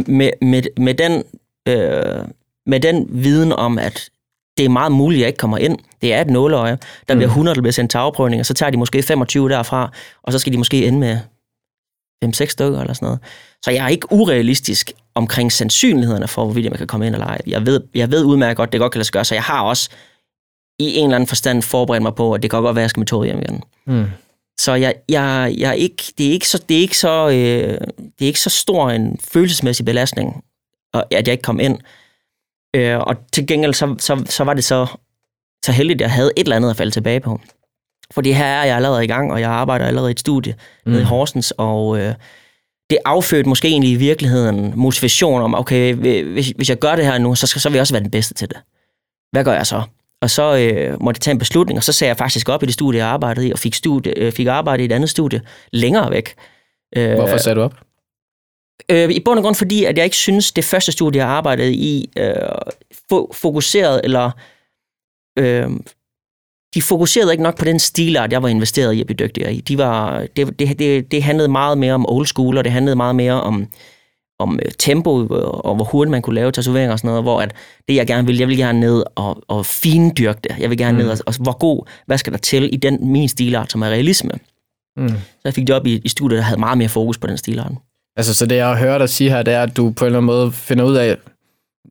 Med, 0.07 0.29
med, 0.41 0.63
med, 0.77 0.93
den, 0.93 1.23
øh, 1.67 2.25
med 2.65 2.79
den 2.79 3.07
viden 3.09 3.51
om, 3.53 3.79
at 3.79 4.09
det 4.57 4.65
er 4.65 4.69
meget 4.69 4.91
muligt, 4.91 5.19
at 5.19 5.21
jeg 5.21 5.27
ikke 5.27 5.37
kommer 5.37 5.57
ind. 5.57 5.77
Det 6.01 6.13
er 6.13 6.21
et 6.21 6.29
nåleøje. 6.29 6.77
Der 7.07 7.15
bliver 7.15 7.27
100, 7.27 7.55
der 7.55 7.61
bliver 7.61 7.71
sendt 7.71 7.91
til 7.91 7.97
afprøvning, 7.97 8.39
og 8.39 8.45
så 8.45 8.53
tager 8.53 8.69
de 8.69 8.77
måske 8.77 9.03
25 9.03 9.49
derfra, 9.49 9.91
og 10.23 10.31
så 10.31 10.39
skal 10.39 10.53
de 10.53 10.57
måske 10.57 10.87
ende 10.87 10.99
med 10.99 11.19
5-6 12.25 12.45
stykker 12.45 12.81
eller 12.81 12.93
sådan 12.93 13.05
noget. 13.05 13.19
Så 13.61 13.71
jeg 13.71 13.83
er 13.85 13.87
ikke 13.87 14.11
urealistisk 14.11 14.91
omkring 15.15 15.51
sandsynlighederne 15.51 16.27
for, 16.27 16.45
hvorvidt 16.45 16.71
man 16.71 16.77
kan 16.77 16.87
komme 16.87 17.07
ind 17.07 17.15
eller 17.15 17.27
ej. 17.27 17.41
Jeg 17.47 17.65
ved, 17.65 17.81
jeg 17.95 18.11
ved 18.11 18.23
udmærket 18.23 18.57
godt, 18.57 18.71
det 18.71 18.79
godt 18.79 18.91
kan 18.91 18.99
lade 18.99 19.05
sig 19.05 19.13
gøre, 19.13 19.25
så 19.25 19.35
jeg 19.35 19.43
har 19.43 19.61
også 19.61 19.89
i 20.79 20.95
en 20.95 21.03
eller 21.03 21.15
anden 21.15 21.27
forstand 21.27 21.61
forberedt 21.61 22.03
mig 22.03 22.15
på, 22.15 22.33
at 22.33 22.41
det 22.41 22.51
kan 22.51 22.61
godt 22.61 22.75
være, 22.75 22.81
at 22.81 22.83
jeg 22.83 22.89
skal 22.89 22.99
med 22.99 23.07
toget 23.07 23.27
hjem 23.27 23.41
igen. 23.41 23.63
Mm. 23.85 24.05
Så 24.59 24.73
jeg, 24.73 24.95
jeg, 25.09 25.55
jeg 25.57 25.69
er 25.69 25.73
ikke, 25.73 26.03
det 26.17 26.27
er 26.27 26.31
ikke 26.31 26.47
så, 26.47 26.63
det 26.69 26.77
er 26.77 26.81
ikke 26.81 26.97
så, 26.97 27.27
øh, 27.27 27.77
det 27.97 28.21
er 28.21 28.25
ikke 28.25 28.39
så 28.39 28.49
stor 28.49 28.89
en 28.89 29.19
følelsesmæssig 29.31 29.85
belastning, 29.85 30.43
at 30.93 31.05
jeg 31.11 31.27
ikke 31.27 31.41
kom 31.41 31.59
ind. 31.59 31.79
Øh, 32.77 32.99
og 32.99 33.15
til 33.33 33.47
gengæld, 33.47 33.73
så, 33.73 33.95
så, 33.99 34.23
så 34.25 34.43
var 34.43 34.53
det 34.53 34.63
så, 34.63 34.85
så 35.65 35.71
heldigt, 35.71 36.01
at 36.01 36.01
jeg 36.01 36.11
havde 36.11 36.31
et 36.35 36.43
eller 36.43 36.55
andet 36.55 36.69
at 36.69 36.75
falde 36.75 36.91
tilbage 36.91 37.19
på. 37.19 37.41
Fordi 38.13 38.31
her 38.31 38.45
er 38.45 38.65
jeg 38.65 38.75
allerede 38.75 39.03
i 39.03 39.07
gang, 39.07 39.31
og 39.31 39.41
jeg 39.41 39.49
arbejder 39.49 39.85
allerede 39.85 40.09
i 40.09 40.11
et 40.11 40.19
studie 40.19 40.55
mm. 40.85 40.91
nede 40.91 41.01
i 41.01 41.05
Horsens, 41.05 41.53
og 41.57 41.99
øh, 41.99 42.13
det 42.89 42.97
affødte 43.05 43.49
måske 43.49 43.67
egentlig 43.67 43.91
i 43.91 43.95
virkeligheden 43.95 44.73
motivation 44.75 45.41
om, 45.41 45.55
okay, 45.55 45.93
hvis, 45.93 46.49
hvis 46.49 46.69
jeg 46.69 46.79
gør 46.79 46.95
det 46.95 47.05
her 47.05 47.17
nu, 47.17 47.35
så, 47.35 47.47
skal, 47.47 47.61
så 47.61 47.69
vil 47.69 47.75
jeg 47.75 47.81
også 47.81 47.93
være 47.93 48.03
den 48.03 48.11
bedste 48.11 48.33
til 48.33 48.49
det. 48.49 48.57
Hvad 49.31 49.43
gør 49.43 49.53
jeg 49.53 49.67
så? 49.67 49.81
Og 50.21 50.29
så 50.29 50.57
øh, 50.57 51.03
måtte 51.03 51.17
jeg 51.17 51.21
tage 51.21 51.33
en 51.33 51.39
beslutning, 51.39 51.77
og 51.77 51.83
så 51.83 51.93
sagde 51.93 52.09
jeg 52.09 52.17
faktisk 52.17 52.49
op 52.49 52.63
i 52.63 52.65
det 52.65 52.73
studie, 52.73 52.99
jeg 52.99 53.07
arbejdede 53.07 53.47
i, 53.47 53.51
og 53.51 53.59
fik, 53.59 53.75
studie, 53.75 54.17
øh, 54.17 54.31
fik 54.31 54.47
arbejde 54.47 54.83
i 54.83 54.85
et 54.85 54.91
andet 54.91 55.09
studie 55.09 55.41
længere 55.71 56.11
væk. 56.11 56.35
Øh, 56.95 57.13
Hvorfor 57.13 57.37
sagde 57.37 57.55
du 57.55 57.61
op? 57.61 57.73
Øh, 58.91 59.09
I 59.09 59.19
bund 59.19 59.39
og 59.39 59.43
grund 59.43 59.55
fordi, 59.55 59.83
at 59.83 59.97
jeg 59.97 60.05
ikke 60.05 60.17
synes, 60.17 60.51
det 60.51 60.65
første 60.65 60.91
studie, 60.91 61.21
jeg 61.21 61.29
arbejdede 61.29 61.73
i, 61.73 62.09
øh, 62.17 62.35
fokuserede, 63.33 64.01
eller 64.03 64.31
øh, 65.39 65.69
de 66.75 66.81
fokuserede 66.81 67.31
ikke 67.31 67.43
nok 67.43 67.57
på 67.57 67.65
den 67.65 67.79
stilart, 67.79 68.31
jeg 68.31 68.43
var 68.43 68.49
investeret 68.49 68.93
i 68.93 68.99
at 68.99 69.05
blive 69.05 69.17
dygtigere 69.17 69.53
i. 69.53 69.61
De 69.61 69.77
var, 69.77 70.27
det, 70.35 70.59
det, 70.59 70.79
det, 70.79 71.11
det 71.11 71.23
handlede 71.23 71.47
meget 71.47 71.77
mere 71.77 71.93
om 71.93 72.05
old 72.09 72.25
school, 72.25 72.57
og 72.57 72.63
det 72.63 72.71
handlede 72.71 72.95
meget 72.95 73.15
mere 73.15 73.41
om, 73.41 73.67
om 74.39 74.59
øh, 74.65 74.71
tempo, 74.79 75.27
og 75.63 75.75
hvor 75.75 75.85
hurtigt 75.85 76.11
man 76.11 76.21
kunne 76.21 76.35
lave 76.35 76.51
tatoveringer 76.51 76.91
og 76.91 76.99
sådan 76.99 77.07
noget, 77.07 77.23
hvor 77.23 77.41
at 77.41 77.53
det, 77.87 77.95
jeg 77.95 78.07
gerne 78.07 78.27
vil, 78.27 78.37
jeg 78.37 78.47
vil 78.47 78.57
gerne 78.57 78.79
ned 78.79 79.03
og, 79.15 79.43
og 79.47 79.65
findyrke 79.65 80.39
det. 80.43 80.55
Jeg 80.59 80.69
vil 80.69 80.77
gerne 80.77 80.97
mm. 80.97 81.03
ned 81.03 81.09
og, 81.11 81.17
og, 81.25 81.33
hvor 81.41 81.57
god, 81.57 81.89
hvad 82.05 82.17
skal 82.17 82.33
der 82.33 82.39
til 82.39 82.73
i 82.73 82.77
den 82.77 83.11
min 83.11 83.29
stilart, 83.29 83.71
som 83.71 83.81
er 83.81 83.87
realisme. 83.87 84.31
Mm. 84.97 85.09
Så 85.09 85.41
jeg 85.45 85.53
fik 85.53 85.67
det 85.67 85.75
op 85.75 85.87
i, 85.87 86.01
i 86.03 86.09
studiet, 86.09 86.37
der 86.37 86.43
havde 86.43 86.59
meget 86.59 86.77
mere 86.77 86.89
fokus 86.89 87.17
på 87.17 87.27
den 87.27 87.37
stilart. 87.37 87.71
Altså, 88.17 88.33
så 88.33 88.45
det 88.45 88.55
jeg 88.55 88.77
hørt 88.77 89.01
dig 89.01 89.09
sige 89.09 89.29
her, 89.29 89.43
det 89.43 89.53
er, 89.53 89.63
at 89.63 89.77
du 89.77 89.91
på 89.91 90.05
en 90.05 90.07
eller 90.07 90.19
anden 90.19 90.25
måde 90.25 90.51
finder 90.51 90.83
ud 90.83 90.95
af, 90.95 91.17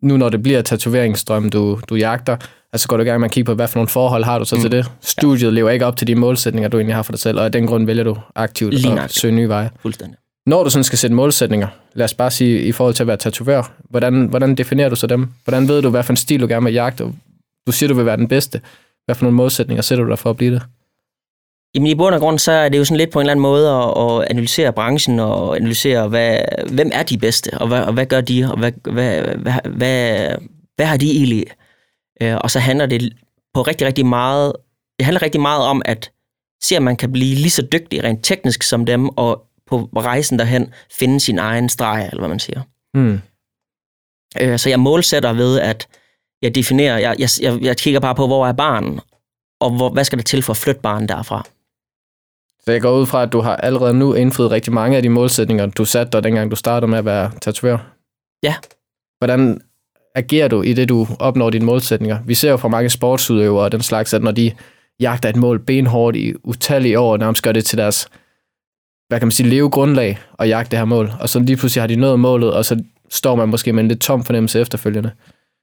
nu 0.03 0.17
når 0.17 0.29
det 0.29 0.43
bliver 0.43 0.63
tatoveringsstrøm, 0.63 1.51
du, 1.51 1.81
du 1.89 1.95
jagter, 1.95 2.37
altså 2.73 2.89
går 2.89 2.97
du 2.97 3.03
i 3.03 3.07
gang 3.07 3.21
med 3.21 3.29
at 3.29 3.33
kigge 3.33 3.47
på, 3.47 3.55
hvad 3.55 3.69
for 3.69 3.79
nogle 3.79 3.89
forhold 3.89 4.25
har 4.25 4.39
du 4.39 4.45
så 4.45 4.57
mm. 4.57 4.63
til 4.63 4.73
det? 4.73 4.91
Studiet 5.01 5.49
ja. 5.49 5.55
lever 5.55 5.71
ikke 5.71 5.87
op 5.87 5.97
til 5.97 6.07
de 6.07 6.15
målsætninger, 6.15 6.69
du 6.69 6.77
egentlig 6.77 6.95
har 6.95 7.03
for 7.03 7.13
dig 7.13 7.21
selv, 7.21 7.39
og 7.39 7.45
af 7.45 7.53
den 7.53 7.67
grund 7.67 7.87
vælger 7.87 8.05
du 8.05 8.17
aktivt 8.35 8.75
Lige 8.75 9.01
at 9.01 9.13
søge 9.13 9.35
nye 9.35 9.49
veje. 9.49 9.71
Fuldstændig. 9.81 10.19
Når 10.47 10.65
du 10.65 10.71
sådan 10.71 10.85
skal 10.85 10.99
sætte 10.99 11.17
målsætninger, 11.17 11.69
lad 11.95 12.05
os 12.05 12.15
bare 12.15 12.31
sige 12.31 12.61
i 12.61 12.73
forhold 12.73 12.95
til 12.95 13.03
at 13.03 13.07
være 13.07 13.17
tatovør, 13.17 13.73
hvordan, 13.91 14.27
hvordan 14.27 14.55
definerer 14.55 14.89
du 14.89 14.97
så 14.97 15.07
dem? 15.07 15.29
Hvordan 15.45 15.69
ved 15.69 15.83
du, 15.83 15.91
hvad 15.91 16.03
for 16.03 16.13
en 16.13 16.17
stil 16.17 16.41
du 16.41 16.47
gerne 16.47 16.65
vil 16.65 16.75
jagte? 16.75 17.05
Du 17.67 17.73
siger, 17.73 17.89
du 17.89 17.95
vil 17.95 18.07
være 18.07 18.17
den 18.17 18.29
bedste. 18.29 18.61
Hvad 19.05 19.15
for 19.15 19.25
nogle 19.25 19.37
målsætninger 19.37 19.83
sætter 19.83 20.05
du 20.05 20.11
dig 20.11 20.19
for 20.19 20.31
at 20.31 20.37
blive 20.37 20.55
det? 20.55 20.63
Jamen 21.77 21.87
i 21.87 21.95
bund 21.95 22.15
og 22.15 22.21
grund, 22.21 22.39
så 22.39 22.53
er 22.53 22.69
det 22.69 22.79
jo 22.79 22.85
sådan 22.85 22.97
lidt 22.97 23.11
på 23.11 23.19
en 23.19 23.23
eller 23.23 23.31
anden 23.31 23.43
måde 23.43 23.71
at, 23.71 24.23
at 24.23 24.31
analysere 24.31 24.73
branchen 24.73 25.19
og 25.19 25.57
analysere, 25.57 26.09
hvad, 26.09 26.39
hvem 26.73 26.91
er 26.93 27.03
de 27.03 27.19
bedste, 27.19 27.59
og 27.59 27.69
hvad, 27.69 27.83
og 27.83 27.93
hvad 27.93 28.07
gør 28.07 28.21
de, 28.21 28.51
og 28.51 28.59
hvad, 28.59 28.73
hvad, 28.93 29.23
hvad, 29.23 29.53
hvad, 29.65 30.29
hvad 30.77 30.87
har 30.87 30.97
de 30.97 31.11
egentlig? 31.11 31.45
Øh, 32.23 32.37
og 32.37 32.51
så 32.51 32.59
handler 32.59 32.87
det 32.87 33.13
på 33.55 33.63
rigtig, 33.63 33.87
rigtig 33.87 34.07
meget, 34.07 34.53
det 34.99 35.05
handler 35.05 35.23
rigtig 35.23 35.41
meget 35.41 35.67
om 35.67 35.83
at 35.85 36.11
se, 36.63 36.77
om 36.77 36.83
man 36.83 36.97
kan 36.97 37.13
blive 37.13 37.35
lige 37.35 37.51
så 37.51 37.63
dygtig 37.73 38.05
rent 38.05 38.25
teknisk 38.25 38.63
som 38.63 38.87
dem, 38.87 39.09
og 39.09 39.47
på 39.67 39.89
rejsen 39.97 40.39
derhen 40.39 40.73
finde 40.99 41.21
sin 41.21 41.39
egen 41.39 41.69
streg, 41.69 42.09
eller 42.11 42.21
hvad 42.21 42.29
man 42.29 42.39
siger. 42.39 42.63
Mm. 42.95 43.21
Så 44.59 44.69
jeg 44.69 44.81
målsætter 44.81 45.33
ved, 45.33 45.61
at 45.61 45.89
jeg 46.43 46.55
definerer, 46.55 46.99
jeg, 46.99 47.17
jeg, 47.41 47.63
jeg 47.63 47.77
kigger 47.77 48.01
bare 48.01 48.15
på, 48.15 48.27
hvor 48.27 48.47
er 48.47 48.53
barnen, 48.53 49.01
og 49.61 49.71
hvor, 49.77 49.91
hvad 49.91 50.05
skal 50.05 50.19
der 50.19 50.23
til 50.23 50.43
for 50.43 50.53
at 50.53 50.57
flytte 50.57 50.81
barnet 50.81 51.09
derfra. 51.09 51.47
Så 52.67 52.73
jeg 52.73 52.81
går 52.81 52.99
ud 52.99 53.07
fra, 53.07 53.23
at 53.23 53.33
du 53.33 53.41
har 53.41 53.57
allerede 53.57 53.95
nu 53.95 54.15
indfriet 54.15 54.51
rigtig 54.51 54.73
mange 54.73 54.97
af 54.97 55.03
de 55.03 55.09
målsætninger, 55.09 55.67
du 55.67 55.85
satte 55.85 56.13
dig, 56.13 56.25
dengang 56.25 56.51
du 56.51 56.57
startede 56.57 56.91
med 56.91 56.99
at 56.99 57.05
være 57.05 57.31
tatovør. 57.43 57.79
Ja. 58.43 58.55
Hvordan 59.19 59.61
agerer 60.15 60.49
du 60.49 60.63
i 60.63 60.73
det, 60.73 60.89
du 60.89 61.07
opnår 61.19 61.51
dine 61.51 61.65
målsætninger? 61.65 62.19
Vi 62.27 62.35
ser 62.35 62.51
jo 62.51 62.57
fra 62.57 62.69
mange 62.69 62.91
sportsudøvere 62.91 63.65
og 63.65 63.73
den 63.73 63.83
slags, 63.83 64.15
at 64.15 64.23
når 64.23 64.31
de 64.31 64.53
jagter 65.01 65.29
et 65.29 65.37
mål 65.37 65.59
benhårdt 65.59 66.17
i 66.17 66.35
utallige 66.45 66.99
år, 66.99 67.17
nærmest 67.17 67.43
gør 67.43 67.53
det 67.53 67.65
til 67.65 67.79
deres 67.79 68.09
hvad 69.09 69.19
kan 69.21 69.27
man 69.27 69.33
sige, 69.33 69.49
leve 69.49 69.71
grundlag 69.71 70.19
og 70.33 70.49
jagte 70.49 70.71
det 70.71 70.79
her 70.79 70.85
mål. 70.85 71.13
Og 71.21 71.29
så 71.29 71.39
lige 71.41 71.57
pludselig 71.57 71.83
har 71.83 71.87
de 71.87 71.97
nået 71.97 72.21
målet, 72.21 72.55
og 72.55 72.65
så 72.65 72.83
står 73.11 73.35
man 73.35 73.49
måske 73.49 73.73
med 73.73 73.83
en 73.83 73.89
lidt 73.89 74.01
tom 74.01 74.25
fornemmelse 74.25 74.61
efterfølgende. 74.61 75.11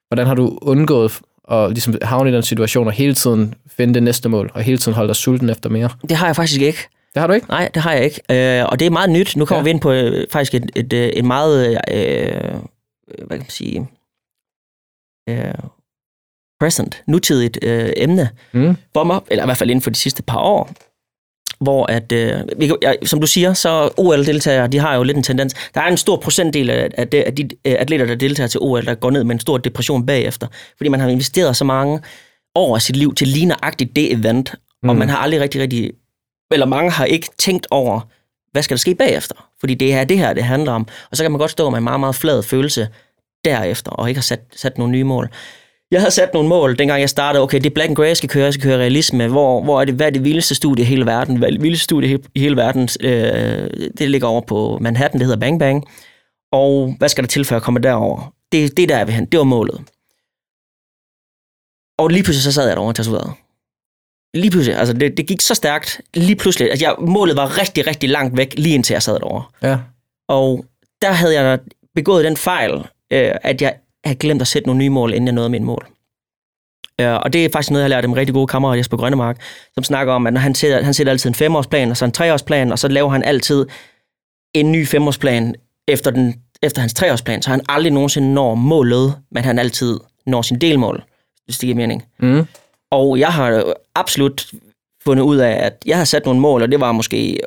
Hvordan 0.07 0.27
har 0.27 0.35
du 0.35 0.59
undgået 0.61 1.21
at 1.51 1.69
ligesom 1.69 1.95
havne 2.01 2.29
i 2.29 2.34
den 2.34 2.43
situation 2.43 2.88
og 2.88 2.93
hele 2.93 3.13
tiden 3.13 3.53
finde 3.67 3.93
det 3.93 4.03
næste 4.03 4.29
mål, 4.29 4.51
og 4.53 4.62
hele 4.62 4.77
tiden 4.77 4.95
holde 4.95 5.08
dig 5.08 5.15
sulten 5.15 5.49
efter 5.49 5.69
mere? 5.69 5.89
Det 6.10 6.17
har 6.17 6.25
jeg 6.25 6.36
faktisk 6.36 6.62
ikke. 6.62 6.88
Det 7.13 7.19
har 7.19 7.27
du 7.27 7.34
ikke? 7.34 7.47
Nej, 7.47 7.69
det 7.73 7.82
har 7.82 7.93
jeg 7.93 8.03
ikke. 8.03 8.21
Øh, 8.60 8.65
og 8.65 8.79
det 8.79 8.86
er 8.86 8.89
meget 8.89 9.10
nyt. 9.10 9.36
Nu 9.36 9.45
kommer 9.45 9.60
ja. 9.60 9.63
vi 9.63 9.69
ind 9.69 9.82
på 9.82 9.91
øh, 9.91 10.27
faktisk 10.32 10.53
et, 10.53 10.71
et, 10.75 10.93
øh, 10.93 11.08
et 11.08 11.25
meget, 11.25 11.69
øh, 11.69 12.53
hvad 13.17 13.29
kan 13.29 13.39
man 13.39 13.49
sige, 13.49 13.88
øh, 15.29 15.53
present, 16.60 17.03
nutidigt 17.08 17.60
øh, 17.62 17.89
emne 17.97 18.29
mm. 18.51 18.75
for 18.93 19.03
mig, 19.03 19.19
eller 19.27 19.43
i 19.43 19.47
hvert 19.47 19.58
fald 19.58 19.69
inden 19.69 19.82
for 19.82 19.89
de 19.89 19.95
sidste 19.95 20.23
par 20.23 20.39
år 20.39 20.69
hvor 21.63 21.91
at, 21.91 22.12
øh, 22.12 22.39
som 23.06 23.21
du 23.21 23.28
siger, 23.28 23.54
så 23.54 23.89
OL-deltagere, 23.97 24.67
de 24.67 24.80
har 24.80 24.95
jo 24.95 25.04
lidt 25.04 25.17
en 25.17 25.23
tendens. 25.23 25.54
Der 25.73 25.82
er 25.82 25.88
en 25.88 25.97
stor 25.97 26.15
procentdel 26.17 26.69
af, 26.69 27.08
de, 27.08 27.23
af 27.23 27.36
de 27.36 27.43
øh, 27.43 27.76
atleter, 27.80 28.06
der 28.06 28.15
deltager 28.15 28.47
til 28.47 28.60
OL, 28.62 28.86
der 28.86 28.95
går 28.95 29.12
ned 29.12 29.23
med 29.23 29.36
en 29.36 29.39
stor 29.39 29.58
depression 29.58 30.06
bagefter, 30.06 30.47
fordi 30.78 30.89
man 30.89 30.99
har 30.99 31.10
investeret 31.10 31.56
så 31.56 31.63
mange 31.65 31.99
år 32.56 32.76
af 32.76 32.82
sit 32.82 32.95
liv 32.95 33.15
til 33.15 33.28
lige 33.28 33.45
nøjagtigt 33.45 33.95
det 33.95 34.13
event, 34.13 34.56
mm. 34.84 34.89
og 34.89 34.95
man 34.95 35.10
har 35.10 35.17
aldrig 35.17 35.41
rigtig, 35.41 35.62
rigtig, 35.62 35.91
eller 36.52 36.65
mange 36.65 36.91
har 36.91 37.06
ikke 37.06 37.30
tænkt 37.38 37.67
over, 37.71 38.02
hvad 38.52 38.63
skal 38.63 38.78
der 38.78 38.80
ske 38.80 38.95
bagefter? 38.95 39.36
Fordi 39.60 39.73
det 39.73 39.93
er 39.93 40.04
det 40.04 40.17
her, 40.17 40.34
det 40.34 40.43
handler 40.43 40.71
om. 40.71 40.88
Og 41.12 41.17
så 41.17 41.23
kan 41.23 41.32
man 41.32 41.39
godt 41.39 41.52
stå 41.52 41.69
med 41.69 41.78
en 41.78 41.84
meget, 41.84 41.99
meget 41.99 42.15
flad 42.15 42.43
følelse 42.43 42.88
derefter, 43.45 43.91
og 43.91 44.10
ikke 44.10 44.17
har 44.17 44.23
sat, 44.23 44.41
sat 44.56 44.78
nogle 44.78 44.91
nye 44.91 45.04
mål. 45.04 45.30
Jeg 45.93 46.01
havde 46.01 46.12
sat 46.12 46.34
nogle 46.34 46.49
mål, 46.49 46.79
dengang 46.79 47.01
jeg 47.01 47.10
startede. 47.10 47.43
Okay, 47.43 47.58
det 47.58 47.65
er 47.65 47.73
Black 47.73 47.89
and 47.89 47.95
Grey, 47.95 48.08
jeg 48.08 48.17
skal 48.17 48.29
køre. 48.29 48.43
Jeg 48.43 48.53
skal 48.53 48.63
køre 48.63 48.77
realisme. 48.77 49.27
Hvor, 49.27 49.63
hvor 49.63 49.82
er 49.82 49.86
det, 49.86 49.95
hvad 49.95 50.08
er 50.08 50.12
det 50.12 50.23
vildeste 50.23 50.56
studie 50.56 50.84
i 50.84 50.88
hele 50.88 51.06
verden? 51.06 51.38
Hvad 51.38 51.47
er 51.47 51.51
det 51.51 51.62
vildeste 51.62 51.84
studie 51.84 52.19
i 52.36 52.39
hele 52.39 52.56
verden? 52.56 52.89
Øh, 53.01 53.89
det 53.97 54.10
ligger 54.10 54.27
over 54.27 54.41
på 54.41 54.77
Manhattan, 54.82 55.19
det 55.19 55.27
hedder 55.27 55.39
Bang 55.39 55.60
Bang. 55.60 55.86
Og 56.51 56.95
hvad 56.97 57.10
skal 57.10 57.23
der 57.23 57.27
til, 57.27 57.45
før 57.45 57.56
jeg 57.56 57.62
kommer 57.62 57.82
derover? 57.82 58.34
Det, 58.51 58.77
det 58.77 58.89
der 58.89 58.97
er 58.97 59.06
ved 59.06 59.13
hen. 59.13 59.25
Det 59.25 59.38
var 59.38 59.43
målet. 59.43 59.82
Og 61.97 62.10
lige 62.10 62.23
pludselig 62.23 62.43
så 62.43 62.51
sad 62.51 62.67
jeg 62.67 62.75
derovre 62.75 62.91
og 62.91 62.95
tatoveret. 62.95 63.34
Lige 64.34 64.51
pludselig, 64.51 64.77
altså 64.77 64.93
det, 64.93 65.17
det 65.17 65.27
gik 65.27 65.41
så 65.41 65.56
stærkt, 65.56 66.01
lige 66.13 66.36
pludselig, 66.36 66.71
at 66.71 66.82
jeg, 66.82 66.95
målet 66.99 67.38
var 67.38 67.58
rigtig, 67.62 67.88
rigtig 67.88 68.10
langt 68.10 68.38
væk, 68.38 68.53
lige 68.58 68.75
indtil 68.75 68.93
jeg 68.93 69.03
sad 69.03 69.13
derovre. 69.13 69.43
Ja. 69.62 69.77
Og 70.27 70.65
der 71.01 71.12
havde 71.12 71.41
jeg 71.41 71.60
begået 71.95 72.25
den 72.25 72.38
fejl, 72.38 72.73
øh, 73.12 73.32
at 73.41 73.62
jeg 73.62 73.73
havde 74.05 74.19
glemt 74.19 74.41
at 74.41 74.47
sætte 74.47 74.67
nogle 74.67 74.79
nye 74.79 74.89
mål, 74.89 75.13
inden 75.13 75.27
jeg 75.27 75.33
nåede 75.33 75.49
mit 75.49 75.61
mål. 75.61 75.87
Uh, 77.01 77.07
og 77.07 77.33
det 77.33 77.45
er 77.45 77.49
faktisk 77.53 77.71
noget, 77.71 77.81
jeg 77.81 77.85
har 77.85 77.89
lært 77.89 78.03
af 78.03 78.07
en 78.07 78.15
rigtig 78.15 78.33
god 78.33 78.47
kammerat, 78.47 78.77
Jesper 78.77 78.97
Grønnemark, 78.97 79.41
som 79.73 79.83
snakker 79.83 80.13
om, 80.13 80.27
at 80.27 80.41
han 80.41 80.55
sætter, 80.55 80.83
han 80.83 80.93
sætter 80.93 81.11
altid 81.11 81.29
en 81.29 81.35
femårsplan, 81.35 81.91
og 81.91 81.97
så 81.97 82.05
en 82.05 82.11
treårsplan, 82.11 82.71
og 82.71 82.79
så 82.79 82.87
laver 82.87 83.09
han 83.09 83.23
altid 83.23 83.65
en 84.53 84.71
ny 84.71 84.87
femårsplan 84.87 85.55
efter, 85.87 86.11
den, 86.11 86.35
efter 86.61 86.81
hans 86.81 86.93
treårsplan, 86.93 87.41
så 87.41 87.49
han 87.49 87.61
aldrig 87.69 87.93
nogensinde 87.93 88.33
når 88.33 88.55
målet, 88.55 89.15
men 89.31 89.43
han 89.43 89.59
altid 89.59 89.99
når 90.25 90.41
sin 90.41 90.61
delmål, 90.61 91.03
hvis 91.45 91.57
det 91.57 91.67
giver 91.67 91.75
mening. 91.75 92.05
Mm. 92.19 92.47
Og 92.91 93.19
jeg 93.19 93.29
har 93.29 93.73
absolut 93.95 94.51
fundet 95.03 95.23
ud 95.23 95.37
af, 95.37 95.65
at 95.65 95.83
jeg 95.85 95.95
havde 95.95 96.05
sat 96.05 96.25
nogle 96.25 96.39
mål, 96.39 96.61
og 96.61 96.71
det 96.71 96.79
var 96.79 96.91
måske, 96.91 97.39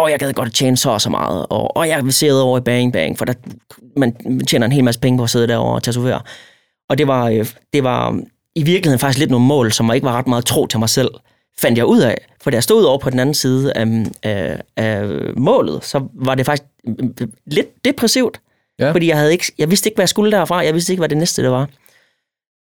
åh, 0.00 0.10
jeg 0.10 0.18
gad 0.18 0.32
godt 0.32 0.48
at 0.48 0.54
tjene 0.54 0.76
så 0.76 0.90
og 0.90 1.00
så 1.00 1.10
meget, 1.10 1.46
og 1.50 1.78
åh, 1.78 1.88
jeg 1.88 2.04
vil 2.04 2.12
sidde 2.12 2.42
over 2.42 2.58
i 2.58 2.60
Bang 2.60 2.92
Bang, 2.92 3.18
for 3.18 3.24
der, 3.24 3.34
man, 3.96 4.16
man 4.24 4.46
tjener 4.46 4.66
en 4.66 4.72
hel 4.72 4.84
masse 4.84 5.00
penge 5.00 5.18
på 5.18 5.24
at 5.24 5.30
sidde 5.30 5.48
derovre 5.48 5.74
og 5.74 5.82
tatovere. 5.82 6.20
Og 6.88 6.98
det 6.98 7.06
var, 7.06 7.28
øh, 7.28 7.46
det 7.72 7.84
var 7.84 8.20
i 8.54 8.62
virkeligheden 8.62 8.98
faktisk 8.98 9.18
lidt 9.18 9.30
nogle 9.30 9.46
mål, 9.46 9.72
som 9.72 9.92
ikke 9.94 10.04
var 10.04 10.18
ret 10.18 10.26
meget 10.26 10.44
tro 10.44 10.66
til 10.66 10.78
mig 10.78 10.88
selv, 10.88 11.10
fandt 11.58 11.78
jeg 11.78 11.86
ud 11.86 12.00
af. 12.00 12.18
For 12.42 12.50
da 12.50 12.54
jeg 12.54 12.62
stod 12.62 12.84
over 12.84 12.98
på 12.98 13.10
den 13.10 13.18
anden 13.18 13.34
side 13.34 13.72
af, 13.72 13.86
af, 14.22 14.60
af 14.76 15.08
målet, 15.36 15.84
så 15.84 16.08
var 16.14 16.34
det 16.34 16.46
faktisk 16.46 16.68
lidt 17.46 17.84
depressivt. 17.84 18.40
Ja. 18.78 18.92
Fordi 18.92 19.08
jeg, 19.08 19.16
havde 19.16 19.32
ikke, 19.32 19.52
jeg 19.58 19.70
vidste 19.70 19.88
ikke, 19.88 19.96
hvad 19.96 20.02
jeg 20.02 20.08
skulle 20.08 20.32
derfra. 20.32 20.64
Jeg 20.64 20.74
vidste 20.74 20.92
ikke, 20.92 21.00
hvad 21.00 21.08
det 21.08 21.18
næste 21.18 21.42
det 21.42 21.50
var. 21.50 21.68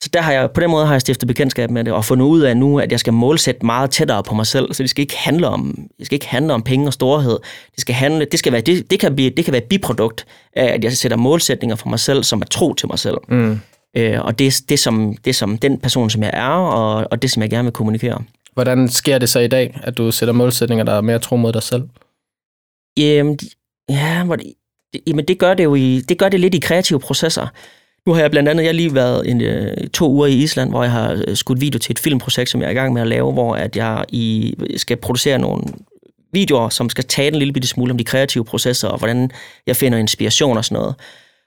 Så 0.02 0.10
der 0.14 0.22
har 0.22 0.32
jeg, 0.32 0.52
på 0.52 0.62
den 0.62 0.70
måde 0.70 0.86
har 0.86 0.94
jeg 0.94 1.02
stiftet 1.02 1.28
bekendtskab 1.28 1.72
med 1.72 1.84
det, 1.84 1.94
og 1.94 2.06
fundet 2.06 2.26
ud 2.26 2.42
af 2.42 2.58
nu, 2.58 2.80
at 2.80 2.92
jeg 2.92 3.00
skal 3.00 3.14
målsætte 3.14 3.66
meget 3.66 3.92
tættere 3.92 4.24
på 4.24 4.36
mig 4.36 4.48
selv, 4.48 4.74
så 4.74 4.84
det 4.84 4.90
skal 4.90 5.02
ikke 5.02 5.18
handle 5.18 5.48
om, 5.48 5.88
det 5.98 6.06
skal 6.06 6.16
ikke 6.16 6.28
handle 6.28 6.54
om 6.54 6.62
penge 6.62 6.88
og 6.88 6.94
storhed. 6.94 7.40
Det 7.72 7.82
skal 7.82 7.96
handle, 7.96 8.26
det, 8.32 8.40
skal 8.40 8.52
være, 8.52 8.62
det, 8.62 8.92
det, 8.92 9.00
kan, 9.00 9.16
blive, 9.16 9.30
det 9.30 9.46
kan 9.46 9.52
være 9.52 9.62
et 9.62 9.68
biprodukt 9.70 10.26
af, 10.56 10.66
at 10.66 10.84
jeg 10.84 10.94
sætter 10.94 11.18
målsætninger 11.18 11.76
for 11.76 11.90
mig 11.90 12.00
selv, 12.00 12.24
som 12.24 12.42
er 12.42 12.46
tro 12.46 12.74
til 12.74 12.88
mig 12.88 13.00
selv. 13.00 13.18
Mm. 13.30 13.60
Øh, 13.98 14.26
og 14.26 14.40
det, 14.40 14.62
det, 14.70 14.80
som, 14.80 15.18
det 15.26 15.36
som 15.36 15.58
den 15.58 15.80
person, 15.80 16.10
som 16.10 16.24
jeg 16.24 16.32
er, 16.34 16.50
og, 16.50 17.08
og 17.12 17.22
det, 17.22 17.32
som 17.32 17.42
jeg 17.42 17.50
gerne 17.50 17.64
vil 17.64 17.74
kommunikere. 17.74 18.24
Hvordan 18.54 18.90
sker 18.90 19.18
det 19.18 19.30
så 19.30 19.40
i 19.40 19.48
dag, 19.48 19.80
at 19.84 19.98
du 19.98 20.12
sætter 20.12 20.34
målsætninger, 20.34 20.86
der 20.86 20.94
er 20.94 21.02
mere 21.02 21.20
tro 21.20 21.36
mod 21.36 21.54
dig 21.54 21.64
selv? 21.64 21.84
Jamen, 22.98 23.40
ja, 23.90 24.26
jamen 25.08 25.26
det 25.26 25.40
gør 25.40 25.54
det 25.54 25.64
jo 25.64 25.76
i, 25.76 26.02
det 26.10 26.18
gør 26.18 26.30
det 26.30 26.40
lidt 26.40 26.56
i 26.56 26.60
kreative 26.60 27.00
processer. 27.00 27.48
Nu 28.06 28.14
har 28.14 28.22
jeg 28.22 28.32
blandt 28.32 28.50
andet, 28.50 28.64
jeg 28.64 28.70
har 28.70 28.74
lige 28.74 28.96
været 28.96 29.30
en, 29.30 29.42
øh, 29.42 29.88
to 29.94 30.12
uger 30.12 30.28
i 30.28 30.34
Island, 30.34 30.70
hvor 30.70 30.84
jeg 30.84 30.92
har 30.92 31.24
øh, 31.28 31.36
skudt 31.36 31.62
video 31.62 31.80
til 31.80 31.94
et 31.94 32.00
filmprojekt, 32.00 32.50
som 32.50 32.62
jeg 32.62 32.68
er 32.68 32.72
i 32.72 32.74
gang 32.76 32.94
med 32.94 33.02
at 33.02 33.08
lave, 33.08 33.32
hvor 33.32 33.56
at 33.56 33.76
jeg 33.76 34.06
i, 34.10 34.54
skal 34.78 34.98
producere 34.98 35.38
nogle 35.38 35.64
videoer, 36.34 36.70
som 36.70 36.90
skal 36.90 37.04
tale 37.04 37.34
en 37.34 37.40
lille 37.40 37.54
bitte 37.54 37.68
smule 37.68 37.92
om 37.92 37.98
de 37.98 38.04
kreative 38.04 38.46
processer, 38.46 38.88
og 38.88 38.98
hvordan 38.98 39.32
jeg 39.68 39.76
finder 39.76 39.98
inspiration 39.98 40.58
og 40.58 40.66
sådan 40.66 40.76
noget. 40.76 40.96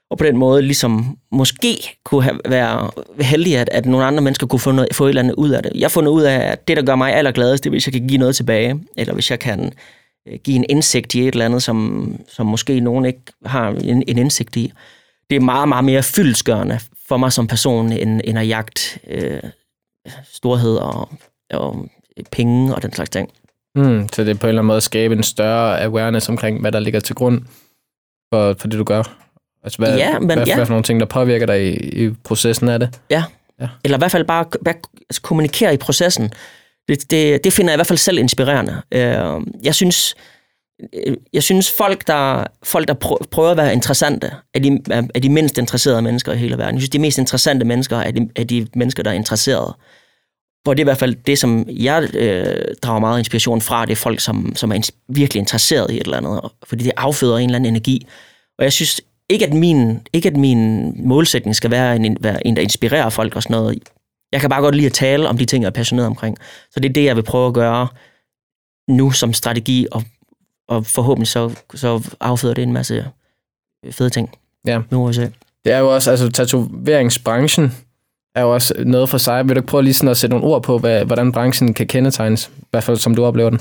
Og 0.09 0.17
på 0.17 0.23
den 0.23 0.37
måde 0.37 0.61
ligesom 0.61 1.17
måske 1.31 1.97
kunne 2.03 2.23
have, 2.23 2.39
være 2.45 2.91
heldig, 3.19 3.57
at, 3.57 3.69
at 3.71 3.85
nogle 3.85 4.05
andre 4.05 4.21
mennesker 4.21 4.47
kunne 4.47 4.59
få, 4.59 4.71
noget, 4.71 4.95
få 4.95 5.05
et 5.05 5.09
eller 5.09 5.21
andet 5.21 5.35
ud 5.35 5.49
af 5.49 5.63
det. 5.63 5.71
Jeg 5.75 5.83
har 5.83 5.89
fundet 5.89 6.11
ud 6.11 6.23
af, 6.23 6.51
at 6.51 6.67
det, 6.67 6.77
der 6.77 6.83
gør 6.83 6.95
mig 6.95 7.13
allergladest, 7.13 7.63
det 7.63 7.69
er, 7.69 7.71
hvis 7.71 7.87
jeg 7.87 7.93
kan 7.93 8.07
give 8.07 8.19
noget 8.19 8.35
tilbage, 8.35 8.79
eller 8.97 9.13
hvis 9.13 9.31
jeg 9.31 9.39
kan 9.39 9.73
øh, 10.27 10.39
give 10.43 10.55
en 10.55 10.65
indsigt 10.69 11.15
i 11.15 11.27
et 11.27 11.27
eller 11.27 11.45
andet, 11.45 11.63
som, 11.63 12.11
som 12.27 12.45
måske 12.45 12.79
nogen 12.79 13.05
ikke 13.05 13.21
har 13.45 13.69
en, 13.69 14.03
en 14.07 14.17
indsigt 14.17 14.55
i 14.55 14.73
det 15.29 15.35
er 15.35 15.39
meget, 15.39 15.69
meget 15.69 15.85
mere 15.85 16.03
fyldsgørende 16.03 16.79
for 17.07 17.17
mig 17.17 17.33
som 17.33 17.47
person, 17.47 17.91
end, 17.91 18.21
end 18.23 18.39
at 18.39 18.47
jagte 18.47 18.81
øh, 19.07 19.41
storhed 20.23 20.75
og, 20.75 21.09
og 21.53 21.89
penge 22.31 22.75
og 22.75 22.81
den 22.81 22.93
slags 22.93 23.09
ting. 23.09 23.29
Mm, 23.75 24.09
så 24.13 24.23
det 24.23 24.29
er 24.29 24.35
på 24.35 24.47
en 24.47 24.49
eller 24.49 24.61
anden 24.61 24.67
måde 24.67 24.77
at 24.77 24.83
skabe 24.83 25.15
en 25.15 25.23
større 25.23 25.81
awareness 25.81 26.29
omkring, 26.29 26.61
hvad 26.61 26.71
der 26.71 26.79
ligger 26.79 26.99
til 26.99 27.15
grund 27.15 27.41
for, 28.33 28.55
for 28.59 28.67
det, 28.67 28.79
du 28.79 28.83
gør. 28.83 29.03
Altså, 29.63 29.77
hvad, 29.77 29.97
ja, 29.97 30.19
men, 30.19 30.25
hvad, 30.25 30.45
ja. 30.45 30.55
hvad 30.55 30.65
for 30.65 30.73
nogle 30.73 30.83
ting, 30.83 30.99
der 30.99 31.05
påvirker 31.05 31.45
dig 31.45 31.67
i, 31.67 32.05
i 32.05 32.09
processen 32.23 32.69
af 32.69 32.79
det? 32.79 32.99
Ja. 33.09 33.23
ja, 33.61 33.67
eller 33.83 33.97
i 33.97 33.99
hvert 33.99 34.11
fald 34.11 34.25
bare 34.25 34.45
hvad, 34.61 34.73
altså, 35.09 35.21
kommunikere 35.21 35.73
i 35.73 35.77
processen. 35.77 36.31
Det, 36.87 37.11
det, 37.11 37.43
det 37.43 37.53
finder 37.53 37.71
jeg 37.71 37.75
i 37.75 37.79
hvert 37.79 37.87
fald 37.87 37.97
selv 37.97 38.17
inspirerende. 38.17 38.81
Øh, 38.91 39.41
jeg 39.63 39.75
synes, 39.75 40.15
Øh, 40.15 40.21
Øh, 40.93 41.17
jeg 41.33 41.43
synes, 41.43 41.71
folk, 41.77 42.07
der, 42.07 42.43
folk, 42.63 42.87
der 42.87 42.93
prøver 43.31 43.51
at 43.51 43.57
være 43.57 43.73
interessante, 43.73 44.31
er 44.53 44.59
de, 44.59 44.79
er 44.89 45.19
de 45.19 45.29
mindst 45.29 45.57
interesserede 45.57 46.01
mennesker 46.01 46.33
i 46.33 46.37
hele 46.37 46.57
verden. 46.57 46.75
Jeg 46.75 46.81
synes, 46.81 46.89
de 46.89 46.99
mest 46.99 47.17
interessante 47.17 47.65
mennesker 47.65 47.97
er 47.97 48.11
de, 48.11 48.29
er 48.35 48.43
de 48.43 48.67
mennesker, 48.75 49.03
der 49.03 49.11
er 49.11 49.15
interesserede. 49.15 49.75
For 50.65 50.73
det 50.73 50.79
er 50.79 50.83
i 50.83 50.91
hvert 50.91 50.97
fald 50.97 51.15
det, 51.15 51.39
som 51.39 51.65
jeg 51.69 52.15
øh, 52.15 52.75
drager 52.81 52.99
meget 52.99 53.19
inspiration 53.19 53.61
fra, 53.61 53.85
det 53.85 53.91
er 53.91 53.95
folk, 53.95 54.19
som, 54.19 54.55
som 54.55 54.71
er 54.71 54.89
virkelig 55.09 55.39
interesseret 55.39 55.91
i 55.91 55.95
et 55.95 56.03
eller 56.03 56.17
andet, 56.17 56.51
fordi 56.67 56.83
det 56.83 56.91
afføder 56.97 57.37
en 57.37 57.49
eller 57.49 57.55
anden 57.55 57.73
energi. 57.73 58.07
Og 58.57 58.63
jeg 58.63 58.73
synes 58.73 59.01
ikke, 59.29 59.45
at 59.45 59.53
min, 59.53 60.07
ikke, 60.13 60.29
at 60.29 60.37
min 60.37 60.93
målsætning 61.07 61.55
skal 61.55 61.71
være 61.71 61.95
en, 61.95 62.17
være 62.21 62.47
en, 62.47 62.55
der 62.55 62.61
inspirerer 62.61 63.09
folk 63.09 63.35
og 63.35 63.43
sådan 63.43 63.53
noget. 63.57 63.79
Jeg 64.31 64.41
kan 64.41 64.49
bare 64.49 64.61
godt 64.61 64.75
lide 64.75 64.85
at 64.85 64.93
tale 64.93 65.29
om 65.29 65.37
de 65.37 65.45
ting, 65.45 65.61
jeg 65.61 65.67
er 65.67 65.71
passioneret 65.71 66.07
omkring. 66.07 66.37
Så 66.71 66.79
det 66.79 66.89
er 66.89 66.93
det, 66.93 67.03
jeg 67.03 67.15
vil 67.15 67.23
prøve 67.23 67.47
at 67.47 67.53
gøre 67.53 67.87
nu 68.89 69.11
som 69.11 69.33
strategi, 69.33 69.87
og 69.91 70.03
og 70.67 70.85
forhåbentlig 70.85 71.27
så, 71.27 71.55
så 71.75 72.15
afføder 72.19 72.53
det 72.53 72.61
en 72.61 72.73
masse 72.73 73.05
fede 73.91 74.09
ting. 74.09 74.37
Ja. 74.67 74.81
Nu 74.91 74.99
må 74.99 75.07
vi 75.07 75.13
se. 75.13 75.31
Det 75.65 75.73
er 75.73 75.79
jo 75.79 75.93
også, 75.93 76.11
altså 76.11 76.29
tatoveringsbranchen 76.29 77.71
er 78.35 78.41
jo 78.41 78.53
også 78.53 78.73
noget 78.85 79.09
for 79.09 79.17
sig. 79.17 79.47
Vil 79.47 79.55
du 79.55 79.59
ikke 79.59 79.67
prøve 79.67 79.83
lige 79.83 79.93
sådan 79.93 80.09
at 80.09 80.17
sætte 80.17 80.35
nogle 80.35 80.47
ord 80.47 80.63
på, 80.63 80.77
hvad, 80.77 81.05
hvordan 81.05 81.31
branchen 81.31 81.73
kan 81.73 81.87
kendetegnes, 81.87 82.51
i 82.57 82.65
hvert 82.71 82.83
fald 82.83 82.97
som 82.97 83.15
du 83.15 83.25
oplever 83.25 83.49
den? 83.49 83.59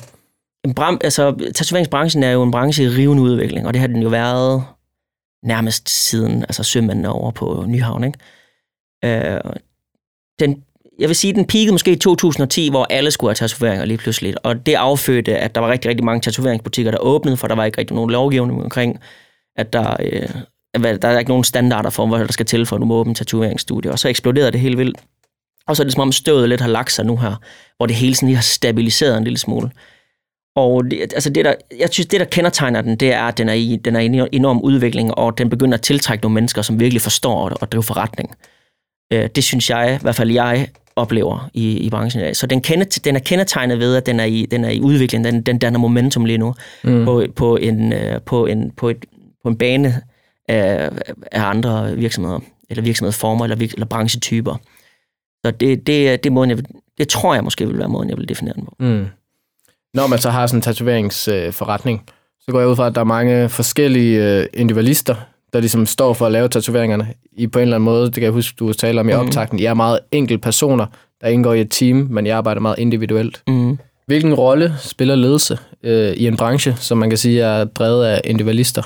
En 0.64 0.74
bram, 0.74 0.98
altså, 1.04 1.50
tatoveringsbranchen 1.54 2.22
er 2.22 2.30
jo 2.30 2.42
en 2.42 2.50
branche 2.50 2.84
i 2.84 2.88
rivende 2.88 3.22
udvikling, 3.22 3.66
og 3.66 3.74
det 3.74 3.80
har 3.80 3.86
den 3.86 4.02
jo 4.02 4.08
været 4.08 4.64
nærmest 5.42 5.88
siden 5.88 6.42
altså 6.42 6.62
sømændene 6.62 7.08
over 7.08 7.30
på 7.30 7.64
Nyhavn. 7.66 8.04
Ikke? 8.04 8.18
Øh, 9.04 9.40
den 10.40 10.64
jeg 10.98 11.08
vil 11.08 11.16
sige, 11.16 11.32
den 11.32 11.44
peakede 11.46 11.72
måske 11.72 11.92
i 11.92 11.96
2010, 11.96 12.70
hvor 12.70 12.86
alle 12.90 13.10
skulle 13.10 13.28
have 13.28 13.34
tatoveringer 13.34 13.84
lige 13.84 13.98
pludselig. 13.98 14.34
Og 14.42 14.66
det 14.66 14.74
affødte, 14.74 15.38
at 15.38 15.54
der 15.54 15.60
var 15.60 15.70
rigtig, 15.70 15.88
rigtig 15.88 16.04
mange 16.04 16.20
tatoveringsbutikker, 16.20 16.90
der 16.90 16.98
åbnede, 16.98 17.36
for 17.36 17.48
der 17.48 17.54
var 17.54 17.64
ikke 17.64 17.78
rigtig 17.78 17.94
nogen 17.94 18.10
lovgivning 18.10 18.62
omkring, 18.62 19.00
at 19.56 19.72
der, 19.72 19.96
øh, 20.00 20.28
der 21.02 21.08
er 21.08 21.18
ikke 21.18 21.30
nogen 21.30 21.44
standarder 21.44 21.90
for, 21.90 22.06
hvad 22.06 22.18
der 22.18 22.32
skal 22.32 22.46
til, 22.46 22.66
for 22.66 22.76
at 22.76 22.80
du 22.80 22.86
må 22.86 22.94
åbne 22.94 23.14
tatoveringsstudie. 23.14 23.90
Og 23.90 23.98
så 23.98 24.08
eksploderede 24.08 24.52
det 24.52 24.60
helt 24.60 24.78
vildt. 24.78 24.98
Og 25.66 25.76
så 25.76 25.82
er 25.82 25.84
det 25.84 25.92
som 25.92 26.00
om 26.00 26.12
støvet 26.12 26.48
lidt 26.48 26.60
har 26.60 26.68
lagt 26.68 26.92
sig 26.92 27.06
nu 27.06 27.16
her, 27.16 27.34
hvor 27.76 27.86
det 27.86 27.96
hele 27.96 28.14
sådan 28.14 28.26
lige 28.26 28.36
har 28.36 28.42
stabiliseret 28.42 29.16
en 29.16 29.24
lille 29.24 29.38
smule. 29.38 29.70
Og 30.56 30.84
det, 30.90 31.00
altså 31.00 31.30
det, 31.30 31.44
der, 31.44 31.54
jeg 31.78 31.88
synes, 31.92 32.06
det, 32.06 32.20
der 32.20 32.26
kendetegner 32.26 32.80
den, 32.82 32.96
det 32.96 33.12
er, 33.12 33.22
at 33.22 33.38
den 33.38 33.48
er 33.48 33.52
i, 33.52 33.76
den 33.84 33.96
er 33.96 34.00
i 34.00 34.06
en 34.06 34.28
enorm 34.32 34.60
udvikling, 34.60 35.14
og 35.14 35.38
den 35.38 35.50
begynder 35.50 35.78
at 35.78 35.82
tiltrække 35.82 36.22
nogle 36.22 36.34
mennesker, 36.34 36.62
som 36.62 36.80
virkelig 36.80 37.02
forstår 37.02 37.46
at, 37.46 37.56
at 37.62 37.72
drive 37.72 37.82
forretning. 37.82 38.36
Øh, 39.12 39.28
det 39.34 39.44
synes 39.44 39.70
jeg, 39.70 39.96
i 40.00 40.02
hvert 40.02 40.14
fald 40.14 40.30
jeg, 40.30 40.68
oplever 40.96 41.50
i, 41.54 41.78
i 41.78 41.90
branchen 41.90 42.22
i 42.22 42.24
dag. 42.24 42.36
Så 42.36 42.46
den, 42.46 42.60
kende, 42.60 42.84
den 42.84 43.16
er 43.16 43.20
kendetegnet 43.20 43.78
ved, 43.78 43.96
at 43.96 44.06
den 44.06 44.20
er 44.20 44.24
i, 44.24 44.46
den 44.50 44.64
er 44.64 44.70
i 44.70 44.80
udvikling, 44.80 45.24
den, 45.24 45.42
den 45.42 45.58
danner 45.58 45.78
momentum 45.78 46.24
lige 46.24 46.38
nu 46.38 46.54
mm. 46.84 47.04
på, 47.04 47.24
på, 47.36 47.56
en, 47.56 47.92
øh, 47.92 48.20
på, 48.20 48.46
en, 48.46 48.70
på, 48.70 48.88
et, 48.88 49.04
på 49.42 49.48
en 49.48 49.58
bane 49.58 50.02
af, 50.48 50.90
af 51.32 51.42
andre 51.42 51.96
virksomheder, 51.96 52.38
eller 52.70 52.82
virksomhedsformer, 52.82 53.44
eller, 53.44 53.56
eller 53.56 53.86
branchetyper. 53.86 54.56
Så 55.44 55.50
det, 55.50 55.86
det, 55.86 56.24
det, 56.24 56.32
måden, 56.32 56.50
jeg 56.50 56.58
det 56.98 57.08
tror 57.08 57.34
jeg 57.34 57.44
måske 57.44 57.66
vil 57.66 57.78
være 57.78 57.88
måden, 57.88 58.10
jeg 58.10 58.18
vil 58.18 58.28
definere 58.28 58.54
den 58.54 58.64
på. 58.64 58.74
Mm. 58.78 59.06
Når 59.94 60.06
man 60.06 60.18
så 60.18 60.30
har 60.30 60.46
sådan 60.46 60.58
en 60.58 60.62
tatoveringsforretning, 60.62 62.02
så 62.40 62.52
går 62.52 62.60
jeg 62.60 62.68
ud 62.68 62.76
fra, 62.76 62.86
at 62.86 62.94
der 62.94 63.00
er 63.00 63.04
mange 63.04 63.48
forskellige 63.48 64.40
øh, 64.40 64.46
individualister, 64.54 65.14
der 65.52 65.60
ligesom 65.60 65.86
står 65.86 66.12
for 66.12 66.26
at 66.26 66.32
lave 66.32 66.48
tatoveringerne 66.48 67.14
i 67.32 67.46
på 67.46 67.58
en 67.58 67.62
eller 67.62 67.76
anden 67.76 67.84
måde. 67.84 68.06
Det 68.06 68.14
kan 68.14 68.22
jeg 68.22 68.32
huske, 68.32 68.56
du 68.58 68.72
taler 68.72 69.00
om 69.00 69.08
i 69.08 69.12
mm. 69.12 69.18
optakten. 69.18 69.60
Jeg 69.60 69.70
er 69.70 69.74
meget 69.74 70.00
enkelte 70.12 70.40
personer, 70.40 70.86
der 71.20 71.28
indgår 71.28 71.54
i 71.54 71.60
et 71.60 71.70
team, 71.70 71.96
men 72.10 72.26
jeg 72.26 72.36
arbejder 72.36 72.60
meget 72.60 72.78
individuelt. 72.78 73.42
Mm. 73.46 73.78
Hvilken 74.06 74.34
rolle 74.34 74.74
spiller 74.78 75.14
ledelse 75.14 75.58
øh, 75.82 76.12
i 76.12 76.26
en 76.26 76.36
branche, 76.36 76.76
som 76.76 76.98
man 76.98 77.10
kan 77.10 77.18
sige 77.18 77.42
er 77.42 77.64
drevet 77.64 78.04
af 78.06 78.20
individualister? 78.24 78.82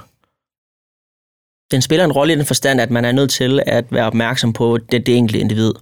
Den 1.71 1.83
spiller 1.83 2.05
en 2.05 2.13
rolle 2.13 2.33
i 2.33 2.37
den 2.37 2.45
forstand, 2.45 2.81
at 2.81 2.91
man 2.91 3.05
er 3.05 3.13
nødt 3.13 3.31
til 3.31 3.63
at 3.67 3.85
være 3.91 4.07
opmærksom 4.07 4.53
på 4.53 4.79
det, 4.93 5.07
det 5.07 5.17
enkelte 5.17 5.41
individ. 5.41 5.73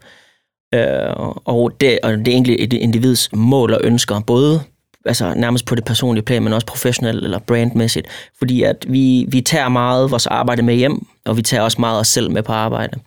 Øh, 0.74 1.12
og, 1.44 1.72
det, 1.80 1.98
og 2.02 2.12
det 2.12 2.36
enkelte 2.36 2.78
individs 2.78 3.32
mål 3.32 3.72
og 3.72 3.80
ønsker, 3.84 4.20
både 4.26 4.60
altså 5.08 5.34
nærmest 5.34 5.66
på 5.66 5.74
det 5.74 5.84
personlige 5.84 6.24
plan, 6.24 6.42
men 6.42 6.52
også 6.52 6.66
professionelt 6.66 7.24
eller 7.24 7.38
brandmæssigt. 7.38 8.06
Fordi 8.38 8.62
at 8.62 8.84
vi, 8.88 9.26
vi 9.28 9.40
tager 9.40 9.68
meget 9.68 10.10
vores 10.10 10.26
arbejde 10.26 10.62
med 10.62 10.74
hjem, 10.74 11.06
og 11.24 11.36
vi 11.36 11.42
tager 11.42 11.62
også 11.62 11.80
meget 11.80 12.00
os 12.00 12.08
selv 12.08 12.30
med 12.30 12.42
på 12.42 12.52
arbejde. 12.52 12.98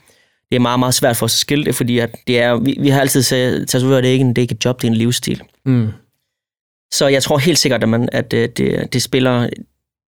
Det 0.50 0.56
er 0.56 0.60
meget, 0.60 0.80
meget 0.80 0.94
svært 0.94 1.18
for 1.18 1.26
os 1.26 1.36
at 1.36 1.40
skille 1.40 1.66
det, 1.66 1.76
fordi 1.76 2.00
at 2.00 2.16
det 2.28 2.40
er, 2.40 2.56
vi, 2.56 2.78
vi 2.80 2.90
har 2.90 3.02
altid 3.02 3.22
sagt, 3.22 3.70
tatovør 3.70 4.02
det 4.02 4.08
er 4.08 4.14
ikke, 4.14 4.26
det 4.26 4.38
er 4.38 4.42
ikke 4.42 4.56
et 4.56 4.66
job, 4.66 4.82
det 4.82 4.88
er 4.88 4.92
en 4.92 4.98
livsstil. 4.98 5.42
Mm. 5.66 5.90
Så 6.94 7.08
jeg 7.08 7.24
tror 7.24 7.38
helt 7.38 7.58
sikkert, 7.58 7.84
at, 7.84 7.90
man, 7.90 8.10
at 8.12 8.32
det, 8.32 8.58
det, 8.58 8.94
det 8.94 9.02
spiller 9.02 9.50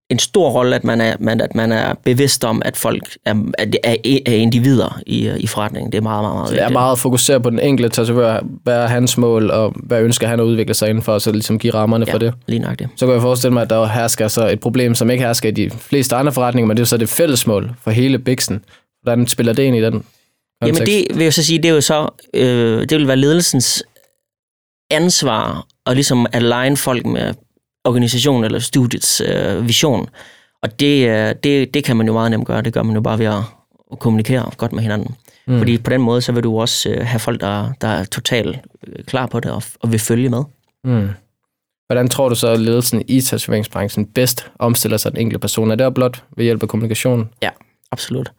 en 0.10 0.20
stor 0.20 0.50
rolle, 0.50 0.76
at 0.76 0.84
man 0.84 1.02
er, 1.02 1.16
man, 1.20 1.42
at 1.42 1.56
man 1.56 1.72
er 1.72 1.94
bevidst 1.94 2.44
om, 2.44 2.62
at 2.66 2.78
folk 2.78 3.18
er, 3.26 3.36
er, 3.58 3.96
er 4.26 4.34
individer 4.34 5.02
i, 5.06 5.32
i 5.38 5.48
forretningen. 5.48 5.92
Det 5.92 5.98
er 5.98 6.02
meget, 6.02 6.24
meget, 6.24 6.36
meget 6.36 6.50
Så 6.50 6.56
det 6.56 6.64
er 6.64 6.70
meget 6.70 7.00
fokuseret 7.00 7.44
på 7.44 7.50
den 7.50 7.60
enkelte 7.60 7.90
tatovør. 7.96 8.40
Hvad 8.64 8.76
er 8.76 8.88
hans 8.88 9.18
mål, 9.18 9.52
og 9.52 9.74
hvad 9.84 10.02
ønsker 10.02 10.28
han 10.28 10.40
at 10.40 10.44
udvikle 10.44 10.74
sig 10.74 10.90
indenfor, 10.90 11.20
så 11.20 11.32
ligesom 11.32 11.60
give 11.60 11.74
rammerne 11.74 12.06
ja, 12.08 12.14
for 12.14 12.18
det. 12.18 12.34
lige 12.48 12.60
nok 12.60 12.80
det. 12.80 12.90
Så 12.96 13.06
kan 13.06 13.14
jeg 13.14 13.22
forestille 13.22 13.54
mig, 13.54 13.62
at 13.62 13.70
der 13.70 13.86
hersker 13.86 14.28
så 14.28 14.50
et 14.50 14.60
problem, 14.60 14.96
som 14.96 15.10
ikke 15.10 15.24
hersker 15.24 15.50
i 15.50 15.52
de 15.52 15.70
fleste 15.70 16.16
andre 16.16 16.32
forretninger, 16.32 16.68
men 16.68 16.78
det 16.78 16.84
er 16.84 16.88
så 16.88 16.98
det 16.98 17.10
fællesmål 17.10 17.72
for 17.84 17.92
hele 17.92 18.20
biksen. 18.20 18.66
Hvordan 19.04 19.28
spiller 19.28 19.54
det 19.54 19.64
ind 19.64 19.76
i 19.76 19.82
den 19.82 19.92
kontekst? 19.92 20.08
Jamen 20.62 21.06
det 21.08 21.18
vil 21.18 21.24
jeg 21.24 21.34
så 21.34 21.44
sige, 21.44 21.58
det 21.58 21.70
er 21.70 21.74
jo 21.74 21.82
så, 21.82 22.10
øh, 22.34 22.82
det 22.82 22.92
vil 22.92 23.08
være 23.08 23.18
ledelsens 23.18 23.84
ansvar 24.92 25.66
at 25.86 25.96
ligesom 25.96 26.26
align 26.34 26.78
folk 26.78 27.06
med 27.06 27.34
organisation 27.86 28.44
eller 28.44 28.60
studiets 28.60 29.22
øh, 29.22 29.68
vision. 29.68 30.10
Og 30.62 30.80
det, 30.80 31.10
øh, 31.10 31.36
det, 31.44 31.74
det 31.74 31.84
kan 31.84 31.98
man 31.98 32.08
jo 32.08 32.14
meget 32.14 32.32
nemt 32.32 32.48
gøre. 32.48 32.62
Det 32.62 32.74
gør 32.74 32.84
man 32.84 32.96
jo 32.96 33.02
bare 33.02 33.20
ved 33.20 33.26
at, 33.26 33.44
at 33.92 34.00
kommunikere 34.00 34.52
godt 34.58 34.74
med 34.74 34.82
hinanden. 34.82 35.16
Mm. 35.48 35.58
Fordi 35.58 35.78
på 35.78 35.90
den 35.90 36.02
måde, 36.02 36.22
så 36.22 36.32
vil 36.32 36.44
du 36.44 36.60
også 36.60 36.90
øh, 36.90 37.06
have 37.06 37.20
folk, 37.20 37.42
der, 37.42 37.74
der 37.82 37.88
er 37.88 38.04
totalt 38.04 38.60
øh, 38.88 39.04
klar 39.04 39.26
på 39.26 39.40
det 39.40 39.52
og, 39.52 39.64
og 39.80 39.92
vil 39.92 40.00
følge 40.00 40.30
med. 40.30 40.44
Mm. 40.84 41.10
Hvordan 41.88 42.08
tror 42.08 42.30
du 42.30 42.36
så, 42.36 42.48
at 42.48 42.60
ledelsen 42.60 43.04
i 43.08 43.22
tatoveringsbranchen 43.22 44.06
bedst 44.06 44.48
omstiller 44.60 44.98
sig 44.98 45.12
den 45.12 45.22
enkelte 45.22 45.40
person? 45.40 45.72
Er 45.72 45.76
det 45.76 45.94
blot 45.94 46.24
ved 46.38 46.44
hjælp 46.44 46.64
af 46.64 46.70
kommunikation? 46.70 47.30
Ja, 47.42 47.50
absolut. 47.92 48.32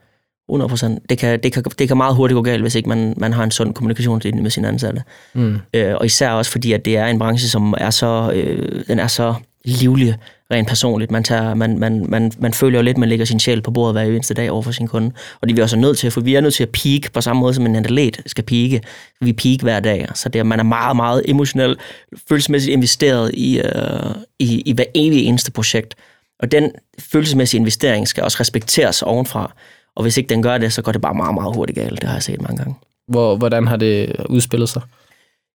100 0.48 0.68
procent. 0.68 1.11
Det 1.11 1.18
kan, 1.18 1.40
det, 1.42 1.52
kan, 1.52 1.62
det 1.78 1.88
kan 1.88 1.96
meget 1.96 2.16
hurtigt 2.16 2.37
gå 2.37 2.42
galt, 2.42 2.62
hvis 2.62 2.74
ikke 2.74 2.88
man, 2.88 3.14
man 3.16 3.33
har 3.33 3.44
en 3.44 3.50
sund 3.50 3.74
kommunikationslinje 3.74 4.42
med 4.42 4.50
sine 4.50 4.68
ansatte. 4.68 5.02
Mm. 5.35 5.59
Øh, 5.74 5.94
og 5.94 6.07
især 6.07 6.30
også 6.30 6.50
fordi, 6.50 6.72
at 6.72 6.85
det 6.85 6.96
er 6.96 7.07
en 7.07 7.18
branche, 7.18 7.48
som 7.48 7.74
er 7.78 7.90
så, 7.90 8.33
øh, 8.35 8.85
den 8.88 8.98
er 8.98 9.07
så 9.07 9.35
livlig 9.64 10.16
rent 10.50 10.68
personligt. 10.68 11.11
Man, 11.11 11.24
tager, 11.24 11.54
man, 11.54 11.78
man, 11.78 12.07
man, 12.09 12.33
man 12.38 12.54
føler 12.54 12.78
jo 12.78 12.83
lidt, 12.83 12.94
at 12.94 12.98
man 12.98 13.09
lægger 13.09 13.24
sin 13.24 13.40
sjæl 13.40 13.62
på 13.62 13.70
bordet 13.70 13.94
hver 13.94 14.02
eneste 14.02 14.35
dag 14.35 14.50
over 14.50 14.62
for 14.62 14.72
sin 14.72 14.88
kunde. 14.88 15.12
Og 15.40 15.48
det 15.48 15.52
er 15.52 15.57
vi 15.57 15.62
også 15.62 15.76
nødt 15.76 15.98
til, 15.98 16.11
for 16.11 16.20
vi 16.20 16.35
er 16.35 16.40
nødt 16.40 16.54
til 16.54 16.62
at 16.62 16.70
peak 16.70 17.12
på 17.12 17.20
samme 17.20 17.40
måde, 17.40 17.54
som 17.54 17.66
en 17.66 17.76
atlet 17.76 18.22
skal 18.26 18.44
peake. 18.44 18.80
Vi 19.20 19.33
peak 19.33 19.61
hver 19.61 19.80
dag. 19.80 20.09
Så 20.14 20.28
det 20.28 20.38
er, 20.38 20.42
man 20.42 20.61
er 20.61 20.64
meget, 20.64 20.96
meget 20.96 21.22
emotionelt, 21.24 21.80
følelsesmæssigt 22.28 22.72
investeret 22.72 23.30
i, 23.35 23.59
øh, 23.59 24.14
i, 24.38 24.62
i 24.66 24.72
hver 24.72 24.85
evig 24.94 25.24
eneste 25.24 25.52
projekt. 25.52 25.94
Og 26.40 26.52
den 26.52 26.70
følelsesmæssige 26.98 27.59
investering 27.59 28.09
skal 28.09 28.24
også 28.24 28.37
respekteres 28.40 29.02
ovenfra. 29.02 29.52
Og 29.96 30.02
hvis 30.02 30.16
ikke 30.16 30.28
den 30.28 30.42
gør 30.42 30.59
det, 30.59 30.72
så 30.72 30.83
går 30.83 30.92
det 30.92 31.00
bare 31.00 31.14
meget, 31.14 31.35
meget 31.35 31.57
hurtigt 31.57 31.78
galt. 31.78 32.00
Det 32.00 32.09
har 32.09 32.14
jeg 32.14 32.22
set 32.22 32.40
mange 32.40 32.57
gange. 32.57 32.74
Hvor, 33.09 33.37
hvordan 33.37 33.66
har 33.66 33.76
det 33.76 34.12
udspillet 34.28 34.68
sig? 34.68 34.83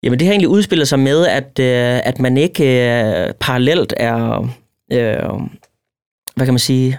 Jamen 0.03 0.19
det 0.19 0.27
har 0.27 0.33
egentlig 0.33 0.49
udspillet 0.49 0.89
sig 0.89 0.99
med, 0.99 1.27
at, 1.27 1.59
øh, 1.59 2.01
at 2.05 2.19
man 2.21 2.37
ikke 2.37 2.65
øh, 2.65 3.35
parallelt 3.41 3.95
er, 3.97 4.51
øh, 4.93 5.41
hvad 6.37 6.47
kan 6.47 6.55
man 6.55 6.59
sige, 6.59 6.99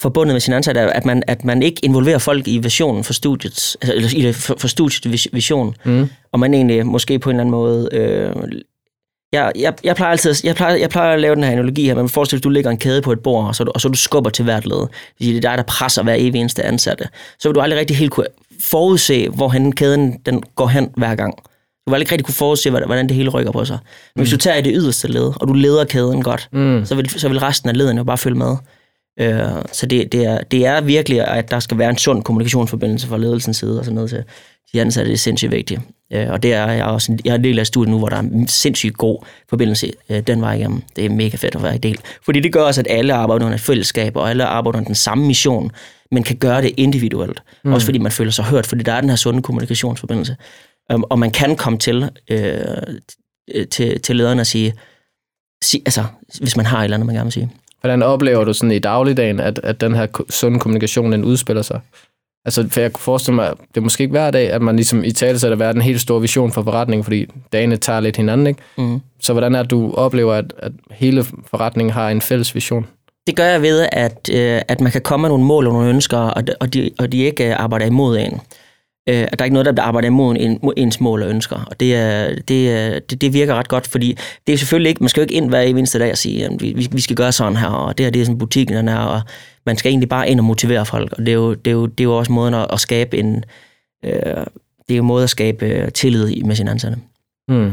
forbundet 0.00 0.34
med 0.34 0.40
sin 0.40 0.54
ansatte, 0.54 0.80
at 0.80 1.04
man, 1.04 1.22
at 1.26 1.44
man 1.44 1.62
ikke 1.62 1.84
involverer 1.84 2.18
folk 2.18 2.48
i 2.48 2.58
visionen 2.58 3.04
for 3.04 3.12
studiet, 3.12 3.76
altså, 3.82 3.92
eller 3.94 4.30
i 4.30 4.32
for, 4.32 4.54
for 4.58 4.68
studiets 4.68 5.28
vision, 5.32 5.74
mm. 5.84 6.08
og 6.32 6.40
man 6.40 6.54
egentlig 6.54 6.86
måske 6.86 7.18
på 7.18 7.30
en 7.30 7.36
eller 7.36 7.40
anden 7.40 7.50
måde 7.50 7.88
øh, 7.92 8.32
jeg, 9.32 9.52
jeg, 9.58 9.74
jeg, 9.84 9.96
plejer 9.96 10.10
altid, 10.10 10.34
jeg, 10.44 10.56
plejer, 10.56 10.76
jeg 10.76 10.90
plejer 10.90 11.14
at 11.14 11.20
lave 11.20 11.34
den 11.34 11.44
her 11.44 11.50
analogi 11.50 11.86
her, 11.86 11.94
man 11.94 12.08
forestiller 12.08 12.40
at 12.40 12.44
du 12.44 12.48
lægger 12.48 12.70
en 12.70 12.78
kæde 12.78 13.02
på 13.02 13.12
et 13.12 13.20
bord, 13.20 13.46
og 13.46 13.54
så, 13.54 13.70
og 13.74 13.80
så 13.80 13.88
du 13.88 13.96
skubber 13.96 14.30
til 14.30 14.44
hvert 14.44 14.66
led. 14.66 14.86
Det 15.18 15.36
er 15.36 15.40
dig, 15.40 15.58
der 15.58 15.62
presser 15.62 16.02
hver 16.02 16.14
evig 16.18 16.40
eneste 16.40 16.62
ansatte. 16.62 17.08
Så 17.38 17.48
vil 17.48 17.54
du 17.54 17.60
aldrig 17.60 17.80
rigtig 17.80 17.96
helt 17.96 18.10
kunne 18.10 18.26
forudse, 18.60 19.28
hvor 19.28 19.48
hen 19.48 19.72
kæden 19.72 20.18
den 20.26 20.42
går 20.54 20.66
hen 20.66 20.90
hver 20.96 21.14
gang. 21.14 21.36
Du 21.86 21.90
vil 21.90 21.94
aldrig 21.94 22.12
rigtig 22.12 22.24
kunne 22.24 22.34
forudse, 22.34 22.70
hvordan 22.70 23.08
det 23.08 23.16
hele 23.16 23.30
rykker 23.30 23.52
på 23.52 23.64
sig. 23.64 23.78
Men 23.82 24.20
mm. 24.20 24.22
hvis 24.22 24.30
du 24.30 24.36
tager 24.36 24.56
i 24.56 24.62
det 24.62 24.72
yderste 24.76 25.08
led, 25.08 25.32
og 25.40 25.48
du 25.48 25.52
leder 25.52 25.84
kæden 25.84 26.22
godt, 26.22 26.48
mm. 26.52 26.84
så, 26.84 26.94
vil, 26.94 27.10
så 27.10 27.28
vil 27.28 27.38
resten 27.38 27.68
af 27.68 27.76
ledene 27.76 27.98
jo 27.98 28.04
bare 28.04 28.18
følge 28.18 28.38
med. 28.38 28.56
Uh, 29.20 29.62
så 29.72 29.86
det, 29.86 30.12
det, 30.12 30.24
er, 30.24 30.40
det 30.40 30.66
er 30.66 30.80
virkelig, 30.80 31.28
at 31.28 31.50
der 31.50 31.60
skal 31.60 31.78
være 31.78 31.90
en 31.90 31.98
sund 31.98 32.22
kommunikationsforbindelse 32.22 33.06
fra 33.06 33.18
ledelsens 33.18 33.56
side 33.56 33.78
og 33.78 33.84
sådan 33.84 33.94
noget 33.94 34.10
til 34.10 34.24
de 34.72 34.80
ansatte. 34.80 35.08
Det 35.08 35.14
er 35.14 35.18
sindssygt 35.18 35.52
vigtigt. 35.52 35.80
Uh, 36.14 36.30
og 36.30 36.42
det 36.42 36.54
er 36.54 36.66
jeg 36.66 36.84
også 36.84 37.18
jeg 37.24 37.30
er 37.30 37.34
en 37.34 37.44
del 37.44 37.58
af 37.58 37.66
studiet 37.66 37.90
nu, 37.90 37.98
hvor 37.98 38.08
der 38.08 38.16
er 38.16 38.20
en 38.20 38.48
sindssygt 38.48 38.96
god 38.96 39.24
forbindelse 39.48 39.92
uh, 40.10 40.18
den 40.18 40.40
vej 40.40 40.54
igennem. 40.54 40.82
Det 40.96 41.04
er 41.04 41.10
mega 41.10 41.36
fedt 41.36 41.54
at 41.54 41.62
være 41.62 41.74
i 41.74 41.78
del. 41.78 41.98
Fordi 42.24 42.40
det 42.40 42.52
gør 42.52 42.62
også, 42.62 42.80
at 42.80 42.86
alle 42.90 43.14
arbejder 43.14 43.44
under 43.44 43.56
et 43.56 43.62
fællesskab, 43.62 44.16
og 44.16 44.30
alle 44.30 44.44
arbejder 44.44 44.78
under 44.78 44.86
den 44.86 44.94
samme 44.94 45.26
mission, 45.26 45.70
men 46.10 46.22
kan 46.22 46.36
gøre 46.36 46.62
det 46.62 46.72
individuelt. 46.76 47.42
Mm. 47.64 47.72
Også 47.72 47.86
fordi 47.86 47.98
man 47.98 48.12
føler 48.12 48.30
sig 48.30 48.44
hørt, 48.44 48.66
fordi 48.66 48.82
der 48.82 48.92
er 48.92 49.00
den 49.00 49.10
her 49.10 49.16
sunde 49.16 49.42
kommunikationsforbindelse. 49.42 50.36
Um, 50.94 51.04
og 51.10 51.18
man 51.18 51.30
kan 51.30 51.56
komme 51.56 51.78
til, 51.78 52.10
øh, 52.30 52.60
til, 53.70 54.00
til 54.00 54.16
lederen 54.16 54.38
og 54.38 54.46
sige, 54.46 54.74
sig, 55.64 55.80
altså, 55.86 56.04
hvis 56.40 56.56
man 56.56 56.66
har 56.66 56.78
et 56.78 56.84
eller 56.84 56.96
andet, 56.96 57.06
man 57.06 57.14
gerne 57.14 57.24
vil 57.24 57.32
sige. 57.32 57.50
Hvordan 57.80 58.02
oplever 58.02 58.44
du 58.44 58.52
sådan 58.52 58.72
i 58.72 58.78
dagligdagen, 58.78 59.40
at, 59.40 59.60
at 59.62 59.80
den 59.80 59.94
her 59.94 60.06
sunde 60.30 60.58
kommunikation, 60.58 61.12
den 61.12 61.24
udspiller 61.24 61.62
sig? 61.62 61.80
Altså, 62.44 62.68
for 62.70 62.80
jeg 62.80 62.92
kunne 62.92 63.02
forestille 63.02 63.34
mig, 63.34 63.52
det 63.68 63.76
er 63.76 63.80
måske 63.80 64.02
ikke 64.02 64.12
hver 64.12 64.30
dag, 64.30 64.50
at 64.50 64.62
man 64.62 64.76
ligesom 64.76 65.04
i 65.04 65.12
tale 65.12 65.38
sætter 65.38 65.56
været 65.56 65.76
en 65.76 65.82
helt 65.82 66.00
stor 66.00 66.18
vision 66.18 66.52
for 66.52 66.62
forretningen, 66.62 67.04
fordi 67.04 67.26
dagene 67.52 67.76
tager 67.76 68.00
lidt 68.00 68.16
hinanden, 68.16 68.46
ikke? 68.46 68.60
Mm. 68.78 69.00
Så 69.20 69.32
hvordan 69.32 69.54
er 69.54 69.62
du 69.62 69.94
oplever, 69.94 70.34
at, 70.34 70.52
at 70.58 70.72
hele 70.90 71.24
forretningen 71.50 71.92
har 71.92 72.10
en 72.10 72.20
fælles 72.20 72.54
vision? 72.54 72.86
Det 73.26 73.36
gør 73.36 73.44
jeg 73.44 73.62
ved, 73.62 73.86
at, 73.92 74.30
øh, 74.32 74.62
at 74.68 74.80
man 74.80 74.92
kan 74.92 75.00
komme 75.00 75.22
med 75.22 75.28
nogle 75.28 75.44
mål 75.44 75.66
og 75.66 75.72
nogle 75.72 75.88
ønsker, 75.88 76.18
og 76.18 76.46
de, 76.46 76.54
og 76.60 76.74
de, 76.74 76.90
og 76.98 77.12
de 77.12 77.18
ikke 77.18 77.54
arbejder 77.54 77.86
imod 77.86 78.18
en 78.18 78.40
øh, 79.08 79.22
at 79.32 79.38
der 79.38 79.42
er 79.42 79.44
ikke 79.44 79.54
noget, 79.54 79.76
der 79.76 79.82
arbejder 79.82 80.08
imod 80.08 80.36
en, 80.40 80.72
ens 80.76 81.00
mål 81.00 81.22
og 81.22 81.28
ønsker. 81.28 81.64
Og 81.70 81.80
det, 81.80 81.94
er, 81.94 82.34
det, 82.48 82.70
er, 82.70 82.98
det, 82.98 83.20
det 83.20 83.32
virker 83.32 83.54
ret 83.54 83.68
godt, 83.68 83.86
fordi 83.86 84.18
det 84.46 84.52
er 84.52 84.56
selvfølgelig 84.56 84.88
ikke, 84.88 85.02
man 85.02 85.08
skal 85.08 85.20
jo 85.20 85.22
ikke 85.22 85.34
ind 85.34 85.48
hver 85.48 85.60
eneste 85.60 85.98
dag 85.98 86.10
og 86.10 86.18
sige, 86.18 86.44
at 86.44 86.52
vi, 86.60 86.88
vi 86.92 87.00
skal 87.00 87.16
gøre 87.16 87.32
sådan 87.32 87.56
her, 87.56 87.68
og 87.68 87.98
det 87.98 88.06
her 88.06 88.10
det 88.10 88.20
er 88.20 88.24
sådan 88.24 88.38
butikken, 88.38 88.76
den 88.76 88.88
er, 88.88 88.98
og 88.98 89.20
man 89.66 89.76
skal 89.76 89.90
egentlig 89.90 90.08
bare 90.08 90.30
ind 90.30 90.40
og 90.40 90.44
motivere 90.44 90.86
folk. 90.86 91.12
Og 91.12 91.18
det 91.18 91.28
er 91.28 91.32
jo, 91.32 91.54
det 91.54 91.70
er 91.70 91.74
jo, 91.74 91.86
det 91.86 92.00
er 92.00 92.04
jo 92.04 92.16
også 92.18 92.32
måden 92.32 92.54
at, 92.54 92.66
at 92.72 92.80
skabe 92.80 93.18
en, 93.18 93.44
øh, 94.04 94.12
det 94.88 94.94
er 94.94 94.96
jo 94.96 95.02
måde 95.02 95.22
at 95.22 95.30
skabe 95.30 95.66
øh, 95.66 95.92
tillid 95.92 96.42
med 96.42 96.56
sine 96.56 96.70
ansatte. 96.70 96.98
Hmm. 97.48 97.72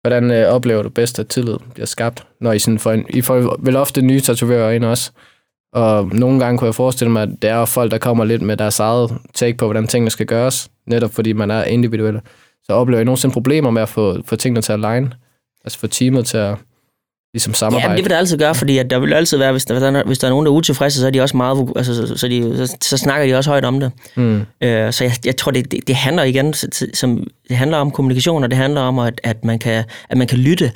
Hvordan 0.00 0.30
øh, 0.30 0.48
oplever 0.48 0.82
du 0.82 0.88
bedst, 0.88 1.18
at 1.18 1.28
tillid 1.28 1.56
bliver 1.74 1.86
skabt, 1.86 2.26
når 2.40 2.52
I, 2.52 2.58
sådan 2.58 2.78
får, 2.78 2.92
en, 2.92 3.06
I 3.10 3.20
får 3.20 3.56
vel 3.60 3.76
ofte 3.76 4.02
nye 4.02 4.20
tatovører 4.20 4.70
ind 4.70 4.84
også? 4.84 5.10
Og 5.72 6.08
nogle 6.12 6.40
gange 6.40 6.58
kunne 6.58 6.66
jeg 6.66 6.74
forestille 6.74 7.12
mig, 7.12 7.22
at 7.22 7.28
det 7.42 7.50
er 7.50 7.64
folk, 7.64 7.90
der 7.90 7.98
kommer 7.98 8.24
lidt 8.24 8.42
med 8.42 8.56
deres 8.56 8.80
eget 8.80 9.12
take 9.34 9.56
på, 9.56 9.64
hvordan 9.64 9.86
tingene 9.86 10.10
skal 10.10 10.26
gøres, 10.26 10.70
netop 10.86 11.14
fordi 11.14 11.32
man 11.32 11.50
er 11.50 11.64
individuel. 11.64 12.20
Så 12.64 12.72
oplever 12.72 13.00
I 13.00 13.04
nogensinde 13.04 13.32
problemer 13.32 13.70
med 13.70 13.82
at 13.82 13.88
få, 13.88 14.22
få 14.24 14.36
tingene 14.36 14.62
til 14.62 14.72
at 14.72 14.78
align? 14.78 15.14
Altså 15.64 15.78
få 15.78 15.86
teamet 15.86 16.26
til 16.26 16.36
at 16.36 16.56
ligesom 17.34 17.54
samarbejde? 17.54 17.90
Ja, 17.90 17.96
det 17.96 18.04
vil 18.04 18.10
det 18.10 18.16
altid 18.16 18.38
gøre, 18.38 18.54
fordi 18.54 18.78
at 18.78 18.90
der 18.90 18.98
vil 18.98 19.12
altid 19.12 19.38
være, 19.38 19.52
hvis 19.52 19.64
der, 19.64 20.04
hvis 20.06 20.18
der 20.18 20.26
er 20.26 20.30
nogen, 20.30 20.46
der 20.46 20.52
er 20.52 20.56
utilfredse, 20.56 21.00
så 21.00 21.06
er 21.06 21.10
de 21.10 21.20
også 21.20 21.36
meget, 21.36 21.72
altså, 21.76 21.94
så, 21.94 22.16
så, 22.16 22.28
de, 22.28 22.66
så, 22.66 22.76
så 22.82 22.96
snakker 22.96 23.26
de 23.26 23.34
også 23.34 23.50
højt 23.50 23.64
om 23.64 23.80
det. 23.80 23.92
Mm. 24.16 24.40
Øh, 24.60 24.92
så 24.92 25.04
jeg, 25.04 25.12
jeg 25.24 25.36
tror, 25.36 25.52
det, 25.52 25.72
det, 25.72 25.80
det 25.86 25.94
handler 25.94 26.22
igen, 26.22 26.54
som, 26.94 27.26
det 27.48 27.56
handler 27.56 27.78
om 27.78 27.90
kommunikation, 27.90 28.44
og 28.44 28.50
det 28.50 28.58
handler 28.58 28.80
om, 28.80 28.98
at, 28.98 29.20
at, 29.24 29.44
man, 29.44 29.58
kan, 29.58 29.84
at 30.08 30.18
man 30.18 30.26
kan 30.26 30.38
lytte. 30.38 30.72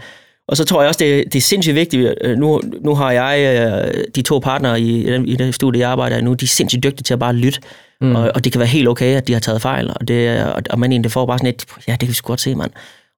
Og 0.48 0.56
så 0.56 0.64
tror 0.64 0.80
jeg 0.80 0.88
også, 0.88 0.98
det, 0.98 1.24
det 1.24 1.38
er 1.38 1.42
sindssygt 1.42 1.74
vigtigt. 1.74 2.14
Øh, 2.20 2.38
nu, 2.38 2.61
nu 2.80 2.94
har 2.94 3.11
jeg 3.12 3.59
øh, 3.96 4.04
de 4.14 4.22
to 4.22 4.38
partnere 4.38 4.80
i, 4.80 5.16
i 5.24 5.37
det 5.37 5.54
studie, 5.54 5.80
jeg 5.80 5.90
arbejder 5.90 6.18
i 6.18 6.22
nu, 6.22 6.35
de 6.35 6.44
er 6.44 6.48
sindssygt 6.48 6.82
dygtige 6.82 7.02
til 7.02 7.12
at 7.12 7.18
bare 7.18 7.35
lytte. 7.35 7.61
Mm. 8.00 8.16
Og, 8.16 8.30
og 8.35 8.44
det 8.44 8.52
kan 8.52 8.59
være 8.59 8.68
helt 8.68 8.88
okay, 8.88 9.16
at 9.16 9.26
de 9.26 9.32
har 9.32 9.40
taget 9.40 9.62
fejl, 9.62 9.90
og, 9.90 10.09
det, 10.09 10.44
og 10.70 10.78
man 10.78 10.92
egentlig 10.92 11.12
får 11.12 11.26
bare 11.26 11.38
sådan 11.38 11.54
et, 11.54 11.64
ja, 11.88 11.92
det 11.92 12.00
kan 12.00 12.09
vi 12.09 12.14
sgu 12.14 12.26
godt 12.26 12.40
se, 12.40 12.54
mand. 12.54 12.70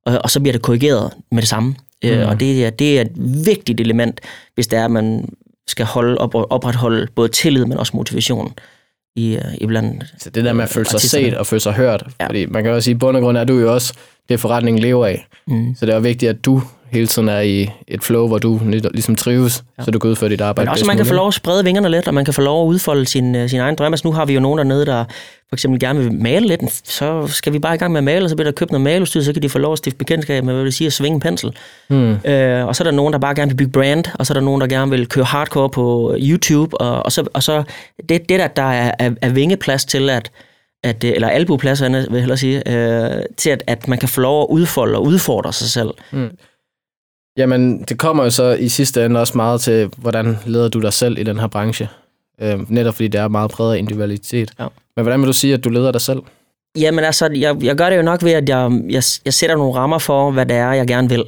Og, 0.07 0.19
og 0.25 0.31
så 0.31 0.41
bliver 0.41 0.53
det 0.53 0.63
korrigeret 0.63 1.13
med 1.33 1.43
det 1.43 1.49
samme. 1.49 1.75
Øh, 2.05 2.21
mm. 2.21 2.29
Og 2.29 2.41
det, 2.41 2.67
er, 2.67 2.71
det 2.71 2.99
er 2.99 3.01
et 3.01 3.13
vigtigt 3.47 3.81
element, 3.81 4.21
hvis 4.55 4.67
det 4.67 4.79
er, 4.79 4.85
at 4.85 4.91
man 4.91 5.29
skal 5.67 5.87
holde 5.87 6.19
op, 6.19 6.35
opretholde 6.35 7.07
både 7.15 7.29
tillid, 7.29 7.65
men 7.65 7.79
også 7.79 7.97
motivation 7.97 8.53
i, 9.17 9.39
i 9.61 9.67
blandt 9.67 10.15
Så 10.19 10.31
det 10.31 10.45
der 10.45 10.53
med 10.53 10.65
at 10.65 10.71
føle 10.71 10.87
sig 10.87 11.01
set 11.01 11.35
og 11.35 11.47
føle 11.47 11.61
sig 11.61 11.73
hørt, 11.73 12.05
ja. 12.21 12.27
fordi 12.27 12.47
man 12.47 12.63
kan 12.63 12.73
også 12.73 12.85
sige, 12.85 12.95
at 12.95 12.99
bund 12.99 13.17
og 13.17 13.23
grund 13.23 13.39
er 13.39 13.45
du 13.45 13.59
jo 13.59 13.75
også 13.75 13.95
det, 14.29 14.41
forretningen 14.41 14.83
lever 14.83 15.07
af. 15.07 15.27
Mm. 15.47 15.75
Så 15.75 15.87
det 15.87 15.95
er 15.95 16.01
vigtigt, 16.01 16.31
at 16.31 16.45
du 16.45 16.63
hele 16.91 17.07
tiden 17.07 17.29
er 17.29 17.41
i 17.41 17.71
et 17.89 18.03
flow, 18.03 18.27
hvor 18.27 18.39
du 18.39 18.61
ligesom 18.65 19.17
trives, 19.17 19.65
ja. 19.79 19.85
så 19.85 19.91
du 19.91 19.99
kan 19.99 20.11
udføre 20.11 20.31
dit 20.31 20.41
arbejde. 20.41 20.67
Men 20.67 20.73
også, 20.73 20.87
man 20.87 20.97
kan 20.97 21.07
få 21.07 21.15
lov 21.15 21.29
at 21.29 21.35
sprede 21.35 21.65
vingerne 21.65 21.89
lidt, 21.89 22.09
og 22.09 22.15
man 22.15 22.25
kan 22.25 22.35
få 22.35 22.41
lov 22.41 22.65
at 22.65 22.69
udfolde 22.69 23.07
sin, 23.07 23.35
øh, 23.35 23.51
sin 23.51 23.61
egen 23.61 23.75
drømme. 23.75 23.95
Altså, 23.95 24.09
nu 24.09 24.13
har 24.13 24.25
vi 24.25 24.35
jo 24.35 24.41
nogen 24.41 24.59
dernede, 24.59 24.87
der 24.87 25.05
for 25.49 25.57
eksempel 25.57 25.81
gerne 25.81 25.99
vil 25.99 26.13
male 26.13 26.47
lidt, 26.47 26.89
så 26.89 27.27
skal 27.27 27.53
vi 27.53 27.59
bare 27.59 27.75
i 27.75 27.79
gang 27.79 27.93
med 27.93 27.99
at 27.99 28.05
male, 28.05 28.25
og 28.25 28.31
så 28.31 28.37
bliver 28.37 28.51
der 28.51 28.57
købt 28.57 28.71
noget 28.71 28.85
maleudstyr, 28.85 29.21
så 29.21 29.33
kan 29.33 29.43
de 29.43 29.49
få 29.49 29.59
lov 29.59 29.73
at 29.73 29.79
stifte 29.79 29.99
bekendtskab 29.99 30.45
med, 30.45 30.55
hvad 30.55 30.65
det 30.65 30.75
siger, 30.75 30.89
at 30.89 30.93
svinge 30.93 31.15
en 31.15 31.21
pensel. 31.21 31.53
Hmm. 31.89 32.17
Øh, 32.25 32.67
og 32.67 32.77
så 32.77 32.83
er 32.83 32.85
der 32.85 32.91
nogen, 32.91 33.13
der 33.13 33.19
bare 33.19 33.35
gerne 33.35 33.51
vil 33.51 33.57
bygge 33.57 33.73
brand, 33.73 34.05
og 34.15 34.27
så 34.27 34.33
er 34.33 34.35
der 34.35 34.45
nogen, 34.45 34.61
der 34.61 34.67
gerne 34.67 34.91
vil 34.91 35.09
køre 35.09 35.25
hardcore 35.25 35.71
på 35.71 36.17
YouTube, 36.19 36.81
og, 36.81 37.03
og 37.03 37.13
så, 37.13 37.25
og 37.35 37.43
så 37.43 37.63
det, 38.09 38.29
det 38.29 38.29
der, 38.29 38.47
der 38.47 38.63
er, 38.63 38.93
er, 38.99 39.11
er 39.23 39.29
vingeplads 39.29 39.85
til, 39.85 40.11
at 40.11 40.31
at, 40.83 41.05
øh, 41.05 41.11
eller 41.11 41.29
albueplads, 41.29 41.83
vil 41.83 41.93
jeg 41.93 42.21
hellere 42.21 42.37
sige, 42.37 42.69
øh, 42.69 43.23
til 43.37 43.51
at, 43.51 43.63
at 43.67 43.89
man 43.89 43.99
kan 43.99 44.09
få 44.09 44.21
lov 44.21 44.43
at 44.43 44.47
udfolde 44.51 44.99
og 44.99 45.05
udfordre 45.05 45.53
sig 45.53 45.69
selv. 45.69 45.91
Mm. 46.13 46.31
Jamen, 47.39 47.83
det 47.83 47.99
kommer 47.99 48.25
jo 48.25 48.31
så 48.31 48.53
i 48.53 48.69
sidste 48.69 49.05
ende 49.05 49.21
også 49.21 49.33
meget 49.37 49.61
til, 49.61 49.91
hvordan 49.97 50.39
leder 50.47 50.69
du 50.69 50.81
dig 50.81 50.93
selv 50.93 51.19
i 51.19 51.23
den 51.23 51.39
her 51.39 51.47
branche. 51.47 51.89
Øh, 52.41 52.71
netop 52.71 52.95
fordi 52.95 53.09
det 53.09 53.21
er 53.21 53.29
meget 53.29 53.51
præget 53.51 53.75
af 53.75 53.79
individualitet. 53.79 54.51
Ja. 54.59 54.67
Men 54.97 55.03
hvordan 55.03 55.21
vil 55.21 55.29
du 55.29 55.33
sige, 55.33 55.55
at 55.55 55.65
du 55.65 55.69
leder 55.69 55.93
dig 55.93 56.01
selv? 56.01 56.19
Jamen 56.79 57.05
altså, 57.05 57.31
jeg, 57.35 57.57
jeg 57.63 57.77
gør 57.77 57.91
det 57.91 57.97
jo 57.97 58.03
nok 58.03 58.23
ved, 58.23 58.33
at 58.33 58.49
jeg, 58.49 58.81
jeg, 58.91 59.03
jeg 59.25 59.35
sætter 59.35 59.57
nogle 59.57 59.75
rammer 59.75 59.99
for, 59.99 60.31
hvad 60.31 60.47
det 60.47 60.57
er, 60.57 60.73
jeg 60.73 60.87
gerne 60.87 61.09
vil. 61.09 61.25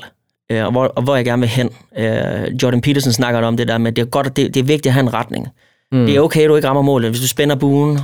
Øh, 0.53 0.65
og, 0.65 0.71
hvor, 0.71 0.85
og 0.85 1.03
hvor 1.03 1.17
jeg 1.17 1.25
gerne 1.25 1.41
vil 1.41 1.49
hen. 1.49 1.71
Øh, 1.99 2.55
Jordan 2.63 2.81
Peterson 2.81 3.13
snakker 3.13 3.41
om 3.41 3.57
det 3.57 3.69
der 3.69 3.79
med, 3.79 3.91
at 3.91 3.97
det 3.97 4.03
er, 4.03 4.07
godt, 4.07 4.37
det, 4.37 4.55
det 4.55 4.61
er 4.61 4.65
vigtigt 4.65 4.87
at 4.87 4.93
have 4.93 5.03
en 5.03 5.15
retning. 5.15 5.49
Mm. 5.93 6.07
Det 6.07 6.17
er 6.17 6.21
okay, 6.21 6.43
at 6.43 6.49
du 6.49 6.57
ikke 6.57 6.69
rammer 6.69 6.83
målet. 6.83 7.11
Hvis 7.11 7.21
du 7.21 7.29
spænder 7.29 7.57
buen, 7.57 7.99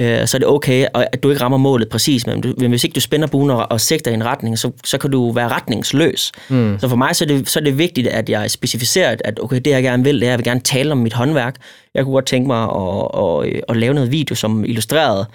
øh, 0.00 0.26
så 0.26 0.36
er 0.36 0.38
det 0.38 0.48
okay, 0.48 0.86
at 0.94 1.22
du 1.22 1.30
ikke 1.30 1.42
rammer 1.42 1.58
målet 1.58 1.88
præcis, 1.88 2.26
men, 2.26 2.40
du, 2.40 2.54
men 2.58 2.70
hvis 2.70 2.84
ikke 2.84 2.94
du 2.94 3.00
spænder 3.00 3.26
buen 3.26 3.50
og, 3.50 3.66
og 3.70 3.80
sigter 3.80 4.10
i 4.10 4.14
en 4.14 4.24
retning, 4.24 4.58
så, 4.58 4.70
så 4.84 4.98
kan 4.98 5.10
du 5.10 5.32
være 5.32 5.48
retningsløs. 5.48 6.32
Mm. 6.48 6.78
Så 6.80 6.88
for 6.88 6.96
mig 6.96 7.16
så 7.16 7.24
er, 7.24 7.28
det, 7.28 7.48
så 7.48 7.58
er 7.58 7.64
det 7.64 7.78
vigtigt, 7.78 8.06
at 8.06 8.28
jeg 8.28 8.50
specificerer, 8.50 9.16
at 9.24 9.40
okay, 9.42 9.60
det 9.60 9.70
jeg 9.70 9.82
gerne 9.82 10.04
vil, 10.04 10.20
det 10.20 10.22
er, 10.22 10.26
at 10.26 10.30
jeg 10.30 10.38
vil 10.38 10.44
gerne 10.44 10.60
tale 10.60 10.92
om 10.92 10.98
mit 10.98 11.12
håndværk. 11.12 11.56
Jeg 11.94 12.04
kunne 12.04 12.14
godt 12.14 12.26
tænke 12.26 12.46
mig 12.46 12.62
at, 12.62 13.08
at, 13.14 13.54
at, 13.54 13.60
at 13.68 13.76
lave 13.76 13.94
noget 13.94 14.12
video, 14.12 14.34
som 14.34 14.64
illustreret, 14.64 15.26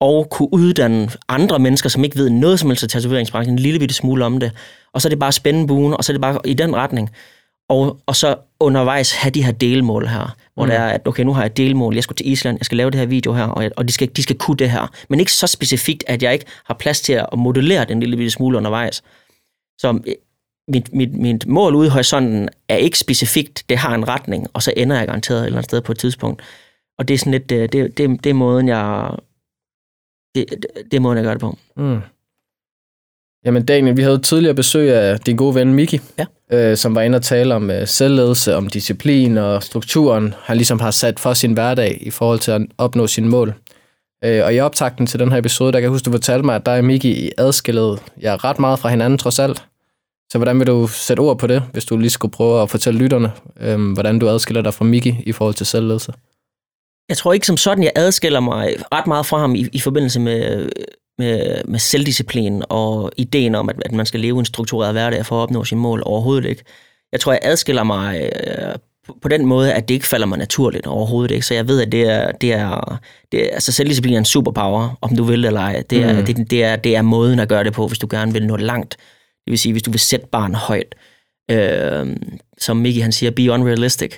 og 0.00 0.26
kunne 0.30 0.48
uddanne 0.52 1.10
andre 1.28 1.58
mennesker, 1.58 1.88
som 1.88 2.04
ikke 2.04 2.16
ved 2.16 2.30
noget 2.30 2.60
som 2.60 2.70
helst 2.70 2.82
af 2.82 2.88
tatoveringsbranchen, 2.88 3.54
en 3.54 3.58
lille 3.58 3.78
bitte 3.78 3.94
smule 3.94 4.24
om 4.24 4.40
det. 4.40 4.52
Og 4.94 5.02
så 5.02 5.08
er 5.08 5.10
det 5.10 5.18
bare 5.18 5.32
spænde 5.32 5.66
buen, 5.66 5.94
og 5.94 6.04
så 6.04 6.12
er 6.12 6.14
det 6.14 6.20
bare 6.20 6.38
i 6.44 6.54
den 6.54 6.76
retning 6.76 7.10
og, 7.68 7.98
og 8.06 8.16
så 8.16 8.36
undervejs 8.60 9.12
have 9.12 9.30
de 9.30 9.44
her 9.44 9.52
delmål 9.52 10.06
her, 10.06 10.36
hvor 10.58 10.64
mm. 10.64 10.70
det 10.70 10.78
er, 10.78 10.86
at 10.86 11.08
okay, 11.08 11.22
nu 11.22 11.32
har 11.32 11.42
jeg 11.42 11.46
et 11.46 11.56
delmål, 11.56 11.94
jeg 11.94 12.02
skal 12.02 12.16
til 12.16 12.28
Island, 12.28 12.58
jeg 12.60 12.64
skal 12.64 12.76
lave 12.76 12.90
det 12.90 13.00
her 13.00 13.06
video 13.06 13.32
her, 13.32 13.44
og, 13.44 13.62
jeg, 13.62 13.70
og 13.76 13.88
de, 13.88 13.92
skal, 13.92 14.08
de 14.16 14.22
skal 14.22 14.36
kunne 14.36 14.56
det 14.56 14.70
her. 14.70 14.90
Men 15.08 15.20
ikke 15.20 15.32
så 15.32 15.46
specifikt, 15.46 16.04
at 16.06 16.22
jeg 16.22 16.32
ikke 16.32 16.44
har 16.64 16.74
plads 16.74 17.00
til 17.00 17.12
at 17.12 17.26
modellere 17.36 17.84
den 17.84 18.00
lille 18.00 18.16
bitte 18.16 18.30
smule 18.30 18.56
undervejs. 18.56 19.02
Så 19.78 20.00
mit, 20.68 20.92
mit, 20.92 21.14
mit 21.14 21.46
mål 21.46 21.74
ude 21.74 21.86
i 21.86 21.90
horisonten 21.90 22.48
er 22.68 22.76
ikke 22.76 22.98
specifikt, 22.98 23.64
det 23.68 23.78
har 23.78 23.94
en 23.94 24.08
retning, 24.08 24.46
og 24.52 24.62
så 24.62 24.72
ender 24.76 24.96
jeg 24.96 25.06
garanteret 25.06 25.40
et 25.40 25.46
eller 25.46 25.58
andet 25.58 25.70
sted 25.70 25.80
på 25.80 25.92
et 25.92 25.98
tidspunkt. 25.98 26.42
Og 26.98 27.08
det 27.08 27.14
er 27.14 27.18
sådan 27.18 27.32
lidt, 27.32 27.50
det, 27.50 27.72
det, 27.72 27.98
det, 27.98 28.24
det 28.24 28.30
er 28.30 28.34
måden, 28.34 28.68
jeg, 28.68 29.10
det, 30.34 30.50
det, 30.50 30.66
det 30.90 30.94
er 30.96 31.00
måden, 31.00 31.16
jeg 31.16 31.24
gør 31.24 31.32
det 31.32 31.40
på. 31.40 31.58
Mm. 31.76 32.00
Jamen 33.48 33.64
Daniel, 33.64 33.96
vi 33.96 34.02
havde 34.02 34.18
tidligere 34.18 34.54
besøg 34.54 34.94
af 34.94 35.20
din 35.20 35.36
gode 35.36 35.54
ven 35.54 35.74
Miki, 35.74 36.00
Ja. 36.18 36.24
øh, 36.52 36.76
som 36.76 36.94
var 36.94 37.02
inde 37.02 37.16
og 37.16 37.22
tale 37.22 37.54
om 37.54 37.70
øh, 37.70 37.86
selvledelse, 37.86 38.56
om 38.56 38.68
disciplin 38.68 39.38
og 39.38 39.62
strukturen, 39.62 40.34
han 40.42 40.56
ligesom 40.56 40.80
har 40.80 40.90
sat 40.90 41.20
for 41.20 41.32
sin 41.34 41.52
hverdag 41.52 41.98
i 42.00 42.10
forhold 42.10 42.38
til 42.38 42.50
at 42.50 42.62
opnå 42.78 43.06
sine 43.06 43.28
mål. 43.28 43.54
Øh, 44.24 44.44
og 44.44 44.54
i 44.54 44.60
optakten 44.60 45.06
til 45.06 45.20
den 45.20 45.30
her 45.32 45.38
episode, 45.38 45.72
der 45.72 45.78
kan 45.78 45.82
jeg 45.82 45.90
huske, 45.90 46.04
du 46.04 46.10
fortalte 46.10 46.44
mig, 46.46 46.54
at 46.56 46.66
dig 46.66 46.78
og 46.78 46.84
Miki 46.84 47.30
adskillede 47.38 47.98
ja, 48.22 48.36
ret 48.36 48.58
meget 48.58 48.78
fra 48.78 48.88
hinanden 48.88 49.18
trods 49.18 49.38
alt. 49.38 49.64
Så 50.32 50.38
hvordan 50.38 50.58
vil 50.58 50.66
du 50.66 50.86
sætte 50.86 51.20
ord 51.20 51.38
på 51.38 51.46
det, 51.46 51.62
hvis 51.72 51.84
du 51.84 51.96
lige 51.96 52.10
skulle 52.10 52.32
prøve 52.32 52.62
at 52.62 52.70
fortælle 52.70 53.00
lytterne, 53.00 53.32
øh, 53.60 53.92
hvordan 53.92 54.18
du 54.18 54.28
adskiller 54.28 54.62
dig 54.62 54.74
fra 54.74 54.84
Miki 54.84 55.16
i 55.26 55.32
forhold 55.32 55.54
til 55.54 55.66
selvledelse? 55.66 56.12
Jeg 57.08 57.16
tror 57.16 57.32
ikke 57.32 57.46
som 57.46 57.56
sådan, 57.56 57.84
jeg 57.84 57.92
adskiller 57.96 58.40
mig 58.40 58.74
ret 58.92 59.06
meget 59.06 59.26
fra 59.26 59.38
ham 59.38 59.54
i, 59.54 59.66
i 59.72 59.80
forbindelse 59.80 60.20
med, 60.20 60.68
med, 61.18 61.62
med 61.68 61.78
selvdisciplin 61.78 62.62
og 62.68 63.12
ideen 63.16 63.54
om, 63.54 63.68
at, 63.68 63.76
at 63.84 63.92
man 63.92 64.06
skal 64.06 64.20
leve 64.20 64.38
en 64.38 64.44
struktureret 64.44 64.94
hverdag 64.94 65.26
for 65.26 65.36
at 65.38 65.42
opnå 65.42 65.64
sine 65.64 65.80
mål. 65.80 66.02
Overhovedet 66.06 66.48
ikke. 66.48 66.62
Jeg 67.12 67.20
tror, 67.20 67.32
jeg 67.32 67.40
adskiller 67.42 67.82
mig 67.82 68.30
øh, 68.32 68.74
på, 69.06 69.16
på 69.22 69.28
den 69.28 69.46
måde, 69.46 69.72
at 69.74 69.88
det 69.88 69.94
ikke 69.94 70.06
falder 70.08 70.26
mig 70.26 70.38
naturligt 70.38 70.86
overhovedet 70.86 71.30
ikke. 71.34 71.46
Så 71.46 71.54
jeg 71.54 71.68
ved, 71.68 71.82
at 71.82 71.92
det 71.92 72.02
er, 72.10 72.32
det 72.32 72.52
er, 72.52 72.98
det 73.32 73.44
er 73.46 73.54
altså 73.54 73.72
selvdisciplin 73.72 74.14
er 74.14 74.18
en 74.18 74.24
superpower, 74.24 74.98
om 75.00 75.16
du 75.16 75.24
vil 75.24 75.44
eller 75.44 75.60
ej. 75.60 75.82
Det 75.90 76.02
er, 76.02 76.12
Mm. 76.20 76.26
det, 76.26 76.50
det, 76.50 76.64
er, 76.64 76.76
det 76.76 76.96
er 76.96 77.02
måden 77.02 77.38
at 77.38 77.48
gøre 77.48 77.64
det 77.64 77.72
på, 77.72 77.86
hvis 77.86 77.98
du 77.98 78.06
gerne 78.10 78.32
vil 78.32 78.46
nå 78.46 78.56
langt. 78.56 78.96
Det 79.44 79.50
vil 79.50 79.58
sige, 79.58 79.72
hvis 79.72 79.82
du 79.82 79.90
vil 79.90 80.00
sætte 80.00 80.26
barn 80.32 80.54
højt. 80.54 80.94
Øh, 81.50 82.16
som 82.58 82.76
Miki 82.76 83.00
han 83.00 83.12
siger, 83.12 83.30
be 83.30 83.50
unrealistic. 83.52 84.14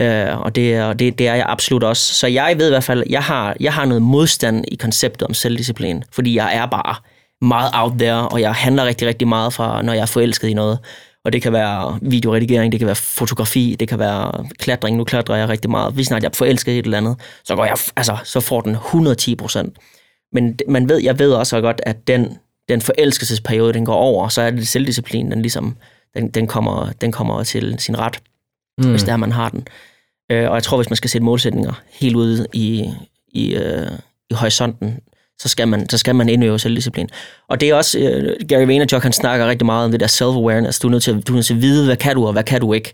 Øh, 0.00 0.40
og 0.40 0.54
det 0.54 0.74
er, 0.74 0.92
det, 0.92 1.18
det 1.18 1.28
er 1.28 1.34
jeg 1.34 1.46
absolut 1.48 1.84
også. 1.84 2.14
Så 2.14 2.26
jeg 2.26 2.54
ved 2.58 2.66
i 2.66 2.70
hvert 2.70 2.84
fald, 2.84 3.04
jeg 3.10 3.22
har, 3.22 3.56
jeg 3.60 3.72
har 3.72 3.84
noget 3.84 4.02
modstand 4.02 4.64
i 4.68 4.76
konceptet 4.76 5.22
om 5.28 5.34
selvdisciplin, 5.34 6.04
fordi 6.12 6.36
jeg 6.36 6.56
er 6.56 6.66
bare 6.66 6.94
meget 7.40 7.70
out 7.74 7.92
there, 7.98 8.28
og 8.28 8.40
jeg 8.40 8.54
handler 8.54 8.84
rigtig, 8.84 9.08
rigtig 9.08 9.28
meget 9.28 9.52
fra, 9.52 9.82
når 9.82 9.92
jeg 9.92 10.02
er 10.02 10.06
forelsket 10.06 10.48
i 10.48 10.54
noget. 10.54 10.78
Og 11.24 11.32
det 11.32 11.42
kan 11.42 11.52
være 11.52 11.98
videoredigering, 12.02 12.72
det 12.72 12.80
kan 12.80 12.86
være 12.86 12.96
fotografi, 12.96 13.76
det 13.80 13.88
kan 13.88 13.98
være 13.98 14.46
klatring. 14.58 14.96
Nu 14.96 15.04
klatrer 15.04 15.36
jeg 15.36 15.48
rigtig 15.48 15.70
meget. 15.70 15.94
Hvis 15.94 16.06
snart 16.06 16.22
jeg 16.22 16.28
er 16.28 16.34
forelsket 16.34 16.72
i 16.72 16.78
et 16.78 16.84
eller 16.84 16.98
andet, 16.98 17.16
så 17.44 17.56
går 17.56 17.64
jeg, 17.64 17.76
altså, 17.96 18.16
så 18.24 18.40
får 18.40 18.60
den 18.60 18.72
110 18.72 19.34
procent. 19.34 19.76
Men 20.32 20.58
man 20.68 20.88
ved, 20.88 20.98
jeg 20.98 21.18
ved 21.18 21.32
også 21.32 21.60
godt, 21.60 21.80
at 21.86 22.06
den, 22.06 22.38
den 22.68 22.80
forelskelsesperiode, 22.80 23.72
den 23.72 23.84
går 23.84 23.94
over, 23.94 24.28
så 24.28 24.42
er 24.42 24.50
det 24.50 24.68
selvdisciplin, 24.68 25.30
den 25.30 25.42
ligesom, 25.42 25.76
den, 26.16 26.30
den, 26.30 26.46
kommer, 26.46 26.92
den 27.00 27.12
kommer 27.12 27.42
til 27.42 27.76
sin 27.78 27.98
ret 27.98 28.20
mm. 28.84 28.90
hvis 28.90 29.02
det 29.02 29.12
er, 29.12 29.16
man 29.16 29.32
har 29.32 29.48
den. 29.48 29.66
Øh, 30.30 30.50
og 30.50 30.54
jeg 30.54 30.62
tror, 30.62 30.76
hvis 30.76 30.90
man 30.90 30.96
skal 30.96 31.10
sætte 31.10 31.24
målsætninger 31.24 31.72
helt 31.90 32.16
ude 32.16 32.46
i, 32.52 32.90
i, 33.32 33.54
øh, 33.54 33.86
i 34.30 34.34
horisonten, 34.34 34.98
så 35.40 35.48
skal 35.48 35.68
man, 35.68 35.88
så 35.88 35.98
skal 35.98 36.14
man 36.14 36.28
indøve 36.28 36.58
selvdisciplin. 36.58 37.08
Og 37.48 37.60
det 37.60 37.68
er 37.68 37.74
også, 37.74 37.98
øh, 37.98 38.46
Gary 38.48 38.66
Vaynerchuk, 38.66 39.02
han 39.02 39.12
snakker 39.12 39.48
rigtig 39.48 39.66
meget 39.66 39.84
om 39.84 39.90
det 39.90 40.00
der 40.00 40.06
self-awareness. 40.06 40.80
Du 40.80 40.86
er 40.86 40.90
nødt 40.90 41.02
til, 41.02 41.20
du 41.20 41.32
er 41.32 41.34
nødt 41.34 41.46
til 41.46 41.54
at 41.54 41.62
vide, 41.62 41.84
hvad 41.84 41.96
kan 41.96 42.16
du, 42.16 42.26
og 42.26 42.32
hvad 42.32 42.42
kan 42.42 42.60
du 42.60 42.72
ikke. 42.72 42.92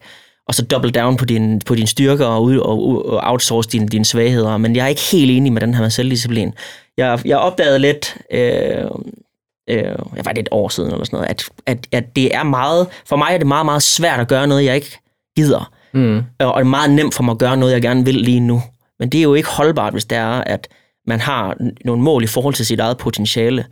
Og 0.49 0.55
så 0.55 0.65
double 0.65 0.91
down 0.91 1.17
på 1.17 1.25
din, 1.25 1.61
på 1.61 1.75
dine 1.75 1.87
styrker 1.87 2.27
og, 2.27 2.43
ud, 2.43 2.59
og, 2.59 3.07
og 3.07 3.21
outsource 3.23 3.69
dine, 3.69 3.89
dine 3.89 4.05
svagheder. 4.05 4.57
Men 4.57 4.77
jeg 4.77 4.85
er 4.85 4.89
ikke 4.89 5.01
helt 5.13 5.31
enig 5.31 5.53
med 5.53 5.61
den 5.61 5.75
her 5.75 5.83
med 5.83 5.91
selvdisciplin. 5.91 6.55
Jeg, 6.97 7.21
jeg 7.25 7.39
opdagede 7.39 7.79
lidt, 7.79 8.17
øh, 8.31 8.85
øh, 9.71 9.85
jeg 10.17 10.25
var 10.25 10.33
det 10.33 10.39
et 10.39 10.49
år 10.51 10.69
siden 10.69 10.93
eller 10.93 11.05
sådan 11.05 11.17
noget, 11.17 11.31
at, 11.31 11.45
at, 11.67 11.87
at 11.93 12.17
det 12.17 12.35
er 12.35 12.43
meget, 12.43 12.87
for 13.07 13.17
mig 13.17 13.29
er 13.35 13.39
det 13.39 13.47
meget, 13.47 13.65
meget 13.65 13.83
svært 13.83 14.21
at 14.21 14.29
gøre 14.29 14.47
noget, 14.47 14.65
jeg 14.65 14.75
ikke 14.75 14.99
gider. 15.37 15.73
Mm. 15.97 16.17
Og 16.17 16.25
det 16.39 16.61
er 16.61 16.65
meget 16.65 16.91
nemt 16.91 17.15
for 17.15 17.23
mig 17.23 17.33
at 17.33 17.39
gøre 17.39 17.57
noget, 17.57 17.73
jeg 17.73 17.83
gerne 17.83 18.05
vil 18.05 18.15
lige 18.15 18.41
nu. 18.41 18.63
Men 18.99 19.09
det 19.09 19.19
er 19.19 19.23
jo 19.23 19.35
ikke 19.35 19.49
holdbart, 19.49 19.93
hvis 19.93 20.05
det 20.05 20.19
er, 20.19 20.29
at 20.47 20.69
man 21.07 21.21
har 21.21 21.57
nogle 21.85 22.03
mål 22.03 22.25
i 22.25 22.27
forhold 22.27 22.55
til 22.55 22.67
sit 22.67 22.81
eget 22.81 22.99
potentiale. 22.99 23.65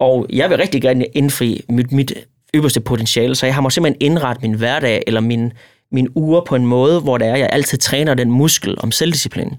Og 0.00 0.26
jeg 0.30 0.50
vil 0.50 0.56
rigtig 0.58 0.82
gerne 0.82 1.04
indfri 1.04 1.64
mit, 1.68 1.92
mit 1.92 2.12
ypperste 2.54 2.80
potentiale, 2.80 3.34
så 3.34 3.46
jeg 3.46 3.54
har 3.54 3.62
må 3.62 3.70
simpelthen 3.70 4.02
indrettet 4.12 4.42
min 4.42 4.52
hverdag 4.54 5.02
eller 5.06 5.20
min, 5.20 5.52
min 5.92 6.08
uger 6.14 6.40
på 6.40 6.56
en 6.56 6.66
måde, 6.66 7.00
hvor 7.00 7.18
det 7.18 7.28
er, 7.28 7.36
jeg 7.36 7.48
altid 7.52 7.78
træner 7.78 8.14
den 8.14 8.30
muskel 8.30 8.74
om 8.78 8.92
selvdisciplin. 8.92 9.52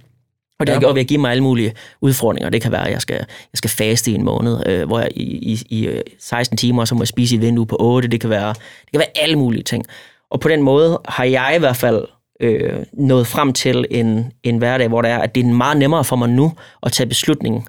Og 0.60 0.68
det 0.68 0.72
Ja. 0.72 0.76
har 0.76 0.80
gjort 0.80 0.96
ved 0.96 1.02
at 1.02 1.08
give 1.08 1.20
mig 1.20 1.32
alle 1.32 1.44
mulige 1.44 1.74
udfordringer. 2.02 2.50
Det 2.50 2.62
kan 2.62 2.72
være, 2.72 2.86
at 2.88 2.94
jeg 2.94 3.02
skal, 3.02 3.16
jeg 3.18 3.26
skal 3.58 3.70
faste 3.70 4.12
i 4.12 4.14
en 4.14 4.24
måned, 4.24 4.68
øh, 4.68 4.88
hvor 4.88 5.00
jeg 5.00 5.10
i, 5.16 5.24
i, 5.54 5.60
i 5.70 5.88
øh, 5.88 6.02
16 6.20 6.58
timer, 6.58 6.86
så 6.86 6.96
må 6.96 7.02
jeg 7.02 7.08
spise 7.08 7.36
i 7.36 7.38
et 7.38 7.42
vindue 7.42 7.66
på 7.66 7.78
8. 7.80 8.08
Det 8.08 8.22
kan, 8.22 8.30
være, 8.30 8.48
det 8.50 8.92
kan 8.92 9.00
være 9.00 9.24
alle 9.24 9.36
mulige 9.36 9.64
ting. 9.64 9.86
Og 10.34 10.40
på 10.40 10.50
den 10.50 10.62
måde 10.62 11.02
har 11.08 11.24
jeg 11.24 11.54
i 11.56 11.60
hvert 11.60 11.76
fald 11.78 12.06
øh, 12.40 12.74
nået 12.94 13.28
frem 13.28 13.54
til 13.54 13.86
en, 13.92 14.32
en 14.44 14.58
hverdag, 14.58 14.88
hvor 14.88 15.02
det 15.02 15.12
er, 15.12 15.18
at 15.18 15.36
det 15.36 15.46
er 15.46 15.48
meget 15.54 15.78
nemmere 15.78 16.04
for 16.04 16.16
mig 16.16 16.30
nu 16.30 16.54
at 16.84 16.92
tage 16.92 17.08
beslutningen 17.08 17.68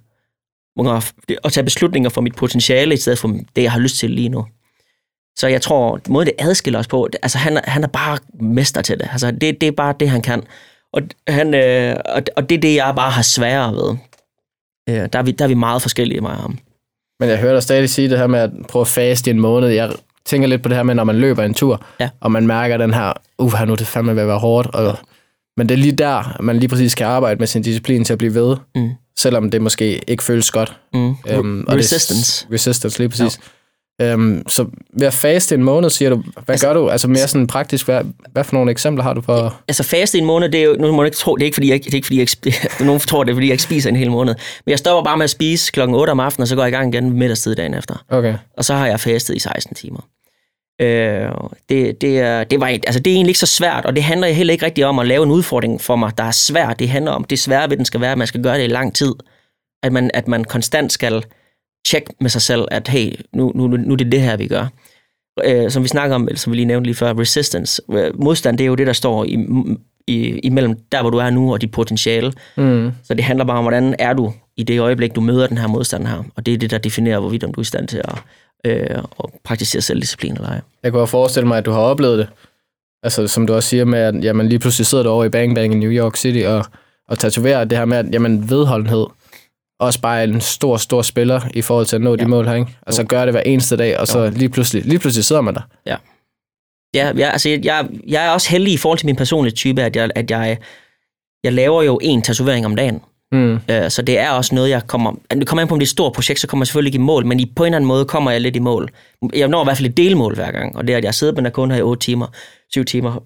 at 1.45 1.53
tage 1.53 1.65
beslutninger 1.65 2.11
for 2.11 2.21
mit 2.21 2.35
potentiale, 2.35 2.95
i 2.95 2.97
stedet 2.97 3.19
for 3.19 3.29
det, 3.57 3.63
jeg 3.63 3.73
har 3.73 3.79
lyst 3.79 3.97
til 3.97 4.11
lige 4.11 4.29
nu. 4.29 4.47
Så 5.37 5.49
jeg 5.49 5.63
tror, 5.63 6.01
måden 6.09 6.27
det 6.27 6.35
adskiller 6.39 6.79
os 6.79 6.87
på, 6.87 7.09
det- 7.13 7.19
altså 7.23 7.39
han, 7.39 7.61
han 7.65 7.83
er 7.85 7.89
bare 7.89 8.19
mester 8.41 8.83
til 8.83 8.99
det. 8.99 9.09
Altså 9.13 9.31
det, 9.31 9.61
det 9.61 9.67
er 9.67 9.71
bare 9.73 9.95
det, 10.01 10.11
han 10.11 10.23
kan. 10.23 10.43
Og, 10.93 11.03
han, 11.29 11.55
øh, 11.55 11.97
og, 12.07 12.23
og 12.37 12.49
det 12.49 12.57
er 12.57 12.61
det, 12.61 12.75
jeg 12.75 12.93
bare 12.97 13.11
har 13.11 13.23
sværere 13.23 13.73
ved. 13.73 13.97
Øh, 14.89 15.09
der, 15.13 15.19
er 15.19 15.23
vi, 15.23 15.31
der 15.31 15.45
er 15.45 15.49
vi 15.49 15.55
meget 15.55 15.83
forskellige, 15.83 16.21
mig 16.21 16.31
og 16.31 16.37
ham. 16.37 16.59
Men 17.21 17.29
jeg 17.29 17.39
hører 17.39 17.53
dig 17.53 17.63
stadig 17.63 17.91
sige 17.91 18.09
det 18.11 18.19
her 18.19 18.27
med 18.27 18.39
at 18.41 18.51
prøve 18.69 18.81
at 18.81 18.87
faste 18.89 19.31
i 19.31 19.35
en 19.35 19.41
måned. 19.41 19.69
Jeg 19.69 19.93
tænker 20.27 20.49
lidt 20.49 20.63
på 20.63 20.69
det 20.69 20.77
her 20.77 20.83
med, 20.83 20.95
når 20.95 21.05
man 21.05 21.17
løber 21.17 21.43
en 21.43 21.55
tur, 21.55 21.83
Ja. 22.01 22.09
og 22.21 22.33
man 22.33 22.47
mærker 22.47 22.77
den 22.77 22.95
her, 22.95 23.13
uh, 23.39 23.53
nu 23.67 23.73
er 23.73 23.77
det 23.77 23.87
fandme 23.87 24.15
ved 24.17 24.23
at 24.23 24.29
være 24.29 24.39
hårdt. 24.39 24.75
Og, 24.75 24.99
men 25.57 25.69
det 25.69 25.75
er 25.75 25.79
lige 25.79 25.93
der, 25.97 26.37
man 26.41 26.57
lige 26.59 26.69
præcis 26.69 26.95
kan 26.95 27.07
arbejde 27.07 27.39
med 27.39 27.47
sin 27.47 27.63
disciplin 27.63 28.05
til 28.05 28.13
at 28.13 28.19
blive 28.19 28.35
ved, 28.35 28.57
Mm. 28.77 28.91
selvom 29.19 29.51
det 29.51 29.63
måske 29.63 30.11
ikke 30.11 30.23
føles 30.23 30.51
godt. 30.51 30.77
Mm. 30.95 31.15
Øhm, 31.29 31.65
og 31.69 31.73
det- 31.73 31.79
Resistance. 31.79 32.47
Resistance, 32.53 32.99
lige 32.99 33.09
præcis. 33.09 33.41
Ja. 33.43 33.49
Øhm, 34.03 34.43
så 34.49 34.67
ved 34.99 35.07
at 35.07 35.13
faste 35.13 35.55
i 35.55 35.59
en 35.59 35.65
måned, 35.65 35.91
siger 35.91 36.11
du, 36.11 36.17
hvad 36.17 36.45
Altså- 36.49 36.67
gør 36.67 36.75
du? 36.75 36.89
Altså 36.89 37.09
mere 37.09 37.29
sådan 37.29 37.47
praktisk, 37.47 37.85
hvad, 37.87 38.05
hvad 38.33 38.45
for 38.45 38.55
nogle 38.57 38.71
eksempler 38.71 39.03
har 39.05 39.15
du 39.15 39.21
på? 39.21 39.49
altså 39.69 39.83
faste 39.83 40.19
i 40.19 40.21
en 40.21 40.27
måned, 40.27 40.49
det 40.49 40.61
er 40.61 40.65
jo, 40.65 40.77
nu 40.79 40.93
må 40.93 41.03
du 41.03 41.05
ikke 41.05 41.17
tro, 41.17 41.37
det 41.37 41.43
er 41.43 41.45
ikke 41.47 41.55
fordi, 41.55 41.71
jeg, 41.71 41.85
det 41.85 41.91
er 41.91 41.95
ikke 41.95 42.07
fordi, 42.07 42.19
jeg, 42.19 42.29
ikke 42.47 42.59
nogen 42.85 43.01
tror, 43.01 43.25
det 43.25 43.31
er 43.31 43.37
fordi, 43.37 43.47
jeg 43.47 43.53
ikke 43.53 43.63
spiser 43.63 43.91
en 43.91 43.97
hel 43.97 44.11
måned. 44.11 44.35
Men 44.67 44.71
jeg 44.71 44.79
stopper 44.79 45.05
bare 45.05 45.17
med 45.17 45.25
at 45.25 45.31
spise 45.31 45.73
klokken 45.73 45.97
8 45.97 46.11
om 46.11 46.21
aftenen, 46.21 46.43
og 46.43 46.49
så 46.49 46.55
går 46.57 46.63
jeg 46.63 46.73
i 46.73 46.77
gang 46.77 46.95
igen 46.95 47.13
middagstid 47.19 47.55
dagen 47.55 47.75
efter. 47.75 48.05
Okay. 48.09 48.35
Og 48.57 48.65
så 48.65 48.75
har 48.75 48.87
jeg 48.87 49.01
fastet 49.01 49.35
i 49.37 49.39
16 49.39 49.75
timer. 49.75 50.01
Øh, 50.81 51.31
det, 51.69 52.01
det, 52.01 52.19
er, 52.21 52.45
det, 52.45 52.61
var, 52.61 52.67
altså 52.67 53.01
det 53.01 53.11
er 53.11 53.15
egentlig 53.15 53.31
ikke 53.31 53.39
så 53.41 53.47
svært, 53.47 53.87
og 53.87 53.97
det 53.97 54.03
handler 54.03 54.29
heller 54.29 54.53
ikke 54.53 54.67
rigtig 54.67 54.87
om 54.87 54.99
at 54.99 55.07
lave 55.07 55.23
en 55.25 55.31
udfordring 55.31 55.81
for 55.81 55.97
mig, 55.97 56.19
der 56.19 56.25
er 56.25 56.31
svært. 56.31 56.79
Det 56.79 56.89
handler 56.89 57.13
om, 57.13 57.25
det 57.25 57.39
svære 57.39 57.71
ved 57.71 57.77
den 57.77 57.85
skal 57.85 58.01
være, 58.01 58.13
at 58.13 58.19
man 58.19 58.27
skal 58.27 58.43
gøre 58.43 58.59
det 58.59 58.65
i 58.65 58.67
lang 58.67 58.95
tid. 58.95 59.15
At 59.83 59.93
man, 59.93 60.11
at 60.15 60.29
man 60.29 60.45
konstant 60.45 60.93
skal 60.93 61.25
tjekke 61.87 62.15
med 62.21 62.31
sig 62.31 62.43
selv, 62.43 62.65
at 62.71 62.89
hey, 62.89 63.13
nu, 63.33 63.53
nu, 63.55 63.67
nu 63.67 63.93
er 63.93 63.97
det 63.97 64.13
det 64.13 64.21
her, 64.21 64.37
vi 64.37 64.47
gør. 64.47 64.67
Øh, 65.45 65.71
som 65.71 65.83
vi 65.83 65.89
snakker 65.89 66.17
om, 66.17 66.29
eller 66.29 66.39
som 66.39 66.51
vi 66.51 66.57
lige 66.57 66.67
nævnte 66.67 66.87
lige 66.87 66.95
før, 66.95 67.19
resistance. 67.19 67.83
Øh, 67.93 68.21
modstand, 68.23 68.59
det 68.59 68.65
er 68.65 68.69
jo 68.69 68.75
det, 68.75 68.87
der 68.87 68.93
står 68.93 69.25
i, 69.25 69.47
i, 70.07 70.39
imellem 70.39 70.79
der, 70.93 71.01
hvor 71.01 71.11
du 71.11 71.19
er 71.19 71.31
nu, 71.31 71.53
og 71.53 71.61
dit 71.61 71.71
potentiale. 71.71 72.33
Mm. 72.57 72.91
Så 73.05 73.15
det 73.15 73.25
handler 73.25 73.45
bare 73.45 73.59
om, 73.59 73.65
hvordan 73.65 73.95
er 73.99 74.13
du 74.13 74.33
i 74.57 74.63
det 74.63 74.81
øjeblik, 74.81 75.15
du 75.15 75.21
møder 75.21 75.47
den 75.47 75.59
her 75.59 75.67
modstand 75.67 76.07
her. 76.07 76.25
Og 76.37 76.47
det 76.47 76.55
er 76.55 76.59
det, 76.59 76.71
der 76.71 76.79
definerer, 76.79 77.21
hvorvidt 77.21 77.45
om 77.45 77.55
du 77.55 77.61
er 77.61 77.63
i 77.63 77.65
stand 77.65 77.89
til 77.89 77.99
at, 78.05 78.19
øh, 78.65 78.99
at 78.99 79.31
praktisere 79.45 79.83
selvdisciplin 79.83 80.33
eller 80.33 80.49
ej. 80.49 80.61
Jeg 80.83 80.93
kunne 80.93 81.07
forestille 81.07 81.49
mig, 81.49 81.59
at 81.59 81.65
du 81.65 81.71
har 81.71 81.81
oplevet 81.81 82.19
det. 82.19 82.29
Altså, 83.03 83.27
som 83.27 83.47
du 83.47 83.55
også 83.55 83.69
siger 83.69 83.85
med, 83.85 83.99
at 83.99 84.25
jamen, 84.25 84.49
lige 84.49 84.59
pludselig 84.59 84.87
sidder 84.87 85.05
du 85.05 85.11
over 85.11 85.25
i 85.25 85.29
Bang 85.29 85.55
Bang 85.55 85.75
i 85.75 85.77
New 85.77 85.91
York 85.91 86.17
City 86.17 86.45
og, 86.47 86.65
og 87.09 87.19
tatoverer 87.19 87.65
det 87.65 87.79
her 87.79 87.85
med, 87.85 87.97
at 87.97 88.07
jamen, 88.13 88.51
vedholdenhed 88.51 89.07
også 89.81 90.01
bare 90.01 90.25
en 90.25 90.41
stor, 90.41 90.77
stor 90.77 91.03
spiller 91.03 91.41
i 91.55 91.63
forhold 91.63 91.87
til 91.87 91.97
at 91.97 92.03
nå 92.03 92.11
ja. 92.11 92.17
de 92.17 92.23
Ja. 92.23 92.27
mål 92.29 92.47
her, 92.47 92.55
ikke? 92.55 92.77
Altså 92.87 93.05
gør 93.05 93.25
det 93.25 93.35
hver 93.35 93.41
eneste 93.41 93.77
dag, 93.77 93.99
og 94.01 94.09
så 94.09 94.31
lige 94.31 94.49
pludselig, 94.49 94.85
lige 94.85 94.99
pludselig 94.99 95.25
sidder 95.25 95.43
man 95.43 95.55
der. 95.55 95.61
Ja, 96.95 97.13
jeg, 97.17 97.33
altså, 97.33 97.49
jeg, 97.49 97.89
jeg 98.07 98.27
er 98.27 98.31
også 98.31 98.51
heldig 98.51 98.73
i 98.73 98.77
forhold 98.77 98.99
til 98.99 99.07
min 99.07 99.17
personlige 99.17 99.55
type, 99.55 99.83
at 99.83 99.97
jeg, 99.97 100.11
at 100.15 100.31
jeg, 100.31 100.59
jeg 101.45 101.53
laver 101.53 101.83
jo 101.83 101.99
en 102.03 102.23
tatovering 102.23 102.67
om 102.67 102.77
dagen. 102.77 103.01
Mm. 103.33 103.59
Øh, 103.71 103.91
Så 103.91 104.03
det 104.03 104.19
er 104.19 104.31
også 104.31 104.55
noget, 104.55 104.71
jeg 104.71 104.87
kommer... 104.87 105.13
Det 105.31 105.47
kommer 105.47 105.63
an 105.63 105.69
på, 105.69 105.75
om 105.75 105.79
det 105.79 105.85
er 105.85 105.87
et 105.87 105.91
stort 105.91 106.13
projekt, 106.13 106.41
så 106.41 106.47
kommer 106.47 106.63
jeg 106.63 106.67
selvfølgelig 106.67 106.89
ikke 106.89 107.03
i 107.03 107.07
mål, 107.07 107.27
men 107.27 107.41
i, 107.41 107.53
på 107.57 107.63
en 107.63 107.67
eller 107.67 107.77
anden 107.77 107.89
måde 107.89 108.05
kommer 108.05 108.31
jeg 108.31 108.41
lidt 108.41 108.57
i 108.57 108.59
mål. 108.59 108.91
Jeg 109.35 109.49
når 109.49 109.63
i 109.63 109.67
hvert 109.67 109.77
fald 109.77 109.89
et 109.89 109.97
delmål 109.97 110.35
hver 110.35 110.51
gang, 110.51 110.77
og 110.77 110.87
det 110.87 110.93
er, 110.93 110.97
at 110.97 111.05
jeg 111.05 111.15
sidder 111.15 111.33
med 111.33 111.37
den 111.37 111.45
her 111.47 111.51
kunde 111.51 111.75
her 111.75 111.81
i 111.81 111.83
8 111.83 112.01
timer, 112.01 112.27
7 112.73 112.85
timer. 112.85 113.23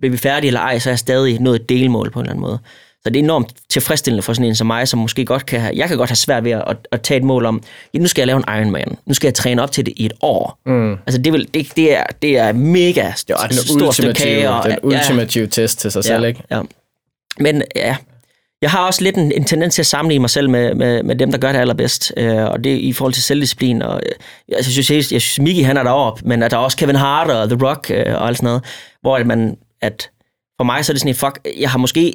Bliver 0.00 0.10
vi 0.10 0.16
færdige 0.16 0.48
eller 0.48 0.60
ej, 0.60 0.78
så 0.78 0.88
er 0.88 0.92
jeg 0.92 0.98
stadig 0.98 1.40
nået 1.40 1.60
et 1.60 1.68
delmål 1.68 2.10
på 2.10 2.18
en 2.20 2.24
eller 2.24 2.30
anden 2.32 2.42
måde. 2.42 2.58
Så 3.02 3.10
det 3.10 3.16
er 3.16 3.22
enormt 3.24 3.52
tilfredsstillende 3.70 4.22
for 4.22 4.32
sådan 4.32 4.46
en 4.46 4.54
som 4.54 4.66
mig, 4.66 4.88
som 4.88 5.00
måske 5.00 5.24
godt 5.24 5.46
kan 5.46 5.60
have... 5.60 5.72
Jeg 5.76 5.88
kan 5.88 5.96
godt 5.96 6.10
have 6.10 6.16
svært 6.16 6.44
ved 6.44 6.50
at, 6.52 6.76
at 6.92 7.02
tage 7.02 7.18
et 7.18 7.24
mål 7.24 7.46
om, 7.46 7.62
ja, 7.94 7.98
nu 7.98 8.06
skal 8.06 8.22
jeg 8.22 8.26
lave 8.26 8.36
en 8.36 8.60
Ironman. 8.60 8.96
Nu 9.06 9.14
skal 9.14 9.26
jeg 9.28 9.34
træne 9.34 9.62
op 9.62 9.72
til 9.72 9.86
det 9.86 9.94
i 9.96 10.06
et 10.06 10.12
år. 10.20 10.58
Mm. 10.66 10.92
Altså 10.92 11.22
det, 11.22 11.32
vil, 11.32 11.48
det, 11.54 11.76
det, 11.76 11.96
er, 11.96 12.04
det 12.22 12.38
er 12.38 12.52
mega 12.52 13.12
Det 13.26 13.30
er 13.30 13.36
st- 13.36 13.48
den 13.48 13.52
stort 13.52 13.94
stykke 13.94 14.08
ultimative, 14.08 14.34
kage. 14.34 14.50
Og, 14.50 14.70
den 14.70 14.78
ultimative 14.82 15.46
test 15.46 15.78
til 15.78 15.90
sig 15.92 16.04
selv, 16.04 16.24
ikke? 16.24 16.42
Ja. 16.50 16.60
Men 17.40 17.62
ja, 17.76 17.96
jeg 18.62 18.70
har 18.70 18.86
også 18.86 19.02
lidt 19.04 19.16
en, 19.16 19.32
en 19.32 19.44
tendens 19.44 19.74
til 19.74 19.82
at 19.82 19.86
sammenligne 19.86 20.20
mig 20.20 20.30
selv 20.30 20.50
med, 20.50 20.74
med, 20.74 21.02
med 21.02 21.16
dem, 21.16 21.30
der 21.30 21.38
gør 21.38 21.52
det 21.52 21.58
allerbedst. 21.58 22.12
Øh, 22.16 22.44
og 22.44 22.64
det 22.64 22.78
i 22.78 22.92
forhold 22.92 23.12
til 23.14 23.22
selvdisciplin. 23.22 23.82
Og, 23.82 24.00
øh, 24.06 24.12
jeg, 24.48 24.64
synes, 24.64 24.90
jeg, 24.90 24.96
jeg 24.96 25.04
synes, 25.22 25.38
Miki 25.38 25.62
han 25.62 25.76
er 25.76 25.82
deroppe, 25.82 26.22
men 26.24 26.42
at 26.42 26.50
der 26.50 26.56
er 26.56 26.60
også 26.60 26.76
Kevin 26.76 26.96
Hart 26.96 27.30
og 27.30 27.48
The 27.48 27.68
Rock 27.68 27.90
øh, 27.90 28.14
og 28.14 28.26
alt 28.28 28.36
sådan 28.36 28.46
noget. 28.46 28.64
Hvor 29.00 29.16
at 29.16 29.26
man, 29.26 29.56
at 29.82 30.10
for 30.56 30.64
mig 30.64 30.84
så 30.84 30.92
er 30.92 30.94
det 30.94 31.00
sådan, 31.00 31.14
fuck, 31.14 31.38
jeg 31.60 31.70
har 31.70 31.78
måske, 31.78 32.12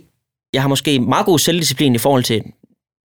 jeg 0.54 0.62
har 0.62 0.70
måske 0.70 0.99
meget 0.99 1.26
god 1.26 1.39
selvdisciplin 1.39 1.95
i 1.95 1.97
forhold 1.97 2.24
til 2.24 2.43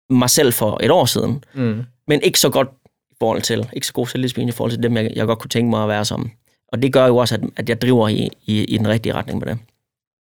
mig 0.10 0.30
selv 0.30 0.54
for 0.54 0.80
et 0.84 0.92
år 0.92 1.06
siden. 1.06 1.44
Mm. 1.54 1.84
Men 2.08 2.22
ikke 2.22 2.40
så 2.40 2.50
godt 2.50 2.68
i 3.12 3.16
forhold 3.20 3.42
til, 3.42 3.70
ikke 3.74 3.88
så 3.88 3.94
god 3.94 4.08
selvdisciplin 4.08 4.48
i 4.48 4.52
forhold 4.52 4.72
til 4.72 4.84
dem, 4.84 4.98
jeg, 4.98 5.12
jeg 5.16 5.26
godt 5.26 5.40
kunne 5.40 5.50
tænke 5.50 5.70
mig 5.70 5.84
at 5.84 5.90
være 5.90 6.06
som. 6.06 6.32
Og 6.72 6.82
det 6.82 6.94
gør 6.94 7.08
jo 7.08 7.18
også, 7.18 7.36
at, 7.36 7.42
at 7.58 7.70
jeg 7.70 7.82
driver 7.82 8.08
i, 8.08 8.30
i, 8.46 8.64
i 8.64 8.78
den 8.78 8.88
rigtige 8.88 9.14
retning 9.14 9.40
med 9.40 9.48
det. 9.48 9.58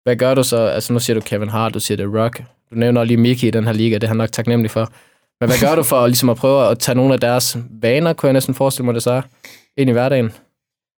Hvad 0.03 0.17
gør 0.17 0.35
du 0.35 0.43
så? 0.43 0.57
Altså 0.57 0.93
nu 0.93 0.99
siger 0.99 1.15
du 1.15 1.21
Kevin 1.21 1.49
Hart, 1.49 1.75
du 1.75 1.81
siger 1.81 2.07
The 2.07 2.19
Rock. 2.19 2.43
Du 2.71 2.75
nævner 2.75 3.05
lige 3.05 3.17
Mickey 3.17 3.49
i 3.49 3.51
den 3.51 3.65
her 3.65 3.73
liga, 3.73 3.95
det 3.95 4.03
er 4.03 4.09
han 4.09 4.17
nok 4.17 4.33
taknemmelig 4.33 4.71
for. 4.71 4.93
Men 5.41 5.49
hvad 5.49 5.61
gør 5.61 5.75
du 5.75 5.83
for 5.83 6.07
ligesom 6.07 6.29
at 6.29 6.37
prøve 6.37 6.71
at 6.71 6.79
tage 6.79 6.97
nogle 6.97 7.15
af 7.15 7.21
deres 7.21 7.57
vaner, 7.71 8.13
kunne 8.13 8.27
jeg 8.27 8.33
næsten 8.33 8.55
forestille 8.55 8.85
mig 8.85 8.95
det 8.95 9.03
så, 9.03 9.23
ind 9.77 9.91
i 9.91 9.93
hverdagen? 9.93 10.33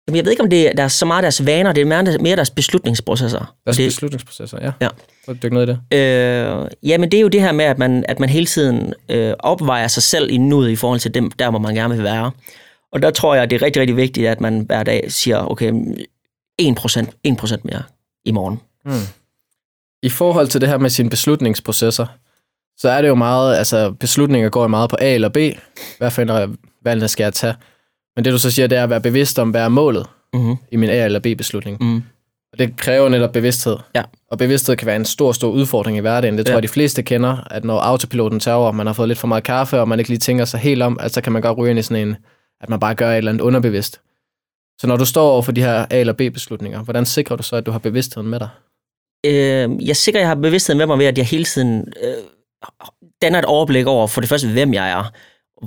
Jamen, 0.08 0.16
jeg 0.16 0.24
ved 0.24 0.32
ikke, 0.32 0.42
om 0.42 0.50
det 0.50 0.68
er, 0.68 0.72
der 0.72 0.82
er 0.82 0.88
så 0.88 1.06
meget 1.06 1.22
deres 1.22 1.46
vaner, 1.46 1.72
det 1.72 1.80
er 1.80 1.84
mere, 1.84 2.18
mere 2.18 2.36
deres 2.36 2.50
beslutningsprocesser. 2.50 3.54
Deres 3.64 3.76
det, 3.76 3.86
beslutningsprocesser, 3.86 4.58
ja. 4.62 4.72
Ja. 4.80 4.88
Prøv 5.24 5.34
at 5.34 5.42
dykke 5.42 5.56
ned 5.56 5.62
i 5.62 5.66
det. 5.66 5.98
Øh, 5.98 6.68
jamen, 6.82 7.10
det 7.10 7.16
er 7.16 7.20
jo 7.20 7.28
det 7.28 7.40
her 7.40 7.52
med, 7.52 7.64
at 7.64 7.78
man, 7.78 8.04
at 8.08 8.20
man 8.20 8.28
hele 8.28 8.46
tiden 8.46 8.94
øh, 9.08 9.34
opvejer 9.38 9.88
sig 9.88 10.02
selv 10.02 10.30
i 10.30 10.36
nuet 10.36 10.70
i 10.70 10.76
forhold 10.76 11.00
til 11.00 11.14
dem, 11.14 11.30
der, 11.30 11.50
hvor 11.50 11.58
man 11.58 11.74
gerne 11.74 11.94
vil 11.94 12.04
være. 12.04 12.30
Og 12.92 13.02
der 13.02 13.10
tror 13.10 13.34
jeg, 13.34 13.50
det 13.50 13.56
er 13.56 13.62
rigtig, 13.62 13.80
rigtig 13.80 13.96
vigtigt, 13.96 14.28
at 14.28 14.40
man 14.40 14.60
hver 14.60 14.82
dag 14.82 15.12
siger, 15.12 15.50
okay, 15.50 15.72
1%, 15.72 15.74
1% 17.28 17.56
mere 17.64 17.82
i 18.24 18.30
morgen. 18.30 18.60
Hmm. 18.84 19.06
I 20.02 20.08
forhold 20.08 20.48
til 20.48 20.60
det 20.60 20.68
her 20.68 20.78
med 20.78 20.90
sine 20.90 21.10
beslutningsprocesser, 21.10 22.06
så 22.78 22.88
er 22.88 23.02
det 23.02 23.08
jo 23.08 23.14
meget, 23.14 23.56
altså 23.56 23.90
beslutninger 23.90 24.48
går 24.48 24.62
jo 24.62 24.68
meget 24.68 24.90
på 24.90 24.96
A 25.00 25.14
eller 25.14 25.28
B. 25.28 25.36
Hvad 25.98 26.10
for 26.10 26.22
en 26.22 26.58
valgene 26.84 27.08
skal 27.08 27.24
jeg 27.24 27.34
tage? 27.34 27.54
Men 28.16 28.24
det 28.24 28.32
du 28.32 28.38
så 28.38 28.50
siger, 28.50 28.66
det 28.66 28.78
er 28.78 28.82
at 28.82 28.90
være 28.90 29.00
bevidst 29.00 29.38
om, 29.38 29.50
hvad 29.50 29.62
er 29.62 29.68
målet 29.68 30.06
mm-hmm. 30.34 30.56
i 30.72 30.76
min 30.76 30.90
A 30.90 31.04
eller 31.04 31.18
B-beslutning. 31.20 31.76
Mm. 31.80 32.02
Og 32.52 32.58
det 32.58 32.76
kræver 32.76 33.08
netop 33.08 33.32
bevidsthed. 33.32 33.76
Ja. 33.94 34.02
Og 34.30 34.38
bevidsthed 34.38 34.76
kan 34.76 34.86
være 34.86 34.96
en 34.96 35.04
stor, 35.04 35.32
stor 35.32 35.48
udfordring 35.48 35.96
i 35.96 36.00
hverdagen. 36.00 36.38
Det 36.38 36.46
tror 36.46 36.52
ja. 36.52 36.56
jeg, 36.56 36.62
de 36.62 36.68
fleste 36.68 37.02
kender, 37.02 37.48
at 37.50 37.64
når 37.64 37.78
autopiloten 37.78 38.40
tager 38.40 38.54
over, 38.54 38.72
man 38.72 38.86
har 38.86 38.94
fået 38.94 39.08
lidt 39.08 39.18
for 39.18 39.26
meget 39.26 39.44
kaffe, 39.44 39.80
og 39.80 39.88
man 39.88 39.98
ikke 39.98 40.10
lige 40.10 40.18
tænker 40.18 40.44
sig 40.44 40.60
helt 40.60 40.82
om, 40.82 40.98
at 41.00 41.14
så 41.14 41.20
kan 41.20 41.32
man 41.32 41.42
godt 41.42 41.58
ryge 41.58 41.70
ind 41.70 41.78
i 41.78 41.82
sådan 41.82 42.08
en, 42.08 42.16
at 42.60 42.68
man 42.68 42.80
bare 42.80 42.94
gør 42.94 43.10
et 43.10 43.16
eller 43.16 43.30
andet 43.30 43.42
underbevidst. 43.44 44.00
Så 44.80 44.86
når 44.86 44.96
du 44.96 45.04
står 45.04 45.30
over 45.30 45.42
for 45.42 45.52
de 45.52 45.62
her 45.62 45.86
A- 45.90 46.00
eller 46.00 46.12
B-beslutninger, 46.12 46.82
hvordan 46.82 47.06
sikrer 47.06 47.36
du 47.36 47.42
så, 47.42 47.56
at 47.56 47.66
du 47.66 47.70
har 47.70 47.78
bevidstheden 47.78 48.28
med 48.28 48.40
dig? 48.40 48.48
Øh, 49.26 49.86
jeg 49.88 49.96
sikrer, 49.96 50.20
at 50.20 50.22
jeg 50.22 50.28
har 50.28 50.34
bevidstheden 50.34 50.78
med 50.78 50.86
mig 50.86 50.98
ved, 50.98 51.06
at 51.06 51.18
jeg 51.18 51.26
hele 51.26 51.44
tiden 51.44 51.92
øh, 52.02 52.14
danner 53.22 53.38
et 53.38 53.44
overblik 53.44 53.86
over 53.86 54.06
for 54.06 54.20
det 54.20 54.28
første, 54.28 54.48
hvem 54.48 54.74
jeg 54.74 54.90
er, 54.90 55.12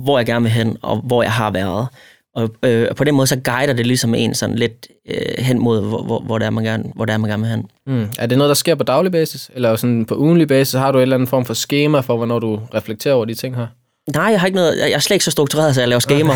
hvor 0.00 0.18
jeg 0.18 0.26
gerne 0.26 0.42
vil 0.42 0.52
hen, 0.52 0.76
og 0.82 1.00
hvor 1.00 1.22
jeg 1.22 1.32
har 1.32 1.50
været. 1.50 1.88
Og 2.36 2.50
øh, 2.62 2.94
på 2.96 3.04
den 3.04 3.14
måde, 3.14 3.26
så 3.26 3.36
guider 3.36 3.72
det 3.72 3.86
ligesom 3.86 4.14
en 4.14 4.34
sådan 4.34 4.56
lidt 4.56 4.88
øh, 5.08 5.44
hen 5.44 5.58
mod, 5.58 5.88
hvor, 5.88 6.02
hvor, 6.02 6.20
hvor, 6.20 6.38
det 6.38 6.46
er, 6.46 6.50
man 6.50 6.64
gerne, 6.64 6.84
hvor 6.94 7.04
det 7.04 7.12
er, 7.12 7.18
man 7.18 7.30
gerne 7.30 7.42
vil 7.42 7.50
hen. 7.50 7.66
Mm. 7.86 8.08
Er 8.18 8.26
det 8.26 8.38
noget, 8.38 8.48
der 8.48 8.54
sker 8.54 8.74
på 8.74 8.84
daglig 8.84 9.12
basis? 9.12 9.50
Eller 9.54 9.76
sådan 9.76 10.04
på 10.04 10.14
ugenlig 10.14 10.48
basis? 10.48 10.74
Har 10.74 10.92
du 10.92 10.98
en 10.98 11.02
eller 11.02 11.16
anden 11.16 11.26
form 11.26 11.44
for 11.44 11.54
schema 11.54 12.00
for, 12.00 12.16
hvornår 12.16 12.38
du 12.38 12.60
reflekterer 12.74 13.14
over 13.14 13.24
de 13.24 13.34
ting 13.34 13.56
her? 13.56 13.66
Nej, 14.14 14.24
jeg 14.24 14.40
har 14.40 14.46
ikke 14.46 14.56
noget. 14.56 14.78
Jeg 14.78 14.90
er 14.90 14.98
slet 14.98 15.14
ikke 15.14 15.24
så 15.24 15.30
struktureret, 15.30 15.74
så 15.74 15.80
jeg 15.80 15.88
laver 15.88 16.00
schema 16.00 16.32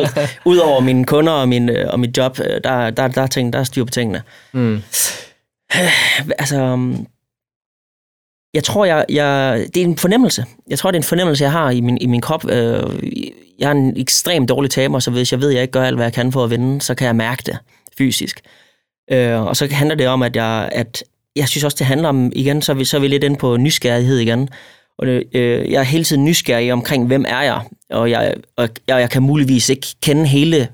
Udover 0.50 0.80
mine 0.80 1.04
kunder 1.04 1.32
og, 1.32 1.48
min, 1.48 1.68
øh, 1.68 1.86
og 1.90 2.00
mit 2.00 2.16
job, 2.16 2.38
øh, 2.40 2.60
der, 2.64 2.90
der, 2.90 3.08
der, 3.08 3.22
er 3.22 3.26
ting, 3.26 3.52
der 3.52 3.58
er 3.58 3.64
styr 3.64 3.84
på 3.84 3.90
tingene. 3.90 4.22
Mm. 4.52 4.82
altså, 6.38 6.78
jeg 8.54 8.64
tror, 8.64 8.84
jeg, 8.84 9.04
jeg, 9.08 9.66
det 9.74 9.80
er 9.80 9.84
en 9.84 9.96
fornemmelse. 9.96 10.44
Jeg 10.70 10.78
tror, 10.78 10.90
det 10.90 10.96
er 10.96 11.00
en 11.00 11.04
fornemmelse, 11.04 11.44
jeg 11.44 11.52
har 11.52 11.70
i 11.70 11.80
min, 11.80 11.98
i 12.00 12.06
min 12.06 12.20
krop. 12.20 12.50
Øh, 12.50 12.82
jeg 13.58 13.66
er 13.66 13.70
en 13.70 13.96
ekstremt 13.96 14.48
dårlig 14.48 14.70
taber, 14.70 14.98
så 14.98 15.10
hvis 15.10 15.32
jeg 15.32 15.40
ved, 15.40 15.48
at 15.48 15.54
jeg 15.54 15.62
ikke 15.62 15.72
gør 15.72 15.84
alt, 15.84 15.96
hvad 15.96 16.06
jeg 16.06 16.12
kan 16.12 16.32
for 16.32 16.44
at 16.44 16.50
vinde, 16.50 16.80
så 16.80 16.94
kan 16.94 17.06
jeg 17.06 17.16
mærke 17.16 17.42
det 17.46 17.58
fysisk. 17.98 18.40
Øh, 19.10 19.42
og 19.42 19.56
så 19.56 19.68
handler 19.70 19.94
det 19.94 20.08
om, 20.08 20.22
at 20.22 20.36
jeg, 20.36 20.68
at 20.72 21.04
jeg 21.36 21.48
synes 21.48 21.64
også, 21.64 21.76
det 21.78 21.86
handler 21.86 22.08
om, 22.08 22.32
igen, 22.34 22.62
så 22.62 22.72
er 22.72 22.76
vi, 22.76 22.84
så 22.84 22.96
er 22.96 23.00
vi 23.00 23.08
lidt 23.08 23.24
inde 23.24 23.36
på 23.36 23.56
nysgerrighed 23.56 24.18
igen. 24.18 24.48
Og 24.98 25.06
det, 25.06 25.22
øh, 25.32 25.72
jeg 25.72 25.80
er 25.80 25.84
hele 25.84 26.04
tiden 26.04 26.24
nysgerrig 26.24 26.72
omkring, 26.72 27.06
hvem 27.06 27.24
er 27.28 27.42
jeg? 27.42 27.60
Og 27.90 28.10
jeg, 28.10 28.34
og 28.56 28.68
jeg, 28.88 29.00
jeg 29.00 29.10
kan 29.10 29.22
muligvis 29.22 29.68
ikke 29.68 29.86
kende 30.02 30.26
hele 30.26 30.68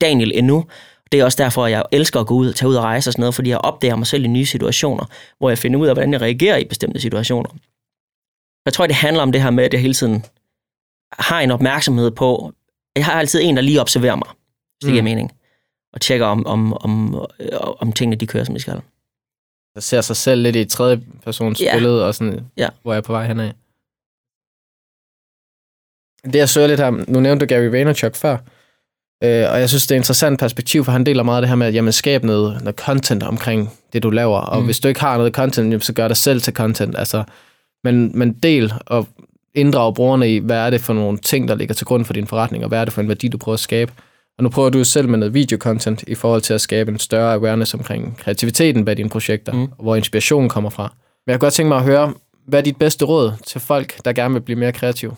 Daniel 0.00 0.32
endnu. 0.34 0.64
Det 1.12 1.20
er 1.20 1.24
også 1.24 1.42
derfor, 1.42 1.64
at 1.64 1.72
jeg 1.72 1.84
elsker 1.92 2.20
at 2.20 2.26
gå 2.26 2.34
ud 2.34 2.48
og 2.48 2.54
tage 2.54 2.68
ud 2.68 2.74
og 2.74 2.82
rejse 2.82 3.08
og 3.08 3.12
sådan 3.12 3.20
noget, 3.20 3.34
fordi 3.34 3.50
jeg 3.50 3.58
opdager 3.58 3.96
mig 3.96 4.06
selv 4.06 4.24
i 4.24 4.28
nye 4.28 4.46
situationer, 4.46 5.04
hvor 5.38 5.48
jeg 5.50 5.58
finder 5.58 5.80
ud 5.80 5.86
af, 5.86 5.94
hvordan 5.94 6.12
jeg 6.12 6.20
reagerer 6.20 6.56
i 6.56 6.64
bestemte 6.64 7.00
situationer. 7.00 7.50
Jeg 8.64 8.72
tror, 8.72 8.86
det 8.86 8.96
handler 8.96 9.22
om 9.22 9.32
det 9.32 9.42
her 9.42 9.50
med, 9.50 9.64
at 9.64 9.72
jeg 9.72 9.80
hele 9.80 9.94
tiden 9.94 10.24
har 11.12 11.40
en 11.40 11.50
opmærksomhed 11.50 12.10
på, 12.10 12.52
jeg 12.96 13.04
har 13.04 13.12
altid 13.12 13.40
en, 13.42 13.56
der 13.56 13.62
lige 13.62 13.80
observerer 13.80 14.16
mig, 14.16 14.28
hvis 14.28 14.82
det 14.82 14.88
mm. 14.88 14.92
giver 14.92 15.02
mening, 15.02 15.32
og 15.92 16.00
tjekker, 16.00 16.26
om, 16.26 16.46
om, 16.46 16.72
om, 16.74 17.26
om 17.80 17.92
tingene 17.92 18.16
de 18.16 18.26
kører, 18.26 18.44
som 18.44 18.54
de 18.54 18.60
skal. 18.60 18.80
Der 19.74 19.80
ser 19.80 20.00
sig 20.00 20.16
selv 20.16 20.42
lidt 20.42 20.56
i 20.56 20.64
tredje 20.64 21.02
persons 21.24 21.60
ja. 21.60 21.74
billede, 21.74 22.06
og 22.06 22.14
sådan, 22.14 22.46
ja. 22.56 22.68
hvor 22.82 22.92
jeg 22.92 22.98
er 22.98 23.02
på 23.02 23.12
vej 23.12 23.26
henad. 23.26 23.52
Det 26.24 26.34
jeg 26.34 26.48
søger 26.48 26.66
lidt 26.66 26.80
her, 26.80 26.90
nu 26.90 27.20
nævnte 27.20 27.46
du 27.46 27.54
Gary 27.54 27.66
Vaynerchuk 27.66 28.14
før, 28.14 28.36
øh, 29.24 29.52
og 29.52 29.60
jeg 29.60 29.68
synes, 29.68 29.86
det 29.86 29.90
er 29.90 29.96
et 29.96 30.00
interessant 30.00 30.40
perspektiv, 30.40 30.84
for 30.84 30.92
han 30.92 31.06
deler 31.06 31.22
meget 31.22 31.36
af 31.36 31.42
det 31.42 31.48
her 31.48 31.56
med, 31.56 31.66
at 31.66 31.74
jamen, 31.74 31.92
skab 31.92 32.24
noget, 32.24 32.60
noget 32.62 32.76
content 32.76 33.22
omkring 33.22 33.70
det, 33.92 34.02
du 34.02 34.10
laver, 34.10 34.38
og 34.38 34.58
mm. 34.60 34.64
hvis 34.64 34.80
du 34.80 34.88
ikke 34.88 35.00
har 35.00 35.16
noget 35.16 35.34
content, 35.34 35.84
så 35.84 35.92
gør 35.92 36.08
dig 36.08 36.16
selv 36.16 36.40
til 36.40 36.52
content, 36.52 36.98
altså, 36.98 37.24
men, 37.84 38.18
men 38.18 38.32
del 38.32 38.72
og 38.86 39.06
inddrage 39.54 39.94
brugerne 39.94 40.34
i, 40.34 40.38
hvad 40.38 40.56
er 40.56 40.70
det 40.70 40.80
for 40.80 40.92
nogle 40.92 41.18
ting, 41.18 41.48
der 41.48 41.54
ligger 41.54 41.74
til 41.74 41.86
grund 41.86 42.04
for 42.04 42.12
din 42.12 42.26
forretning, 42.26 42.64
og 42.64 42.68
hvad 42.68 42.80
er 42.80 42.84
det 42.84 42.94
for 42.94 43.00
en 43.00 43.08
værdi, 43.08 43.28
du 43.28 43.38
prøver 43.38 43.54
at 43.54 43.60
skabe. 43.60 43.92
Og 44.38 44.44
nu 44.44 44.50
prøver 44.50 44.70
du 44.70 44.84
selv 44.84 45.08
med 45.08 45.18
noget 45.18 45.34
videocontent 45.34 46.04
i 46.06 46.14
forhold 46.14 46.40
til 46.40 46.54
at 46.54 46.60
skabe 46.60 46.92
en 46.92 46.98
større 46.98 47.34
awareness 47.34 47.74
omkring 47.74 48.16
kreativiteten 48.18 48.84
bag 48.84 48.96
dine 48.96 49.08
projekter, 49.08 49.52
mm. 49.52 49.62
og 49.62 49.82
hvor 49.82 49.96
inspirationen 49.96 50.48
kommer 50.48 50.70
fra. 50.70 50.82
Men 51.26 51.32
jeg 51.32 51.40
kunne 51.40 51.46
godt 51.46 51.54
tænke 51.54 51.68
mig 51.68 51.78
at 51.78 51.84
høre, 51.84 52.14
hvad 52.46 52.58
er 52.58 52.64
dit 52.64 52.76
bedste 52.76 53.04
råd 53.04 53.32
til 53.46 53.60
folk, 53.60 54.04
der 54.04 54.12
gerne 54.12 54.34
vil 54.34 54.40
blive 54.40 54.58
mere 54.58 54.72
kreative? 54.72 55.14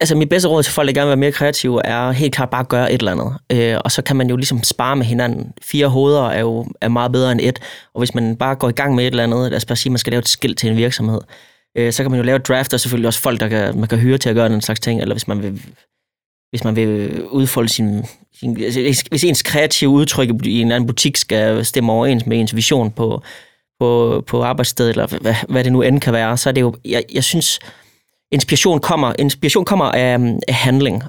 Altså 0.00 0.14
mit 0.14 0.28
bedste 0.28 0.48
råd 0.48 0.62
til 0.62 0.72
folk, 0.72 0.88
der 0.88 0.94
gerne 0.94 1.06
vil 1.06 1.08
være 1.08 1.16
mere 1.16 1.32
kreative, 1.32 1.86
er 1.86 2.10
helt 2.10 2.34
klart 2.34 2.50
bare 2.50 2.60
at 2.60 2.68
gøre 2.68 2.92
et 2.92 2.98
eller 2.98 3.12
andet. 3.12 3.36
Øh, 3.52 3.80
og 3.84 3.92
så 3.92 4.02
kan 4.02 4.16
man 4.16 4.28
jo 4.28 4.36
ligesom 4.36 4.62
spare 4.62 4.96
med 4.96 5.06
hinanden. 5.06 5.52
Fire 5.62 5.86
hoveder 5.86 6.28
er 6.28 6.40
jo 6.40 6.66
er 6.80 6.88
meget 6.88 7.12
bedre 7.12 7.32
end 7.32 7.40
et. 7.40 7.58
Og 7.94 8.00
hvis 8.00 8.14
man 8.14 8.36
bare 8.36 8.54
går 8.54 8.68
i 8.68 8.72
gang 8.72 8.94
med 8.94 9.04
et 9.04 9.10
eller 9.10 9.22
andet, 9.22 9.50
lad 9.50 9.56
os 9.56 9.64
bare 9.64 9.76
sige, 9.76 9.90
at 9.90 9.92
man 9.92 9.98
skal 9.98 10.10
lave 10.10 10.18
et 10.18 10.28
skilt 10.28 10.58
til 10.58 10.70
en 10.70 10.76
virksomhed, 10.76 11.20
øh, 11.76 11.92
så 11.92 12.02
kan 12.02 12.10
man 12.10 12.20
jo 12.20 12.24
lave 12.24 12.36
et 12.36 12.48
draft, 12.48 12.74
og 12.74 12.80
selvfølgelig 12.80 13.06
også 13.06 13.20
folk, 13.20 13.40
der 13.40 13.48
kan, 13.48 13.78
man 13.78 13.88
kan 13.88 13.98
hyre 13.98 14.18
til 14.18 14.28
at 14.28 14.34
gøre 14.34 14.48
den 14.48 14.60
slags 14.60 14.80
ting, 14.80 15.00
eller 15.00 15.14
hvis 15.14 15.28
man 15.28 15.42
vil, 15.42 15.62
hvis 16.50 16.64
man 16.64 16.76
vil 16.76 17.22
udfolde 17.24 17.68
sin, 17.68 18.04
sin 18.40 18.62
altså, 18.62 19.04
hvis 19.08 19.24
ens 19.24 19.42
kreative 19.42 19.90
udtryk 19.90 20.28
i 20.44 20.60
en 20.60 20.72
anden 20.72 20.86
butik 20.86 21.16
skal 21.16 21.64
stemme 21.64 21.92
overens 21.92 22.26
med 22.26 22.40
ens 22.40 22.56
vision 22.56 22.90
på, 22.90 23.22
på, 23.80 24.22
på 24.26 24.42
arbejdsstedet, 24.42 24.90
eller 24.90 25.06
hvad, 25.20 25.34
hvad 25.48 25.64
det 25.64 25.72
nu 25.72 25.82
end 25.82 26.00
kan 26.00 26.12
være, 26.12 26.36
så 26.36 26.48
er 26.48 26.52
det 26.52 26.60
jo, 26.60 26.74
jeg, 26.84 27.04
jeg 27.14 27.24
synes, 27.24 27.60
inspiration 28.32 28.80
kommer, 28.80 29.12
inspiration 29.18 29.64
kommer 29.64 29.84
af, 29.84 30.18
af 30.48 30.54
handling, 30.54 31.02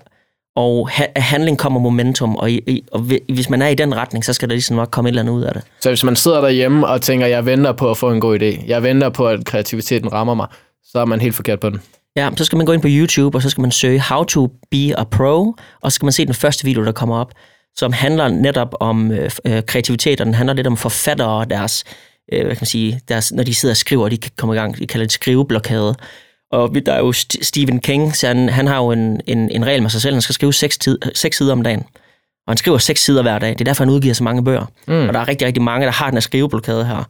og 0.56 0.90
ha- 0.90 1.12
af 1.16 1.24
handling 1.24 1.58
kommer 1.58 1.80
momentum, 1.80 2.36
og, 2.36 2.52
i, 2.52 2.84
og 2.92 3.00
hvis 3.34 3.50
man 3.50 3.62
er 3.62 3.68
i 3.68 3.76
den 3.76 3.96
retning, 3.96 4.26
så 4.26 4.34
skal 4.34 4.50
der 4.50 4.56
ligesom 4.56 4.76
nok 4.76 4.92
komme 4.92 5.10
et 5.10 5.12
eller 5.12 5.22
andet 5.22 5.34
ud 5.34 5.44
af 5.44 5.54
det. 5.54 5.64
Så 5.80 5.90
hvis 5.90 6.04
man 6.04 6.16
sidder 6.16 6.42
derhjemme 6.42 6.88
og 6.88 7.02
tænker, 7.02 7.28
jeg 7.28 7.46
venter 7.46 7.72
på 7.72 7.92
at 7.92 7.98
få 7.98 8.12
en 8.12 8.22
god 8.22 8.40
idé, 8.40 8.68
jeg 8.68 8.84
venter 8.84 9.10
på, 9.10 9.28
at 9.28 9.46
kreativiteten 9.46 10.14
rammer 10.14 10.34
mig, 10.34 10.48
så 10.84 11.00
er 11.00 11.06
man 11.06 11.22
helt 11.22 11.36
forkert 11.36 11.60
på 11.60 11.70
den. 11.70 11.82
Ja, 12.16 12.30
så 12.36 12.46
skal 12.46 12.58
man 12.58 12.66
gå 12.66 12.72
ind 12.72 12.82
på 12.82 12.88
YouTube, 12.92 13.38
og 13.38 13.42
så 13.42 13.50
skal 13.50 13.62
man 13.62 13.72
søge 13.72 14.02
How 14.02 14.24
to 14.24 14.48
be 14.72 15.00
a 15.00 15.04
pro, 15.04 15.56
og 15.82 15.92
så 15.92 15.96
skal 15.96 16.06
man 16.06 16.12
se 16.12 16.26
den 16.26 16.34
første 16.34 16.66
video, 16.66 16.86
der 16.86 16.92
kommer 16.92 17.16
op, 17.18 17.32
som 17.76 17.94
handler 17.94 18.28
netop 18.28 18.76
om 18.80 19.12
øh, 19.12 19.32
øh 19.46 19.64
kreativitet, 19.64 20.22
og 20.22 20.26
den 20.26 20.34
handler 20.34 20.54
lidt 20.54 20.68
om 20.68 20.78
forfattere 20.78 21.28
og 21.28 21.50
deres, 21.50 21.84
øh, 22.34 22.46
hvad 22.46 22.56
kan 22.56 22.62
man 22.62 22.68
sige, 22.68 23.02
deres, 23.08 23.32
når 23.32 23.44
de 23.44 23.56
sidder 23.56 23.74
og 23.74 23.78
skriver, 23.78 24.10
de 24.10 24.18
kan 24.18 24.32
komme 24.38 24.56
i 24.56 24.58
gang, 24.58 24.78
de 24.78 24.88
kalder 24.88 25.06
det 25.06 25.14
skriveblokade. 25.14 25.96
Og 26.52 26.76
der 26.86 26.94
er 26.94 27.00
jo 27.00 27.12
Stephen 27.42 27.80
King, 27.80 28.16
så 28.16 28.28
han, 28.28 28.50
han 28.50 28.68
har 28.68 28.78
jo 28.78 28.92
en, 28.92 29.22
en, 29.28 29.50
en 29.52 29.66
regel 29.66 29.82
med 29.82 29.90
sig 29.90 30.02
selv, 30.02 30.16
han 30.16 30.22
skal 30.22 30.34
skrive 30.34 30.54
seks, 30.54 30.78
tid, 30.78 31.00
seks 31.16 31.38
sider 31.38 31.52
om 31.52 31.62
dagen. 31.62 31.80
Og 32.48 32.52
han 32.52 32.58
skriver 32.58 32.78
seks 32.78 33.04
sider 33.04 33.22
hver 33.22 33.40
dag. 33.40 33.50
Det 33.50 33.62
er 33.62 33.66
derfor, 33.66 33.84
han 33.84 33.94
udgiver 33.94 34.14
så 34.14 34.24
mange 34.24 34.44
bøger. 34.44 34.66
Mm. 34.88 35.08
Og 35.08 35.14
der 35.14 35.20
er 35.20 35.28
rigtig, 35.28 35.48
rigtig 35.48 35.64
mange, 35.64 35.86
der 35.86 35.92
har 35.92 36.06
den 36.06 36.16
her 36.16 36.22
skriveblokade 36.22 36.86
her. 36.86 37.04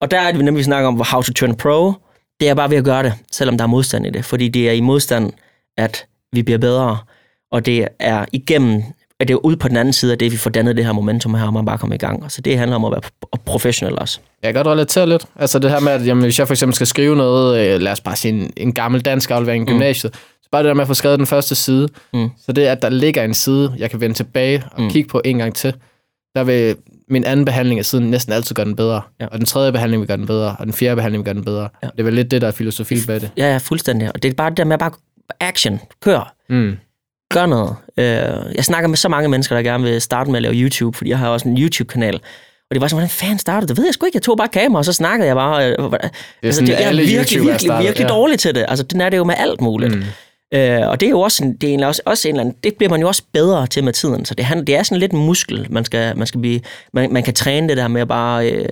Og 0.00 0.10
der 0.10 0.20
er 0.20 0.32
det, 0.32 0.44
nemlig, 0.44 0.58
vi 0.58 0.62
snakker 0.62 0.88
om 0.88 1.02
How 1.10 1.22
to 1.22 1.32
Turn 1.32 1.54
Pro. 1.54 1.92
Det 2.40 2.48
er 2.48 2.54
bare 2.54 2.70
ved 2.70 2.76
at 2.76 2.84
gøre 2.84 3.02
det, 3.02 3.14
selvom 3.32 3.58
der 3.58 3.64
er 3.64 3.68
modstand 3.68 4.06
i 4.06 4.10
det. 4.10 4.24
Fordi 4.24 4.48
det 4.48 4.68
er 4.68 4.72
i 4.72 4.80
modstand, 4.80 5.32
at 5.76 6.06
vi 6.32 6.42
bliver 6.42 6.58
bedre. 6.58 6.98
Og 7.52 7.66
det 7.66 7.88
er 7.98 8.24
igennem, 8.32 8.82
at 9.20 9.28
det 9.28 9.34
er 9.34 9.38
ude 9.44 9.56
på 9.56 9.68
den 9.68 9.76
anden 9.76 9.92
side 9.92 10.12
af 10.12 10.18
det, 10.18 10.32
vi 10.32 10.36
får 10.36 10.50
dannet 10.50 10.76
det 10.76 10.84
her 10.84 10.92
momentum 10.92 11.34
her, 11.34 11.46
og 11.46 11.52
man 11.52 11.64
bare 11.64 11.78
kommer 11.78 11.94
i 11.94 11.98
gang. 11.98 12.32
Så 12.32 12.40
det 12.40 12.58
handler 12.58 12.76
om 12.76 12.84
at 12.84 12.92
være 12.92 13.00
professionel 13.44 13.98
også. 13.98 14.20
Jeg 14.42 14.54
kan 14.54 14.64
godt 14.64 14.72
relatere 14.72 15.08
lidt. 15.08 15.26
Altså 15.36 15.58
det 15.58 15.70
her 15.70 15.80
med, 15.80 15.92
at 15.92 16.06
jamen, 16.06 16.24
hvis 16.24 16.38
jeg 16.38 16.46
for 16.46 16.54
eksempel 16.54 16.74
skal 16.74 16.86
skrive 16.86 17.16
noget, 17.16 17.60
øh, 17.74 17.80
lad 17.80 17.92
os 17.92 18.00
bare 18.00 18.16
sige 18.16 18.34
en, 18.34 18.50
en 18.56 18.72
gammel 18.72 19.00
dansk 19.00 19.30
aflevering 19.30 19.62
i 19.62 19.64
mm. 19.64 19.74
gymnasiet, 19.74 20.14
så 20.42 20.48
bare 20.52 20.62
det 20.62 20.68
der 20.68 20.74
med 20.74 20.82
at 20.82 20.88
få 20.88 20.94
skrevet 20.94 21.18
den 21.18 21.26
første 21.26 21.54
side. 21.54 21.88
Mm. 22.12 22.28
Så 22.46 22.52
det, 22.52 22.62
at 22.62 22.82
der 22.82 22.88
ligger 22.88 23.22
en 23.24 23.34
side, 23.34 23.74
jeg 23.78 23.90
kan 23.90 24.00
vende 24.00 24.16
tilbage 24.16 24.64
og 24.72 24.82
mm. 24.82 24.90
kigge 24.90 25.08
på 25.08 25.20
en 25.24 25.38
gang 25.38 25.54
til, 25.54 25.74
der 26.34 26.44
vil 26.44 26.76
min 27.08 27.24
anden 27.24 27.44
behandling 27.44 27.78
af 27.78 27.84
siden 27.84 28.10
næsten 28.10 28.32
altid 28.32 28.54
gøre 28.54 28.66
den 28.66 28.76
bedre. 28.76 29.00
Ja. 29.20 29.26
Og 29.26 29.38
den 29.38 29.46
tredje 29.46 29.72
behandling 29.72 30.00
vil 30.00 30.06
gøre 30.08 30.16
den 30.16 30.26
bedre, 30.26 30.56
og 30.58 30.66
den 30.66 30.72
fjerde 30.72 30.96
behandling 30.96 31.20
vil 31.20 31.24
gøre 31.24 31.34
den 31.34 31.44
bedre. 31.44 31.68
Ja. 31.82 31.86
Det 31.86 32.00
er 32.00 32.04
vel 32.04 32.14
lidt 32.14 32.30
det, 32.30 32.40
der 32.42 32.48
er 32.48 32.52
filosofi 32.52 32.96
bag 33.06 33.20
det. 33.20 33.30
Ja, 33.36 33.52
ja, 33.52 33.58
fuldstændig. 33.58 34.08
Og 34.14 34.22
det 34.22 34.30
er 34.30 34.34
bare 34.34 34.50
det 34.50 34.56
der 34.56 34.64
med 34.64 34.72
at 34.72 34.80
bare 34.80 34.90
action, 35.40 35.80
kør, 36.02 36.32
Mm. 36.48 36.76
Gør 37.38 37.46
noget. 37.46 37.76
Øh, 37.96 38.54
jeg 38.54 38.64
snakker 38.64 38.88
med 38.88 38.96
så 38.96 39.08
mange 39.08 39.28
mennesker, 39.28 39.56
der 39.56 39.62
gerne 39.62 39.84
vil 39.84 40.00
starte 40.00 40.30
med 40.30 40.36
at 40.36 40.42
lave 40.42 40.54
YouTube, 40.54 40.96
fordi 40.96 41.10
jeg 41.10 41.18
har 41.18 41.28
også 41.28 41.48
en 41.48 41.58
YouTube-kanal. 41.58 42.14
Og 42.70 42.74
det 42.74 42.80
var 42.80 42.88
sådan, 42.88 42.96
hvordan 42.96 43.10
fanden 43.10 43.38
startede 43.38 43.68
det? 43.68 43.76
ved 43.76 43.84
jeg 43.84 43.94
sgu 43.94 44.06
ikke. 44.06 44.16
Jeg 44.16 44.22
tog 44.22 44.36
bare 44.36 44.48
kamera, 44.48 44.78
og 44.78 44.84
så 44.84 44.92
snakkede 44.92 45.26
jeg 45.26 45.36
bare. 45.36 45.70
Øh, 45.70 45.78
det 45.78 45.92
Det 46.42 46.48
er 46.48 46.52
sådan, 46.52 46.68
jeg 46.68 46.82
er 46.82 46.90
virkelig, 46.90 47.42
virkelig, 47.42 47.60
starter, 47.60 47.82
virkelig 47.82 48.04
ja. 48.04 48.08
dårlig 48.08 48.38
til 48.38 48.54
det. 48.54 48.64
Altså, 48.68 48.84
den 48.84 49.00
er 49.00 49.08
det 49.08 49.16
jo 49.16 49.24
med 49.24 49.34
alt 49.38 49.60
muligt. 49.60 49.94
Mm. 49.94 50.02
Øh, 50.54 50.88
og 50.88 51.00
det 51.00 51.06
er 51.06 51.10
jo 51.10 51.20
også, 51.20 51.44
en, 51.44 51.56
det 51.56 51.74
er 51.74 51.86
også, 51.86 52.02
også 52.06 52.28
en 52.28 52.34
eller 52.34 52.44
anden, 52.44 52.56
det 52.64 52.74
bliver 52.74 52.90
man 52.90 53.00
jo 53.00 53.06
også 53.06 53.22
bedre 53.32 53.66
til 53.66 53.84
med 53.84 53.92
tiden. 53.92 54.24
Så 54.24 54.34
det, 54.34 54.44
handler, 54.44 54.64
det 54.64 54.76
er 54.76 54.82
sådan 54.82 54.98
lidt 54.98 55.12
en 55.12 55.26
muskel, 55.26 55.66
man, 55.70 55.84
skal, 55.84 56.18
man, 56.18 56.26
skal 56.26 56.40
blive, 56.40 56.60
man, 56.92 57.12
man 57.12 57.22
kan 57.22 57.34
træne 57.34 57.68
det 57.68 57.76
der 57.76 57.88
med 57.88 58.00
at 58.00 58.08
bare, 58.08 58.50
øh, 58.50 58.68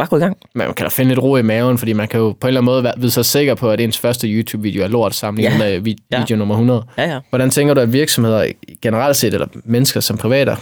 bare, 0.00 0.08
gå 0.08 0.16
i 0.16 0.20
gang. 0.20 0.36
Man 0.54 0.74
kan 0.74 0.84
da 0.84 0.88
finde 0.90 1.08
lidt 1.08 1.22
ro 1.22 1.36
i 1.36 1.42
maven, 1.42 1.78
fordi 1.78 1.92
man 1.92 2.08
kan 2.08 2.20
jo 2.20 2.32
på 2.40 2.46
en 2.46 2.48
eller 2.48 2.60
anden 2.60 2.64
måde 2.72 2.84
være- 2.84 2.94
vide 2.96 3.10
sig 3.10 3.24
sikker 3.24 3.54
på, 3.54 3.70
at 3.70 3.80
ens 3.80 3.98
første 3.98 4.28
YouTube-video 4.28 4.82
er 4.82 4.88
lort 4.88 5.14
sammenlignet 5.14 5.58
Ja. 5.58 5.58
med 5.64 5.78
vi- 5.80 5.98
Ja. 6.12 6.18
video 6.20 6.36
nummer 6.36 6.54
100. 6.54 6.84
Ja, 6.98 7.10
ja. 7.10 7.20
Hvordan 7.28 7.50
tænker 7.50 7.74
du, 7.74 7.80
at 7.80 7.92
virksomheder 7.92 8.46
generelt 8.82 9.16
set, 9.16 9.34
eller 9.34 9.46
mennesker 9.64 10.00
som 10.00 10.16
private 10.18 10.56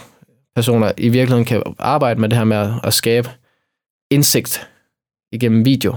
personer, 0.56 0.92
i 0.96 1.08
virkeligheden 1.08 1.44
kan 1.44 1.62
arbejde 1.78 2.20
med 2.20 2.28
det 2.28 2.38
her 2.38 2.44
med 2.44 2.56
at, 2.56 2.70
at 2.84 2.94
skabe 2.94 3.28
indsigt 4.10 4.68
igennem 5.32 5.64
video, 5.64 5.94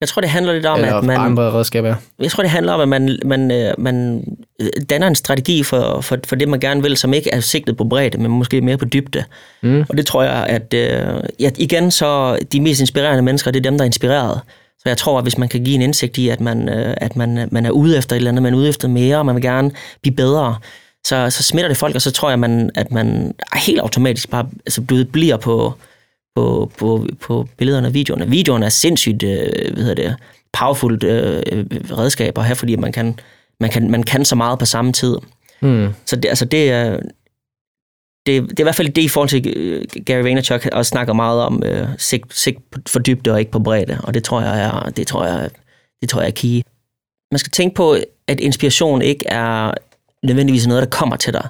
Jeg 0.00 0.08
tror, 0.08 0.20
det 0.20 0.30
handler 0.30 0.52
lidt 0.52 0.66
om, 0.66 0.78
eller 0.78 0.94
at 0.94 1.04
man... 1.04 1.20
andre 1.20 1.52
redskaber? 1.52 1.94
Jeg 2.18 2.30
tror, 2.30 2.42
det 2.42 2.50
handler 2.50 2.72
om, 2.72 2.80
at 2.80 2.88
man, 2.88 3.18
man, 3.24 3.50
øh, 3.50 3.74
man 3.78 4.24
øh, 4.60 4.68
danner 4.90 5.06
en 5.06 5.14
strategi 5.14 5.62
for, 5.62 6.00
for, 6.00 6.18
for 6.26 6.36
det, 6.36 6.48
man 6.48 6.60
gerne 6.60 6.82
vil, 6.82 6.96
som 6.96 7.14
ikke 7.14 7.30
er 7.30 7.40
sigtet 7.40 7.76
på 7.76 7.84
bredde, 7.84 8.18
men 8.18 8.30
måske 8.30 8.60
mere 8.60 8.76
på 8.76 8.84
dybde. 8.84 9.24
Mm. 9.62 9.84
Og 9.88 9.96
det 9.96 10.06
tror 10.06 10.22
jeg, 10.22 10.46
at 10.46 10.74
øh, 10.74 11.22
ja, 11.40 11.50
igen 11.58 11.90
så 11.90 12.38
de 12.52 12.60
mest 12.60 12.80
inspirerende 12.80 13.22
mennesker, 13.22 13.50
det 13.50 13.58
er 13.58 13.70
dem, 13.70 13.78
der 13.78 13.84
er 13.84 13.86
inspireret. 13.86 14.40
Så 14.78 14.88
jeg 14.88 14.96
tror, 14.96 15.18
at 15.18 15.24
hvis 15.24 15.38
man 15.38 15.48
kan 15.48 15.64
give 15.64 15.74
en 15.74 15.82
indsigt 15.82 16.18
i, 16.18 16.28
at 16.28 16.40
man, 16.40 16.68
at 16.96 17.16
man, 17.16 17.48
man 17.50 17.66
er 17.66 17.70
ude 17.70 17.98
efter 17.98 18.16
et 18.16 18.18
eller 18.18 18.30
andet, 18.30 18.42
man 18.42 18.54
er 18.54 18.58
ude 18.58 18.68
efter 18.68 18.88
mere, 18.88 19.18
og 19.18 19.26
man 19.26 19.34
vil 19.34 19.42
gerne 19.42 19.70
blive 20.02 20.16
bedre, 20.16 20.56
så, 21.04 21.30
så 21.30 21.42
smitter 21.42 21.68
det 21.68 21.76
folk, 21.76 21.94
og 21.94 22.02
så 22.02 22.10
tror 22.10 22.28
jeg, 22.28 22.38
man, 22.38 22.70
at 22.74 22.90
man 22.90 23.34
helt 23.54 23.80
automatisk 23.80 24.30
bare 24.30 24.46
altså, 24.66 24.82
bliver 25.12 25.36
på, 25.36 25.74
på, 26.36 26.72
på, 26.78 27.06
på 27.20 27.48
billederne 27.56 27.86
og 27.88 27.94
videoerne. 27.94 28.28
Videoerne 28.28 28.64
er 28.64 28.70
sindssygt 28.70 29.22
øh, 29.22 29.72
hvad 29.72 29.84
hedder 29.84 29.94
det, 29.94 30.16
powerful 30.52 31.04
øh, 31.04 31.42
redskab 31.98 32.38
at 32.38 32.44
have, 32.44 32.56
fordi 32.56 32.76
man 32.76 32.92
kan, 32.92 33.18
man, 33.60 33.70
kan, 33.70 33.90
man 33.90 34.02
kan 34.02 34.24
så 34.24 34.34
meget 34.34 34.58
på 34.58 34.64
samme 34.64 34.92
tid. 34.92 35.16
Mm. 35.60 35.88
Så 36.04 36.16
det, 36.16 36.28
altså 36.28 36.44
det 36.44 36.70
er, 36.70 36.98
det, 38.26 38.42
det 38.42 38.58
er 38.58 38.62
i 38.62 38.62
hvert 38.62 38.74
fald 38.74 38.88
det 38.88 39.02
i 39.02 39.08
forhold 39.08 39.28
til 39.28 39.56
øh, 39.56 39.84
Gary 40.06 40.22
Vaynerchuk 40.22 40.66
også 40.72 40.88
snakker 40.88 41.12
meget 41.12 41.42
om 41.42 41.62
øh, 41.66 41.88
sig, 41.98 42.20
sig 42.30 42.56
for 42.88 42.98
dybde 42.98 43.32
og 43.32 43.38
ikke 43.38 43.50
på 43.50 43.58
bredde, 43.58 43.98
og 44.02 44.14
det 44.14 44.24
tror 44.24 44.40
jeg 44.40 44.62
er, 44.62 44.90
det 44.90 45.06
tror 45.06 45.26
jeg, 45.26 45.50
det 46.00 46.08
tror 46.08 46.20
jeg 46.20 46.28
er 46.28 46.34
key. 46.34 46.62
Man 47.30 47.38
skal 47.38 47.50
tænke 47.50 47.74
på, 47.74 47.96
at 48.26 48.40
inspiration 48.40 49.02
ikke 49.02 49.26
er 49.28 49.72
nødvendigvis 50.22 50.66
noget, 50.66 50.82
der 50.82 50.98
kommer 50.98 51.16
til 51.16 51.32
dig. 51.32 51.48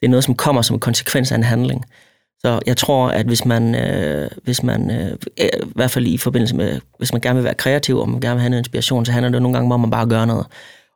Det 0.00 0.06
er 0.06 0.10
noget, 0.10 0.24
som 0.24 0.34
kommer 0.34 0.62
som 0.62 0.76
en 0.76 0.80
konsekvens 0.80 1.32
af 1.32 1.36
en 1.36 1.42
handling. 1.42 1.84
Så 2.44 2.60
jeg 2.66 2.76
tror, 2.76 3.08
at 3.08 3.26
hvis 3.26 3.44
man, 3.44 3.74
øh, 3.74 4.30
hvis 4.44 4.62
man 4.62 4.90
øh, 4.90 5.16
øh, 5.40 5.48
i 5.66 5.72
hvert 5.74 5.90
fald 5.90 6.06
i 6.06 6.18
forbindelse 6.18 6.56
med, 6.56 6.80
hvis 6.98 7.12
man 7.12 7.20
gerne 7.20 7.36
vil 7.36 7.44
være 7.44 7.54
kreativ, 7.54 7.98
og 7.98 8.08
man 8.08 8.20
gerne 8.20 8.34
vil 8.34 8.40
have 8.40 8.50
noget 8.50 8.60
inspiration, 8.60 9.04
så 9.04 9.12
handler 9.12 9.30
det 9.30 9.42
nogle 9.42 9.56
gange 9.56 9.66
om, 9.66 9.72
at 9.72 9.80
man 9.80 9.90
bare 9.90 10.06
gør 10.06 10.24
noget. 10.24 10.46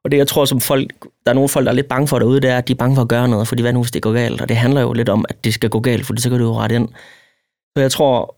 Og 0.05 0.11
det, 0.11 0.19
jeg 0.19 0.29
tror, 0.29 0.45
som 0.45 0.61
folk, 0.61 0.93
der 1.25 1.31
er 1.31 1.35
nogle 1.35 1.49
folk, 1.49 1.65
der 1.65 1.71
er 1.71 1.75
lidt 1.75 1.89
bange 1.89 2.09
for 2.09 2.19
derude, 2.19 2.41
det 2.41 2.51
er, 2.51 2.59
at 2.59 2.69
de 2.69 2.73
er 2.73 2.77
bange 2.77 2.95
for 2.95 3.03
at 3.03 3.09
gøre 3.09 3.29
noget, 3.29 3.49
fordi 3.49 3.63
hvad 3.63 3.73
nu, 3.73 3.83
hvis 3.83 3.91
det 3.91 4.03
går 4.03 4.13
galt? 4.13 4.41
Og 4.41 4.49
det 4.49 4.57
handler 4.57 4.81
jo 4.81 4.93
lidt 4.93 5.09
om, 5.09 5.25
at 5.29 5.45
det 5.45 5.55
skal 5.55 5.71
gå 5.71 5.81
galt, 5.81 6.07
for 6.07 6.15
så 6.19 6.31
kan 6.31 6.39
du 6.39 6.45
jo 6.45 6.59
rette 6.59 6.75
ind. 6.75 6.89
Så 7.77 7.81
jeg 7.81 7.91
tror, 7.91 8.37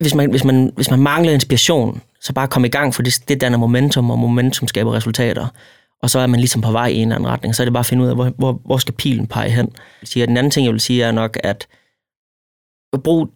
hvis 0.00 0.14
man, 0.14 0.30
hvis 0.30 0.44
man, 0.44 0.72
hvis 0.76 0.90
man 0.90 0.98
mangler 1.00 1.32
inspiration, 1.32 2.00
så 2.20 2.32
bare 2.32 2.48
kom 2.48 2.64
i 2.64 2.68
gang, 2.68 2.94
for 2.94 3.02
det, 3.02 3.28
det 3.28 3.40
danner 3.40 3.58
momentum, 3.58 4.10
og 4.10 4.18
momentum 4.18 4.68
skaber 4.68 4.92
resultater. 4.92 5.46
Og 6.02 6.10
så 6.10 6.18
er 6.18 6.26
man 6.26 6.40
ligesom 6.40 6.62
på 6.62 6.72
vej 6.72 6.86
i 6.86 6.96
en 6.96 7.02
eller 7.02 7.14
anden 7.16 7.30
retning. 7.30 7.54
Så 7.54 7.62
er 7.62 7.64
det 7.64 7.72
bare 7.72 7.80
at 7.80 7.86
finde 7.86 8.04
ud 8.04 8.08
af, 8.08 8.14
hvor, 8.14 8.32
hvor, 8.38 8.60
hvor 8.64 8.78
skal 8.78 8.94
pilen 8.94 9.26
pege 9.26 9.50
hen. 9.50 9.68
Den 10.14 10.36
anden 10.36 10.50
ting, 10.50 10.64
jeg 10.64 10.72
vil 10.72 10.80
sige, 10.80 11.02
er 11.02 11.12
nok, 11.12 11.36
at 11.42 11.66
brug, 13.04 13.28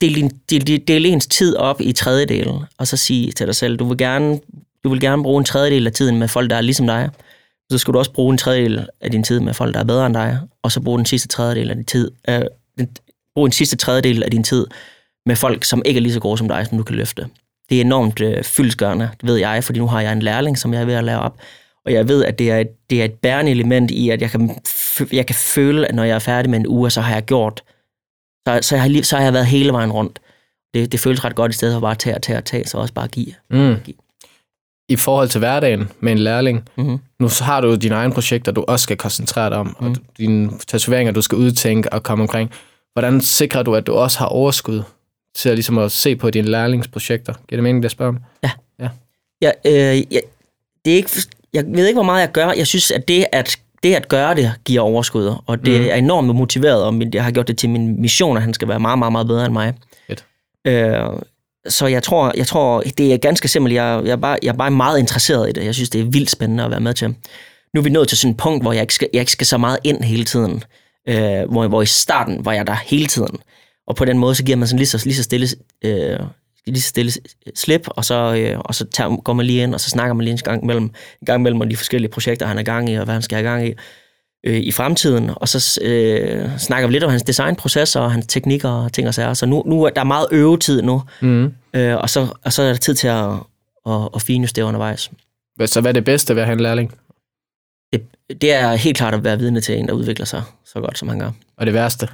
del, 0.00 0.14
din, 0.14 0.30
del, 0.50 0.66
del, 0.66 0.88
del 0.88 1.06
ens 1.06 1.26
tid 1.26 1.56
op 1.56 1.80
i 1.80 1.92
tredjedele, 1.92 2.52
og 2.78 2.86
så 2.86 2.96
sige 2.96 3.32
til 3.32 3.46
dig 3.46 3.54
selv, 3.54 3.76
du 3.76 3.84
vil 3.84 3.98
gerne, 3.98 4.40
du 4.84 4.88
vil 4.88 5.00
gerne 5.00 5.22
bruge 5.22 5.38
en 5.38 5.44
tredjedel 5.44 5.86
af 5.86 5.92
tiden 5.92 6.18
med 6.18 6.28
folk, 6.28 6.50
der 6.50 6.56
er 6.56 6.60
ligesom 6.60 6.86
dig. 6.86 7.10
Så 7.72 7.78
skal 7.78 7.94
du 7.94 7.98
også 7.98 8.12
bruge 8.12 8.32
en 8.32 8.38
tredjedel 8.38 8.86
af 9.00 9.10
din 9.10 9.22
tid 9.22 9.40
med 9.40 9.54
folk, 9.54 9.74
der 9.74 9.80
er 9.80 9.84
bedre 9.84 10.06
end 10.06 10.14
dig, 10.14 10.38
og 10.62 10.72
så 10.72 10.80
bruge 10.80 10.98
den 10.98 11.06
sidste 11.06 11.28
tredjedel 11.28 11.70
af 11.70 11.76
din 11.76 11.84
tid, 11.84 12.10
øh, 12.28 12.42
den, 12.78 12.88
brug 13.34 13.46
en 13.46 13.52
sidste 13.52 13.76
tredjedel 13.76 14.22
af 14.22 14.30
din 14.30 14.44
tid 14.44 14.66
med 15.26 15.36
folk, 15.36 15.64
som 15.64 15.82
ikke 15.84 15.98
er 15.98 16.02
lige 16.02 16.12
så 16.12 16.20
gode 16.20 16.38
som 16.38 16.48
dig, 16.48 16.66
som 16.66 16.78
du 16.78 16.84
kan 16.84 16.96
løfte. 16.96 17.26
Det 17.68 17.76
er 17.76 17.80
enormt 17.80 18.20
øh, 18.20 18.44
fyldsgørende, 18.44 19.10
det 19.20 19.28
ved 19.28 19.36
jeg, 19.36 19.64
fordi 19.64 19.78
nu 19.78 19.86
har 19.86 20.00
jeg 20.00 20.12
en 20.12 20.22
lærling, 20.22 20.58
som 20.58 20.74
jeg 20.74 20.80
er 20.80 20.84
ved 20.84 20.94
at 20.94 21.04
lære 21.04 21.20
op, 21.20 21.38
og 21.84 21.92
jeg 21.92 22.08
ved, 22.08 22.24
at 22.24 22.38
det 22.38 22.50
er, 22.50 22.58
et, 22.58 22.90
det 22.90 23.00
er 23.00 23.04
et 23.04 23.14
bærende 23.14 23.50
element 23.50 23.90
i, 23.90 24.10
at 24.10 24.22
jeg 24.22 24.30
kan, 24.30 24.50
f- 24.68 25.08
jeg 25.12 25.26
kan 25.26 25.34
føle, 25.34 25.86
at 25.86 25.94
når 25.94 26.04
jeg 26.04 26.14
er 26.14 26.18
færdig 26.18 26.50
med 26.50 26.58
en 26.58 26.66
uge, 26.66 26.90
så 26.90 27.00
har 27.00 27.14
jeg 27.14 27.24
gjort, 27.24 27.62
så, 28.46 28.58
så, 28.62 28.74
jeg 28.74 28.82
har, 28.82 28.88
lige- 28.88 29.04
så 29.04 29.16
har 29.16 29.24
jeg 29.24 29.32
været 29.32 29.46
hele 29.46 29.72
vejen 29.72 29.92
rundt. 29.92 30.18
Det, 30.74 30.92
det 30.92 31.00
føles 31.00 31.24
ret 31.24 31.34
godt, 31.34 31.52
i 31.52 31.54
stedet 31.54 31.74
for 31.74 31.80
bare 31.80 31.90
at 31.90 31.98
tage 31.98 32.14
og 32.16 32.22
tage 32.22 32.38
og 32.38 32.44
tage, 32.44 32.66
så 32.66 32.78
også 32.78 32.94
bare 32.94 33.08
give. 33.08 33.34
Mm. 33.50 33.74
I 34.88 34.96
forhold 34.96 35.28
til 35.28 35.38
hverdagen 35.38 35.88
med 36.00 36.12
en 36.12 36.18
lærling, 36.18 36.68
Mm-hmm. 36.76 36.98
nu 37.20 37.28
så 37.28 37.44
har 37.44 37.60
du 37.60 37.74
dine 37.74 37.94
egne 37.94 38.12
projekter, 38.14 38.52
du 38.52 38.64
også 38.68 38.82
skal 38.82 38.96
koncentrere 38.96 39.50
dig 39.50 39.58
om, 39.58 39.76
mm. 39.80 39.86
og 39.90 39.96
dine 40.18 40.50
tatoveringer, 40.66 41.12
du 41.12 41.22
skal 41.22 41.38
udtænke 41.38 41.92
og 41.92 42.02
komme 42.02 42.22
omkring. 42.22 42.50
Hvordan 42.92 43.20
sikrer 43.20 43.62
du, 43.62 43.74
at 43.74 43.86
du 43.86 43.94
også 43.94 44.18
har 44.18 44.26
overskud 44.26 44.82
til 45.34 45.48
at, 45.48 45.54
ligesom 45.54 45.78
at 45.78 45.92
se 45.92 46.16
på 46.16 46.30
dine 46.30 46.48
lærlingsprojekter? 46.48 47.32
Giver 47.48 47.56
det 47.56 47.62
mening, 47.62 47.82
det 47.82 47.84
jeg 47.84 47.90
spørger 47.90 48.12
om? 48.12 48.18
Jeg, 49.40 49.54
øh, 49.64 49.72
jeg, 50.14 50.22
det 50.84 50.92
er 50.92 50.96
ikke, 50.96 51.10
jeg 51.52 51.64
ved 51.66 51.86
ikke, 51.86 51.96
hvor 51.96 52.02
meget 52.02 52.20
jeg 52.20 52.32
gør. 52.32 52.50
Jeg 52.52 52.66
synes, 52.66 52.90
at 52.90 53.08
det 53.08 53.26
at, 53.32 53.58
det 53.82 53.94
at 53.94 54.08
gøre 54.08 54.34
det 54.34 54.52
giver 54.64 54.80
overskud, 54.82 55.34
og 55.46 55.64
det 55.66 55.80
Mhm. 55.80 55.88
er 55.90 55.94
enormt 55.94 56.34
motiveret, 56.34 56.82
og 56.84 57.02
jeg 57.12 57.24
har 57.24 57.30
gjort 57.30 57.48
det 57.48 57.58
til 57.58 57.70
min 57.70 58.00
mission, 58.00 58.36
at 58.36 58.42
han 58.42 58.54
skal 58.54 58.68
være 58.68 58.80
meget, 58.80 58.98
meget, 58.98 59.12
meget 59.12 59.26
bedre 59.26 59.44
end 59.46 59.52
mig. 59.52 59.74
Fedt. 60.06 60.24
Øh, 60.66 61.00
så 61.68 61.86
jeg 61.86 62.02
tror, 62.02 62.32
jeg 62.36 62.46
tror, 62.46 62.82
det 62.98 63.12
er 63.12 63.16
ganske 63.16 63.48
simpelt. 63.48 63.74
Jeg, 63.74 64.02
jeg, 64.04 64.12
er 64.12 64.16
bare, 64.16 64.38
jeg 64.42 64.48
er 64.48 64.56
bare 64.56 64.70
meget 64.70 64.98
interesseret 64.98 65.48
i 65.48 65.52
det. 65.52 65.64
Jeg 65.64 65.74
synes, 65.74 65.90
det 65.90 66.00
er 66.00 66.04
vildt 66.04 66.30
spændende 66.30 66.64
at 66.64 66.70
være 66.70 66.80
med 66.80 66.94
til. 66.94 67.08
Nu 67.74 67.80
er 67.80 67.82
vi 67.82 67.90
nået 67.90 68.08
til 68.08 68.18
sådan 68.18 68.30
et 68.30 68.36
punkt, 68.36 68.64
hvor 68.64 68.72
jeg 68.72 68.80
ikke 68.82 68.94
skal, 68.94 69.08
jeg 69.12 69.20
ikke 69.20 69.32
skal 69.32 69.46
så 69.46 69.58
meget 69.58 69.78
ind 69.84 70.02
hele 70.02 70.24
tiden. 70.24 70.64
Øh, 71.08 71.50
hvor, 71.50 71.68
hvor 71.68 71.82
i 71.82 71.86
starten 71.86 72.44
var 72.44 72.52
jeg 72.52 72.66
der 72.66 72.74
hele 72.86 73.06
tiden. 73.06 73.36
Og 73.86 73.96
på 73.96 74.04
den 74.04 74.18
måde, 74.18 74.34
så 74.34 74.44
giver 74.44 74.56
man 74.56 74.68
sådan 74.68 74.78
lige 74.78 74.86
så, 74.88 75.02
lige 75.04 75.14
så 75.16 75.22
stille, 75.22 75.46
øh, 75.84 76.18
lige 76.66 76.82
så 76.82 76.88
stille 76.88 77.12
slip, 77.54 77.88
og 77.88 78.04
så, 78.04 78.34
øh, 78.38 78.58
og 78.58 78.74
så 78.74 78.84
tager, 78.84 79.16
går 79.22 79.32
man 79.32 79.46
lige 79.46 79.62
ind, 79.62 79.74
og 79.74 79.80
så 79.80 79.90
snakker 79.90 80.14
man 80.14 80.24
lige 80.24 80.32
en 80.32 80.38
gang 80.38 80.66
mellem, 80.66 80.84
en 80.84 81.26
gang 81.26 81.42
mellem 81.42 81.68
de 81.68 81.76
forskellige 81.76 82.10
projekter, 82.10 82.46
han 82.46 82.58
er 82.58 82.62
gang 82.62 82.90
i, 82.90 82.94
og 82.94 83.04
hvad 83.04 83.14
han 83.14 83.22
skal 83.22 83.36
have 83.36 83.48
gang 83.48 83.68
i 83.68 83.72
øh, 84.46 84.56
i 84.60 84.72
fremtiden. 84.72 85.30
Og 85.36 85.48
så 85.48 85.80
øh, 85.82 86.58
snakker 86.58 86.86
vi 86.88 86.92
lidt 86.92 87.04
om 87.04 87.10
hans 87.10 87.22
designproces 87.22 87.96
og 87.96 88.12
hans 88.12 88.26
teknikker 88.26 88.68
og 88.68 88.92
ting 88.92 89.08
og 89.08 89.14
sager. 89.14 89.34
Så 89.34 89.46
nu, 89.46 89.62
nu 89.66 89.82
er 89.82 89.90
der 89.90 90.04
meget 90.04 90.26
øvetid 90.32 90.82
nu, 90.82 91.02
Mm. 91.20 91.54
øh, 91.74 91.96
og, 91.96 92.10
så, 92.10 92.28
og 92.44 92.52
så 92.52 92.62
er 92.62 92.66
der 92.66 92.74
tid 92.76 92.94
til 92.94 93.08
at, 93.08 93.30
at, 93.86 94.08
at 94.14 94.22
finjustere 94.22 94.64
undervejs. 94.64 95.10
Så 95.66 95.80
hvad 95.80 95.90
er 95.90 95.92
det 95.92 96.04
bedste 96.04 96.34
ved 96.34 96.42
at 96.42 96.46
have 96.46 96.54
en 96.54 96.60
lærling? 96.60 96.94
Det, 97.92 98.02
det 98.40 98.52
er 98.52 98.74
helt 98.74 98.96
klart 98.96 99.14
at 99.14 99.24
være 99.24 99.38
vidne 99.38 99.60
til 99.60 99.78
en, 99.78 99.86
der 99.88 99.92
udvikler 99.92 100.26
sig 100.26 100.42
så 100.64 100.80
godt, 100.80 100.98
som 100.98 101.08
han 101.08 101.18
gør. 101.18 101.30
Og 101.58 101.66
det 101.66 101.74
værste? 101.74 102.08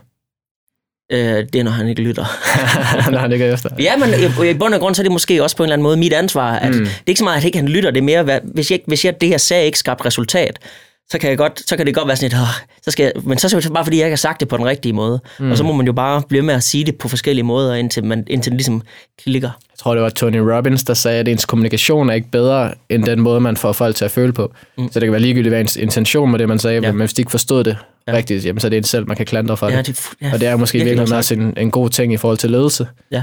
Øh, 1.12 1.18
det 1.52 1.54
er, 1.54 1.62
når 1.62 1.70
han 1.70 1.88
ikke 1.88 2.02
lytter. 2.02 2.24
Når 3.10 3.18
han 3.18 3.32
ikke 3.32 3.44
er 3.44 3.52
efter. 3.54 3.70
Ja, 3.78 3.96
men 3.96 4.08
i, 4.44 4.50
i 4.50 4.54
bund 4.54 4.74
og 4.74 4.80
grund, 4.80 4.94
så 4.94 5.02
er 5.02 5.04
det 5.04 5.12
måske 5.12 5.42
også 5.42 5.56
på 5.56 5.62
en 5.62 5.64
eller 5.66 5.74
anden 5.74 5.82
måde 5.82 5.96
mit 5.96 6.12
ansvar. 6.12 6.52
At 6.58 6.68
Mm. 6.74 6.78
Det 6.78 6.88
er 6.88 6.92
ikke 7.06 7.18
så 7.18 7.24
meget, 7.24 7.36
at 7.38 7.44
ikke 7.44 7.58
han 7.58 7.68
lytter, 7.68 7.90
det 7.90 7.98
er 8.00 8.04
mere, 8.04 8.22
hvad, 8.22 8.38
hvis, 8.44 8.70
jeg, 8.70 8.80
hvis 8.86 9.04
jeg, 9.04 9.20
det 9.20 9.28
her 9.28 9.38
sagde 9.38 9.66
ikke 9.66 9.78
skabt 9.78 10.06
resultat, 10.06 10.58
så 11.10 11.18
kan, 11.18 11.30
jeg 11.30 11.38
godt, 11.38 11.62
så 11.68 11.76
kan 11.76 11.86
det 11.86 11.94
godt 11.94 12.08
være 12.08 12.16
sådan 12.16 12.38
et, 12.38 12.42
"Åh, 12.42 12.48
så 12.82 12.90
skal 12.90 13.04
jeg, 13.04 13.12
men 13.24 13.38
så 13.38 13.56
er 13.56 13.60
det 13.60 13.72
bare 13.72 13.84
fordi, 13.84 13.96
jeg 13.98 14.06
ikke 14.06 14.12
har 14.12 14.16
sagt 14.16 14.40
det 14.40 14.48
på 14.48 14.56
den 14.56 14.66
rigtige 14.66 14.92
måde. 14.92 15.20
Mm. 15.38 15.50
Og 15.50 15.56
så 15.56 15.64
må 15.64 15.72
man 15.72 15.86
jo 15.86 15.92
bare 15.92 16.22
blive 16.28 16.42
med 16.42 16.54
at 16.54 16.62
sige 16.62 16.84
det 16.84 16.96
på 16.96 17.08
forskellige 17.08 17.44
måder, 17.44 17.74
indtil, 17.74 18.04
man, 18.04 18.24
indtil 18.26 18.52
det 18.52 18.56
ligesom 18.56 18.82
klikker. 19.24 19.48
Jeg 19.72 19.78
tror, 19.78 19.94
det 19.94 20.02
var 20.02 20.08
Tony 20.08 20.36
Robbins, 20.36 20.84
der 20.84 20.94
sagde, 20.94 21.18
at 21.20 21.28
ens 21.28 21.44
kommunikation 21.44 22.10
er 22.10 22.14
ikke 22.14 22.30
bedre, 22.32 22.72
end 22.90 23.04
den 23.04 23.20
måde, 23.20 23.40
man 23.40 23.56
får 23.56 23.72
folk 23.72 23.96
til 23.96 24.04
at 24.04 24.10
føle 24.10 24.32
på. 24.32 24.52
Mm. 24.78 24.92
Så 24.92 25.00
det 25.00 25.06
kan 25.06 25.12
være 25.12 25.20
ligegyldigt, 25.20 25.52
hvad 25.52 25.60
ens 25.60 25.76
intention 25.76 26.30
med 26.30 26.38
det, 26.38 26.48
man 26.48 26.58
sagde. 26.58 26.80
Ja. 26.82 26.92
men 26.92 26.98
hvis 26.98 27.12
de 27.12 27.20
ikke 27.22 27.30
forstod 27.30 27.64
det 27.64 27.76
ja. 28.06 28.12
Ja. 28.12 28.18
rigtigt, 28.18 28.44
jamen, 28.46 28.60
så 28.60 28.66
er 28.66 28.68
det 28.68 28.76
en 28.76 28.84
selv, 28.84 29.08
man 29.08 29.16
kan 29.16 29.26
klandre 29.26 29.56
for 29.56 29.68
Ja, 29.68 29.76
det. 29.78 29.86
det, 29.86 30.06
ja, 30.22 30.32
Og 30.32 30.40
det 30.40 30.48
er 30.48 30.56
måske 30.56 30.78
virkelig 30.78 30.98
virkelig 30.98 31.16
også 31.16 31.34
en, 31.34 31.54
en 31.56 31.70
god 31.70 31.88
ting 31.88 32.12
i 32.12 32.16
forhold 32.16 32.38
til 32.38 32.50
ledelse. 32.50 32.86
Ja. 33.10 33.22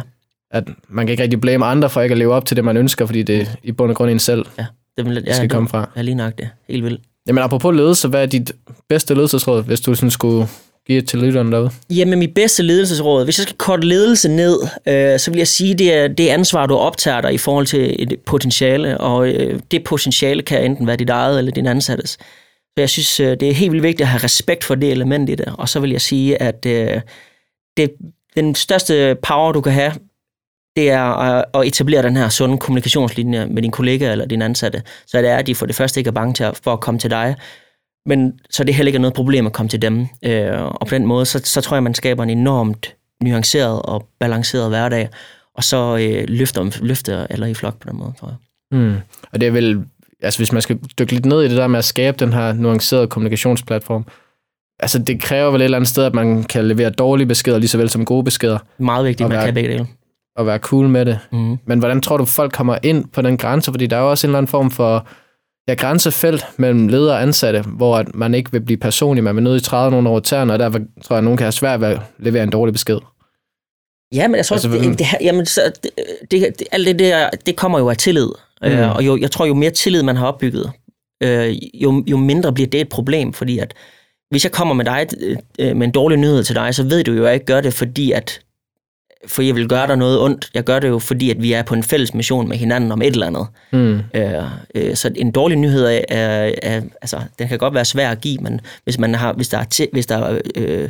At 0.51 0.63
man 0.89 1.05
kan 1.05 1.11
ikke 1.11 1.23
rigtig 1.23 1.41
blame 1.41 1.65
andre 1.65 1.89
for 1.89 2.01
ikke 2.01 2.13
at 2.13 2.19
leve 2.19 2.34
op 2.34 2.45
til 2.45 2.55
det, 2.57 2.65
man 2.65 2.77
ønsker, 2.77 3.05
fordi 3.05 3.23
det 3.23 3.41
er 3.41 3.45
i 3.63 3.71
bund 3.71 3.89
og 3.91 3.95
grund 3.95 4.11
en 4.11 4.19
selv, 4.19 4.45
Ja, 4.59 4.65
det, 4.97 5.05
vil, 5.05 5.15
det 5.15 5.36
skal 5.36 5.41
det, 5.41 5.51
komme 5.51 5.69
fra. 5.69 5.89
Ja, 5.95 6.01
lige 6.01 6.15
nok 6.15 6.34
det. 6.38 6.49
Helt 6.69 6.84
vildt. 6.84 7.01
Jamen 7.27 7.43
apropos 7.43 7.75
ledelse, 7.75 8.07
hvad 8.07 8.21
er 8.21 8.25
dit 8.25 8.51
bedste 8.89 9.13
ledelsesråd, 9.13 9.63
hvis 9.63 9.82
du 9.82 9.95
sådan 9.95 10.11
skulle 10.11 10.47
give 10.88 11.01
til 11.01 11.19
lytteren 11.19 11.51
derude? 11.51 11.69
Jamen, 11.89 12.19
mit 12.19 12.34
bedste 12.34 12.63
ledelsesråd, 12.63 13.23
hvis 13.23 13.38
jeg 13.39 13.43
skal 13.43 13.55
korte 13.57 13.88
ledelse 13.88 14.30
ned, 14.30 14.59
øh, 14.88 15.19
så 15.19 15.32
vil 15.32 15.38
jeg 15.38 15.47
sige, 15.47 15.73
det 15.73 15.93
er 15.93 16.07
det 16.07 16.27
ansvar, 16.27 16.65
du 16.65 16.75
optager 16.75 17.21
dig 17.21 17.34
i 17.34 17.38
forhold 17.38 17.65
til 17.65 17.95
et 17.99 18.15
potentiale, 18.25 18.97
og 18.97 19.27
øh, 19.30 19.59
det 19.71 19.84
potentiale 19.84 20.41
kan 20.41 20.63
enten 20.65 20.88
være 20.88 20.95
dit 20.95 21.09
eget 21.09 21.38
eller 21.38 21.51
din 21.51 21.67
ansattes. 21.67 22.17
Så 22.80 22.82
jeg 22.82 22.89
synes, 22.89 23.19
øh, 23.19 23.38
det 23.39 23.49
er 23.49 23.53
helt 23.53 23.71
vildt 23.71 23.84
vigtigt 23.84 24.01
at 24.01 24.07
have 24.07 24.23
respekt 24.23 24.63
for 24.63 24.75
det 24.75 24.91
element 24.91 25.30
i 25.30 25.36
det, 25.36 25.53
og 25.57 25.69
så 25.69 25.80
vil 25.80 25.89
jeg 25.89 26.01
sige, 26.01 26.41
at 26.41 26.65
øh, 26.65 27.01
det, 27.77 27.91
den 28.36 28.55
største 28.55 29.17
power, 29.21 29.51
du 29.51 29.61
kan 29.61 29.73
have, 29.73 29.91
det 30.75 30.89
er 30.89 31.01
at, 31.01 31.45
at 31.53 31.67
etablere 31.67 32.03
den 32.03 32.17
her 32.17 32.30
sunde 32.30 32.57
kommunikationslinje 32.57 33.45
med 33.45 33.61
din 33.61 33.71
kollega 33.71 34.11
eller 34.11 34.25
din 34.25 34.41
ansatte. 34.41 34.84
Så 35.07 35.17
det 35.17 35.30
er, 35.30 35.38
at 35.38 35.47
de 35.47 35.55
for 35.55 35.65
det 35.65 35.75
første 35.75 35.99
ikke 35.99 36.07
er 36.07 36.11
bange 36.11 36.34
til 36.34 36.43
at, 36.43 36.59
for 36.63 36.73
at 36.73 36.80
komme 36.80 36.99
til 36.99 37.09
dig, 37.09 37.36
men 38.05 38.39
så 38.49 38.63
det 38.63 38.75
heller 38.75 38.88
ikke 38.88 38.97
er 38.97 39.01
noget 39.01 39.13
problem 39.13 39.45
at 39.45 39.53
komme 39.53 39.69
til 39.69 39.82
dem. 39.82 40.07
Øh, 40.25 40.61
og 40.61 40.88
på 40.88 40.95
den 40.95 41.05
måde, 41.05 41.25
så, 41.25 41.41
så 41.43 41.61
tror 41.61 41.75
jeg, 41.75 41.84
man 41.84 41.93
skaber 41.93 42.23
en 42.23 42.30
enormt 42.30 42.95
nuanceret 43.23 43.82
og 43.82 44.07
balanceret 44.19 44.69
hverdag, 44.69 45.09
og 45.55 45.63
så 45.63 45.97
øh, 45.97 46.25
løfter, 46.27 46.80
løfter 46.82 47.27
eller 47.30 47.47
i 47.47 47.53
flok 47.53 47.80
på 47.80 47.89
den 47.89 47.97
måde, 47.97 48.13
tror 48.19 48.27
jeg. 48.27 48.38
Mm. 48.80 48.95
Og 49.32 49.41
det 49.41 49.47
er 49.47 49.51
vel, 49.51 49.86
altså 50.24 50.39
hvis 50.39 50.51
man 50.51 50.61
skal 50.61 50.80
dykke 50.99 51.13
lidt 51.13 51.26
ned 51.26 51.41
i 51.41 51.47
det 51.47 51.57
der 51.57 51.67
med 51.67 51.80
at 51.80 51.86
skabe 51.86 52.17
den 52.20 52.34
her 52.34 52.53
nuancerede 52.53 53.07
kommunikationsplatform, 53.07 54.05
altså 54.80 54.99
det 54.99 55.22
kræver 55.22 55.51
vel 55.51 55.61
et 55.61 55.65
eller 55.65 55.78
andet 55.78 55.89
sted, 55.89 56.03
at 56.03 56.13
man 56.13 56.43
kan 56.43 56.67
levere 56.67 56.89
dårlige 56.89 57.28
beskeder, 57.28 57.57
lige 57.57 57.70
så 57.70 57.78
vel 57.78 57.89
som 57.89 58.05
gode 58.05 58.24
beskeder. 58.24 58.59
Meget 58.78 59.05
vigtigt, 59.05 59.26
at 59.26 59.36
man 59.36 59.45
kan 59.45 59.53
begge 59.53 59.70
dele. 59.70 59.88
Og 60.36 60.45
være 60.45 60.57
cool 60.57 60.89
med 60.89 61.05
det. 61.05 61.20
Mm. 61.32 61.57
Men 61.65 61.80
hvordan 61.80 62.01
tror 62.01 62.17
du, 62.17 62.26
folk 62.26 62.53
kommer 62.53 62.78
ind 62.84 63.05
på 63.13 63.22
den 63.22 63.38
grænse? 63.38 63.72
Fordi 63.72 63.88
der 63.88 63.97
er 63.97 64.01
jo 64.01 64.09
også 64.09 64.28
en 64.28 64.30
eller 64.30 64.38
anden 64.38 64.49
form 64.49 64.72
for 64.72 65.07
ja, 65.67 65.74
grænsefelt 65.74 66.45
mellem 66.57 66.88
ledere 66.88 67.15
og 67.15 67.22
ansatte, 67.22 67.61
hvor 67.61 67.97
at 67.97 68.15
man 68.15 68.34
ikke 68.34 68.51
vil 68.51 68.61
blive 68.61 68.78
personlig, 68.78 69.24
man 69.24 69.36
vil 69.36 69.43
nødt 69.43 69.61
i 69.61 69.65
træde 69.65 69.91
nogen 69.91 70.07
over 70.07 70.20
tæerne, 70.20 70.53
og 70.53 70.59
derfor 70.59 70.80
tror 71.03 71.15
jeg, 71.15 71.17
at 71.17 71.24
nogen 71.24 71.38
kan 71.38 71.45
have 71.45 71.51
svært 71.51 71.82
ved 71.82 71.88
at 71.88 71.99
levere 72.20 72.43
en 72.43 72.49
dårlig 72.49 72.74
besked. 72.74 72.99
Ja, 74.13 74.28
men 74.28 74.36
jeg 74.36 74.45
tror, 74.45 74.55
altså, 74.55 74.70
det, 74.70 74.99
det, 74.99 75.07
jamen, 75.22 75.45
så, 75.45 75.61
det, 75.84 75.91
det, 76.32 76.63
alt 76.72 76.88
det 76.88 76.99
der, 76.99 77.30
det 77.45 77.55
kommer 77.55 77.80
jo 77.80 77.89
af 77.89 77.97
tillid. 77.97 78.30
Mm. 78.62 78.68
Øh, 78.68 78.95
og 78.95 79.05
jo, 79.05 79.18
jeg 79.18 79.32
tror, 79.32 79.45
jo 79.45 79.53
mere 79.53 79.72
tillid 79.72 80.03
man 80.03 80.16
har 80.16 80.28
opbygget, 80.28 80.72
øh, 81.24 81.55
jo, 81.74 82.03
jo 82.07 82.18
mindre 82.18 82.53
bliver 82.53 82.70
det 82.70 82.82
et 82.82 82.89
problem, 82.89 83.34
fordi 83.34 83.60
at 83.60 83.74
hvis 84.30 84.43
jeg 84.43 84.51
kommer 84.51 84.74
med 84.74 84.86
dig 84.86 85.07
øh, 85.60 85.76
med 85.76 85.88
en 85.88 85.91
dårlig 85.91 86.18
nyhed 86.18 86.43
til 86.43 86.55
dig, 86.55 86.76
så 86.76 86.84
ved 86.84 87.03
du 87.03 87.12
jo, 87.12 87.22
at 87.22 87.26
jeg 87.26 87.34
ikke 87.34 87.45
gør 87.45 87.62
det, 87.62 87.74
fordi 87.74 88.12
at 88.12 88.41
for 89.28 89.41
jeg 89.41 89.55
vil 89.55 89.68
gøre 89.68 89.88
dig 89.88 89.97
noget 89.97 90.20
ondt. 90.20 90.49
Jeg 90.53 90.64
gør 90.64 90.80
det 90.80 90.88
jo, 90.88 90.99
fordi 90.99 91.30
at 91.30 91.41
vi 91.41 91.53
er 91.53 91.64
på 91.64 91.74
en 91.74 91.84
fælles 91.84 92.14
mission 92.14 92.47
med 92.47 92.57
hinanden 92.57 92.91
om 92.91 93.01
et 93.01 93.14
eller 93.14 93.28
andet. 93.28 93.47
Mm. 93.72 94.01
Øh, 94.14 94.43
øh, 94.76 94.95
så 94.95 95.12
en 95.16 95.32
dårlig 95.32 95.57
nyhed 95.57 95.86
er, 95.86 96.01
er, 96.10 96.51
er, 96.62 96.82
altså, 97.01 97.22
den 97.39 97.47
kan 97.47 97.57
godt 97.57 97.74
være 97.74 97.86
svær 97.86 98.12
at 98.12 98.22
give, 98.22 98.38
men 98.38 98.62
hvis, 98.84 98.99
man 98.99 99.16
har, 99.16 99.34
hvis 99.34 99.47
der 99.47 99.57
er, 99.57 99.64
til, 99.64 99.89
hvis 99.91 100.05
der 100.05 100.18
er 100.18 100.39
øh, 100.55 100.89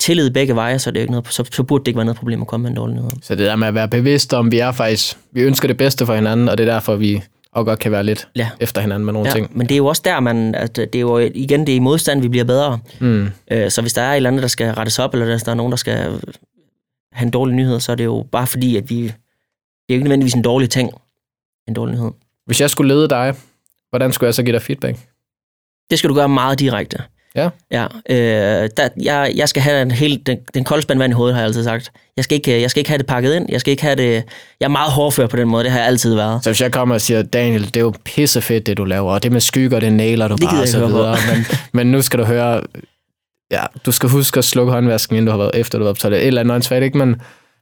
tillid 0.00 0.30
begge 0.30 0.54
veje, 0.54 0.78
så, 0.78 0.90
er 0.90 0.92
det 0.92 1.00
ikke 1.00 1.10
noget, 1.10 1.28
så, 1.28 1.44
så 1.52 1.62
burde 1.62 1.82
det 1.82 1.88
ikke 1.88 1.96
være 1.96 2.04
noget 2.04 2.18
problem 2.18 2.40
at 2.40 2.46
komme 2.46 2.62
med 2.62 2.70
en 2.70 2.76
dårlig 2.76 2.96
nyhed. 2.96 3.10
Så 3.22 3.34
det 3.34 3.46
der 3.46 3.56
med 3.56 3.68
at 3.68 3.74
være 3.74 3.88
bevidst 3.88 4.34
om, 4.34 4.52
vi 4.52 4.58
er 4.58 4.72
faktisk, 4.72 5.18
vi 5.32 5.42
ønsker 5.42 5.68
det 5.68 5.76
bedste 5.76 6.06
for 6.06 6.14
hinanden, 6.14 6.48
og 6.48 6.58
det 6.58 6.68
er 6.68 6.72
derfor, 6.72 6.96
vi 6.96 7.22
og 7.52 7.64
godt 7.64 7.78
kan 7.78 7.92
være 7.92 8.04
lidt 8.04 8.28
ja. 8.36 8.50
efter 8.60 8.80
hinanden 8.80 9.04
med 9.04 9.12
nogle 9.12 9.28
ja, 9.28 9.34
ting. 9.34 9.58
Men 9.58 9.68
det 9.68 9.74
er 9.74 9.76
jo 9.76 9.86
også 9.86 10.02
der, 10.04 10.20
man, 10.20 10.54
at 10.54 10.76
det 10.76 10.94
er 10.94 11.00
jo 11.00 11.18
igen 11.18 11.60
det 11.60 11.72
er 11.72 11.76
i 11.76 11.78
modstand, 11.78 12.20
vi 12.20 12.28
bliver 12.28 12.44
bedre. 12.44 12.78
Mm. 13.00 13.28
Øh, 13.50 13.70
så 13.70 13.80
hvis 13.80 13.92
der 13.92 14.02
er 14.02 14.12
et 14.12 14.16
eller 14.16 14.30
andet, 14.30 14.42
der 14.42 14.48
skal 14.48 14.74
rettes 14.74 14.98
op, 14.98 15.14
eller 15.14 15.26
hvis 15.26 15.42
der 15.42 15.50
er 15.50 15.54
nogen, 15.54 15.72
der 15.72 15.76
skal 15.76 16.20
have 17.12 17.26
en 17.26 17.30
dårlig 17.30 17.54
nyhed, 17.54 17.80
så 17.80 17.92
er 17.92 17.96
det 17.96 18.04
jo 18.04 18.26
bare 18.32 18.46
fordi, 18.46 18.76
at 18.76 18.90
vi... 18.90 19.02
Det 19.02 19.94
er 19.94 19.94
jo 19.94 19.94
ikke 19.94 20.04
nødvendigvis 20.04 20.34
en 20.34 20.42
dårlig 20.42 20.70
ting, 20.70 20.90
en 21.68 21.74
dårlig 21.74 21.94
nyhed. 21.94 22.10
Hvis 22.46 22.60
jeg 22.60 22.70
skulle 22.70 22.94
lede 22.94 23.08
dig, 23.08 23.34
hvordan 23.90 24.12
skulle 24.12 24.28
jeg 24.28 24.34
så 24.34 24.42
give 24.42 24.52
dig 24.52 24.62
feedback? 24.62 24.98
Det 25.90 25.98
skal 25.98 26.10
du 26.10 26.14
gøre 26.14 26.28
meget 26.28 26.58
direkte. 26.58 26.98
Ja. 27.36 27.48
ja 27.70 27.86
øh, 28.10 28.70
der, 28.76 28.88
jeg, 29.02 29.32
jeg 29.34 29.48
skal 29.48 29.62
have 29.62 29.80
den, 29.80 29.90
hele, 29.90 30.16
den, 30.16 30.38
den 30.54 30.64
kolde 30.64 30.82
spand 30.82 30.98
vand 30.98 31.12
i 31.12 31.14
hovedet, 31.14 31.34
har 31.34 31.40
jeg 31.40 31.46
altid 31.46 31.64
sagt. 31.64 31.92
Jeg 32.16 32.24
skal, 32.24 32.34
ikke, 32.34 32.60
jeg 32.60 32.70
skal 32.70 32.80
ikke 32.80 32.90
have 32.90 32.98
det 32.98 33.06
pakket 33.06 33.34
ind. 33.34 33.46
Jeg 33.48 33.60
skal 33.60 33.70
ikke 33.70 33.82
have 33.82 33.96
det... 33.96 34.24
Jeg 34.60 34.66
er 34.66 34.68
meget 34.68 34.92
hårdfør 34.92 35.26
på 35.26 35.36
den 35.36 35.48
måde, 35.48 35.64
det 35.64 35.72
har 35.72 35.78
jeg 35.78 35.88
altid 35.88 36.14
været. 36.14 36.44
Så 36.44 36.50
hvis 36.50 36.60
jeg 36.60 36.72
kommer 36.72 36.94
og 36.94 37.00
siger, 37.00 37.22
Daniel, 37.22 37.64
det 37.64 37.76
er 37.76 37.80
jo 37.80 37.92
pissefedt, 38.04 38.66
det 38.66 38.76
du 38.76 38.84
laver, 38.84 39.12
og 39.12 39.22
det 39.22 39.32
med 39.32 39.40
skygger, 39.40 39.80
det 39.80 39.92
nailer 39.92 40.28
du 40.28 40.34
det 40.34 40.44
bare, 40.44 40.62
og 40.62 40.68
så 40.68 40.86
videre. 40.86 41.16
Men, 41.34 41.46
men 41.72 41.92
nu 41.92 42.02
skal 42.02 42.18
du 42.18 42.24
høre, 42.24 42.62
ja, 43.50 43.62
du 43.86 43.92
skal 43.92 44.08
huske 44.08 44.38
at 44.38 44.44
slukke 44.44 44.72
håndvasken, 44.72 45.16
inden 45.16 45.26
du 45.26 45.30
har 45.30 45.38
været, 45.38 45.50
efter 45.54 45.78
du 45.78 45.84
har 45.84 45.86
været 45.86 45.96
på 45.96 46.00
toilet. 46.00 46.20
Et 46.20 46.26
eller 46.26 46.40
andet 46.40 46.54
åndssvagt, 46.54 46.84
ikke? 46.84 46.98
Men, 46.98 47.16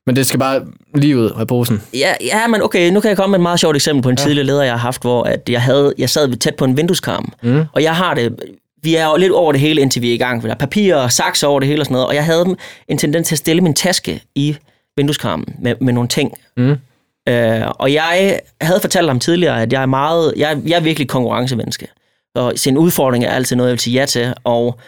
men 0.07 0.16
det 0.16 0.27
skal 0.27 0.41
bare 0.41 0.62
lige 0.95 1.18
ud 1.18 1.31
af 1.41 1.47
posen. 1.47 1.83
Ja, 1.95 2.14
ja, 2.21 2.47
men 2.47 2.62
okay, 2.62 2.91
nu 2.91 3.01
kan 3.01 3.09
jeg 3.09 3.16
komme 3.16 3.31
med 3.31 3.39
et 3.39 3.43
meget 3.43 3.61
sjovt 3.61 3.77
eksempel 3.77 4.03
på 4.03 4.09
en 4.09 4.16
ja. 4.18 4.25
tidligere 4.25 4.47
leder, 4.47 4.62
jeg 4.62 4.73
har 4.73 4.79
haft, 4.79 5.03
hvor 5.03 5.23
at 5.23 5.49
jeg, 5.49 5.62
havde, 5.62 5.95
jeg 5.99 6.11
sad 6.11 6.37
tæt 6.37 6.55
på 6.55 6.64
en 6.64 6.77
vindueskarm, 6.77 7.33
mm. 7.43 7.64
og 7.73 7.83
jeg 7.83 7.97
har 7.97 8.14
det, 8.14 8.37
vi 8.83 8.95
er 8.95 9.07
jo 9.07 9.16
lidt 9.16 9.33
over 9.33 9.53
det 9.53 9.61
hele, 9.61 9.81
indtil 9.81 10.03
vi 10.03 10.11
er 10.11 10.14
i 10.14 10.18
gang. 10.18 10.43
Der 10.43 10.51
er 10.51 10.55
papir 10.55 10.97
og 10.97 11.12
saks 11.12 11.43
over 11.43 11.61
det 11.61 11.68
hele 11.68 11.83
og 11.83 11.87
sådan 11.87 11.93
noget, 11.93 12.07
og 12.07 12.14
jeg 12.14 12.24
havde 12.24 12.57
en 12.89 12.99
tendens 12.99 13.28
til 13.28 13.35
at 13.35 13.39
stille 13.39 13.62
min 13.62 13.74
taske 13.74 14.22
i 14.35 14.57
vindueskarmen 14.97 15.57
med, 15.59 15.74
med 15.81 15.93
nogle 15.93 16.09
ting. 16.09 16.39
Mm. 16.57 16.76
Øh, 17.28 17.62
og 17.68 17.93
jeg 17.93 18.41
havde 18.61 18.81
fortalt 18.81 19.09
ham 19.09 19.20
tidligere, 19.20 19.62
at 19.62 19.72
jeg 19.72 19.83
er 19.83 19.87
meget, 19.87 20.35
jeg, 20.37 20.59
jeg 20.66 20.76
er 20.76 20.81
virkelig 20.81 21.09
konkurrencemenneske. 21.09 21.89
Og 22.35 22.53
sin 22.57 22.76
udfordring 22.76 23.24
er 23.24 23.31
altid 23.31 23.57
noget, 23.57 23.68
jeg 23.68 23.72
vil 23.72 23.81
sige 23.81 24.01
ja 24.01 24.07
til, 24.07 24.35
og 24.45 24.78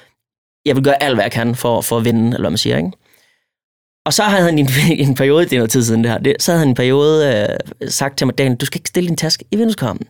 jeg 0.65 0.77
vil 0.77 0.85
gøre 0.85 1.03
alt, 1.03 1.15
hvad 1.17 1.25
jeg 1.25 1.33
kan 1.33 1.55
for, 1.55 1.81
for 1.81 1.99
at 1.99 2.05
vinde, 2.05 2.27
eller 2.27 2.41
hvad 2.41 2.51
man 2.51 2.59
siger, 2.59 2.77
ikke? 2.77 2.93
Og 4.07 4.13
så 4.13 4.23
havde 4.23 4.45
han 4.45 4.59
en, 4.59 4.69
en 5.09 5.15
periode, 5.15 5.45
det 5.45 5.53
er 5.53 5.57
noget 5.57 5.71
tid 5.71 5.85
siden 5.85 6.05
det 6.05 6.11
her, 6.11 6.19
det, 6.19 6.43
så 6.43 6.53
havde 6.53 6.59
han 6.59 6.69
en 6.69 6.75
periode 6.75 7.47
øh, 7.83 7.91
sagt 7.91 8.19
til 8.19 8.27
mig, 8.27 8.39
Daniel, 8.39 8.57
du 8.57 8.67
skal 8.67 8.79
ikke 8.79 8.89
stille 8.89 9.09
din 9.09 9.17
taske 9.17 9.45
i 9.51 9.57
vindueskarmen. 9.57 10.07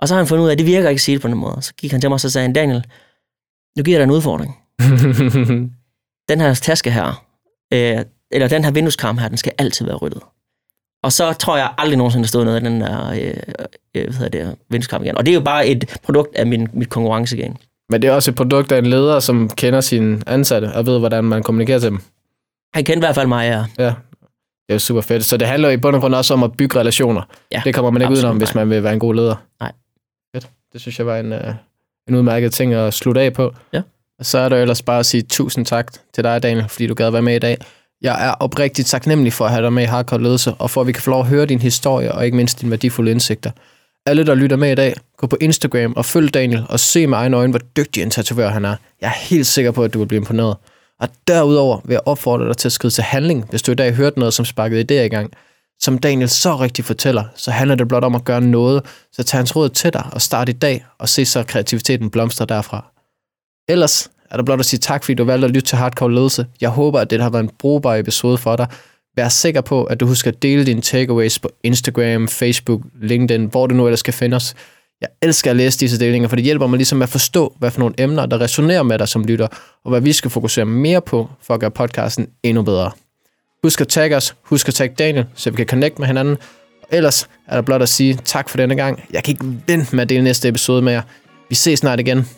Og 0.00 0.08
så 0.08 0.14
har 0.14 0.20
han 0.20 0.26
fundet 0.26 0.44
ud 0.44 0.48
af, 0.48 0.52
at 0.52 0.58
det 0.58 0.66
virker 0.66 0.88
ikke 0.88 0.98
at 0.98 1.02
sige 1.02 1.14
det 1.14 1.22
på 1.22 1.28
den 1.28 1.36
måde. 1.36 1.62
Så 1.62 1.74
gik 1.74 1.90
han 1.90 2.00
til 2.00 2.10
mig 2.10 2.14
og 2.14 2.20
så 2.20 2.30
sagde 2.30 2.46
han, 2.46 2.52
Daniel, 2.52 2.84
nu 3.76 3.82
giver 3.82 3.98
jeg 3.98 4.06
dig 4.06 4.12
en 4.12 4.16
udfordring. 4.16 4.56
den 6.30 6.40
her 6.40 6.54
taske 6.54 6.90
her, 6.90 7.24
øh, 7.72 8.04
eller 8.30 8.48
den 8.48 8.64
her 8.64 8.70
vindueskarm 8.70 9.18
her, 9.18 9.28
den 9.28 9.36
skal 9.36 9.52
altid 9.58 9.86
være 9.86 9.96
ryddet. 9.96 10.22
Og 11.02 11.12
så 11.12 11.32
tror 11.32 11.56
jeg 11.56 11.74
aldrig 11.78 11.96
nogensinde, 11.96 12.22
der 12.22 12.28
stod 12.28 12.44
noget 12.44 12.56
af 12.56 12.62
den 12.62 12.80
der 12.80 13.10
øh, 13.10 13.34
øh, 13.94 14.04
hvad 14.04 14.14
hedder 14.14 14.28
det, 14.28 14.56
vindueskarm 14.70 15.02
igen. 15.02 15.18
Og 15.18 15.26
det 15.26 15.32
er 15.32 15.34
jo 15.34 15.44
bare 15.44 15.66
et 15.66 15.98
produkt 16.02 16.36
af 16.36 16.46
min, 16.46 16.68
mit 16.72 16.88
konkurrencegen. 16.88 17.56
Men 17.88 18.02
det 18.02 18.08
er 18.08 18.14
også 18.14 18.30
et 18.30 18.34
produkt 18.34 18.72
af 18.72 18.78
en 18.78 18.86
leder, 18.86 19.20
som 19.20 19.48
kender 19.48 19.80
sine 19.80 20.22
ansatte 20.26 20.72
og 20.72 20.86
ved, 20.86 20.98
hvordan 20.98 21.24
man 21.24 21.42
kommunikerer 21.42 21.78
til 21.78 21.90
dem. 21.90 22.00
Han 22.74 22.84
kender 22.84 22.98
i 22.98 23.06
hvert 23.06 23.14
fald 23.14 23.26
mig, 23.26 23.46
ja. 23.48 23.84
Ja, 23.84 23.94
det 24.68 24.74
er 24.74 24.78
super 24.78 25.00
fedt. 25.00 25.24
Så 25.24 25.36
det 25.36 25.48
handler 25.48 25.70
i 25.70 25.76
bund 25.76 25.96
og 25.96 26.00
grund 26.00 26.14
også 26.14 26.34
om 26.34 26.42
at 26.42 26.52
bygge 26.56 26.78
relationer. 26.78 27.22
Ja, 27.52 27.62
det 27.64 27.74
kommer 27.74 27.90
man 27.90 28.02
ikke 28.02 28.12
udenom, 28.12 28.36
hvis 28.36 28.54
man 28.54 28.70
vil 28.70 28.82
være 28.82 28.92
en 28.92 28.98
god 28.98 29.14
leder. 29.14 29.34
Nej. 29.60 29.72
Fedt. 30.34 30.50
Det 30.72 30.80
synes 30.80 30.98
jeg 30.98 31.06
var 31.06 31.16
en, 31.16 31.32
uh, 31.32 31.38
en 32.08 32.14
udmærket 32.14 32.52
ting 32.52 32.74
at 32.74 32.94
slutte 32.94 33.20
af 33.20 33.32
på. 33.32 33.54
Ja. 33.72 33.82
Og 34.18 34.26
så 34.26 34.38
er 34.38 34.48
der 34.48 34.56
ellers 34.56 34.82
bare 34.82 34.98
at 34.98 35.06
sige 35.06 35.22
tusind 35.22 35.66
tak 35.66 35.92
til 36.14 36.24
dig, 36.24 36.42
Daniel, 36.42 36.68
fordi 36.68 36.86
du 36.86 36.94
gad 36.94 37.10
være 37.10 37.22
med 37.22 37.36
i 37.36 37.38
dag. 37.38 37.58
Jeg 38.02 38.28
er 38.28 38.32
oprigtigt 38.32 38.88
taknemmelig 38.88 39.32
for 39.32 39.44
at 39.44 39.50
have 39.50 39.62
dig 39.62 39.72
med 39.72 39.82
i 39.82 39.86
Hardcore 39.86 40.22
Ledelse, 40.22 40.54
og 40.58 40.70
for 40.70 40.80
at 40.80 40.86
vi 40.86 40.92
kan 40.92 41.02
få 41.02 41.10
lov 41.10 41.20
at 41.20 41.26
høre 41.26 41.46
din 41.46 41.60
historie, 41.60 42.12
og 42.12 42.24
ikke 42.24 42.36
mindst 42.36 42.60
dine 42.60 42.70
værdifulde 42.70 43.10
indsigter. 43.10 43.50
Alle, 44.06 44.26
der 44.26 44.34
lytter 44.34 44.56
med 44.56 44.72
i 44.72 44.74
dag, 44.74 44.94
gå 45.16 45.26
på 45.26 45.36
Instagram 45.40 45.92
og 45.96 46.04
følg 46.04 46.34
Daniel, 46.34 46.64
og 46.68 46.80
se 46.80 47.06
med 47.06 47.18
egne 47.18 47.36
øjne, 47.36 47.50
hvor 47.50 47.60
dygtig 47.76 48.02
en 48.02 48.10
tatovør 48.10 48.48
han 48.48 48.64
er. 48.64 48.76
Jeg 49.00 49.06
er 49.06 49.24
helt 49.28 49.46
sikker 49.46 49.70
på, 49.70 49.84
at 49.84 49.94
du 49.94 49.98
vil 49.98 50.06
blive 50.06 50.20
imponeret. 50.20 50.56
Og 51.00 51.08
derudover 51.28 51.80
vil 51.84 51.92
jeg 51.94 52.00
opfordre 52.06 52.48
dig 52.48 52.56
til 52.56 52.68
at 52.68 52.72
skride 52.72 52.94
til 52.94 53.04
handling, 53.04 53.46
hvis 53.50 53.62
du 53.62 53.72
i 53.72 53.74
dag 53.74 53.94
hørte 53.94 54.18
noget, 54.18 54.34
som 54.34 54.44
sparkede 54.44 54.80
idéer 54.80 55.04
i 55.04 55.08
gang. 55.08 55.32
Som 55.82 55.98
Daniel 55.98 56.28
så 56.28 56.56
rigtigt 56.56 56.86
fortæller, 56.86 57.24
så 57.34 57.50
handler 57.50 57.74
det 57.74 57.88
blot 57.88 58.04
om 58.04 58.14
at 58.14 58.24
gøre 58.24 58.40
noget, 58.40 58.82
så 59.12 59.22
tag 59.22 59.38
hans 59.38 59.56
råd 59.56 59.68
til 59.68 59.92
dig 59.92 60.06
og 60.12 60.22
start 60.22 60.48
i 60.48 60.52
dag, 60.52 60.84
og 60.98 61.08
se 61.08 61.24
så 61.24 61.42
kreativiteten 61.42 62.10
blomstre 62.10 62.46
derfra. 62.46 62.92
Ellers 63.68 64.10
er 64.30 64.36
der 64.36 64.44
blot 64.44 64.60
at 64.60 64.66
sige 64.66 64.80
tak, 64.80 65.04
fordi 65.04 65.14
du 65.14 65.24
valgte 65.24 65.44
at 65.44 65.50
lytte 65.50 65.68
til 65.68 65.78
Hardcore 65.78 66.14
Ledelse. 66.14 66.46
Jeg 66.60 66.70
håber, 66.70 67.00
at 67.00 67.10
det 67.10 67.20
har 67.20 67.30
været 67.30 67.42
en 67.42 67.50
brugbar 67.58 67.96
episode 67.96 68.38
for 68.38 68.56
dig. 68.56 68.66
Vær 69.16 69.28
sikker 69.28 69.60
på, 69.60 69.84
at 69.84 70.00
du 70.00 70.06
husker 70.06 70.30
at 70.30 70.42
dele 70.42 70.66
dine 70.66 70.80
takeaways 70.80 71.38
på 71.38 71.50
Instagram, 71.62 72.28
Facebook, 72.28 72.80
LinkedIn, 73.02 73.44
hvor 73.44 73.66
du 73.66 73.74
nu 73.74 73.86
ellers 73.86 74.00
skal 74.00 74.14
finde 74.14 74.34
os. 74.34 74.54
Jeg 75.00 75.08
elsker 75.22 75.50
at 75.50 75.56
læse 75.56 75.80
disse 75.80 76.00
delinger, 76.00 76.28
for 76.28 76.36
det 76.36 76.44
hjælper 76.44 76.66
mig 76.66 76.76
ligesom 76.76 77.02
at 77.02 77.08
forstå, 77.08 77.54
hvad 77.58 77.70
for 77.70 77.80
nogle 77.80 77.94
emner, 77.98 78.26
der 78.26 78.40
resonerer 78.40 78.82
med 78.82 78.98
dig 78.98 79.08
som 79.08 79.24
lytter, 79.24 79.46
og 79.84 79.90
hvad 79.90 80.00
vi 80.00 80.12
skal 80.12 80.30
fokusere 80.30 80.64
mere 80.64 81.00
på, 81.00 81.30
for 81.42 81.54
at 81.54 81.60
gøre 81.60 81.70
podcasten 81.70 82.28
endnu 82.42 82.62
bedre. 82.62 82.90
Husk 83.62 83.80
at 83.80 83.88
tagge 83.88 84.16
os, 84.16 84.34
husk 84.42 84.68
at 84.68 84.74
tagge 84.74 84.94
Daniel, 84.98 85.26
så 85.34 85.50
vi 85.50 85.56
kan 85.56 85.66
connect 85.66 85.98
med 85.98 86.06
hinanden. 86.06 86.36
Og 86.82 86.88
ellers 86.90 87.28
er 87.48 87.54
der 87.54 87.62
blot 87.62 87.82
at 87.82 87.88
sige 87.88 88.18
tak 88.24 88.48
for 88.48 88.56
denne 88.56 88.76
gang. 88.76 89.04
Jeg 89.12 89.24
kan 89.24 89.32
ikke 89.32 89.44
vente 89.66 89.96
med 89.96 90.02
at 90.02 90.08
dele 90.08 90.24
næste 90.24 90.48
episode 90.48 90.82
med 90.82 90.92
jer. 90.92 91.02
Vi 91.48 91.54
ses 91.54 91.78
snart 91.78 92.00
igen. 92.00 92.28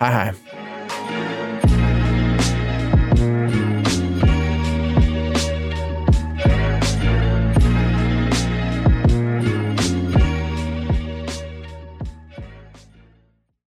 Hej 0.00 0.12
hej. 0.12 0.63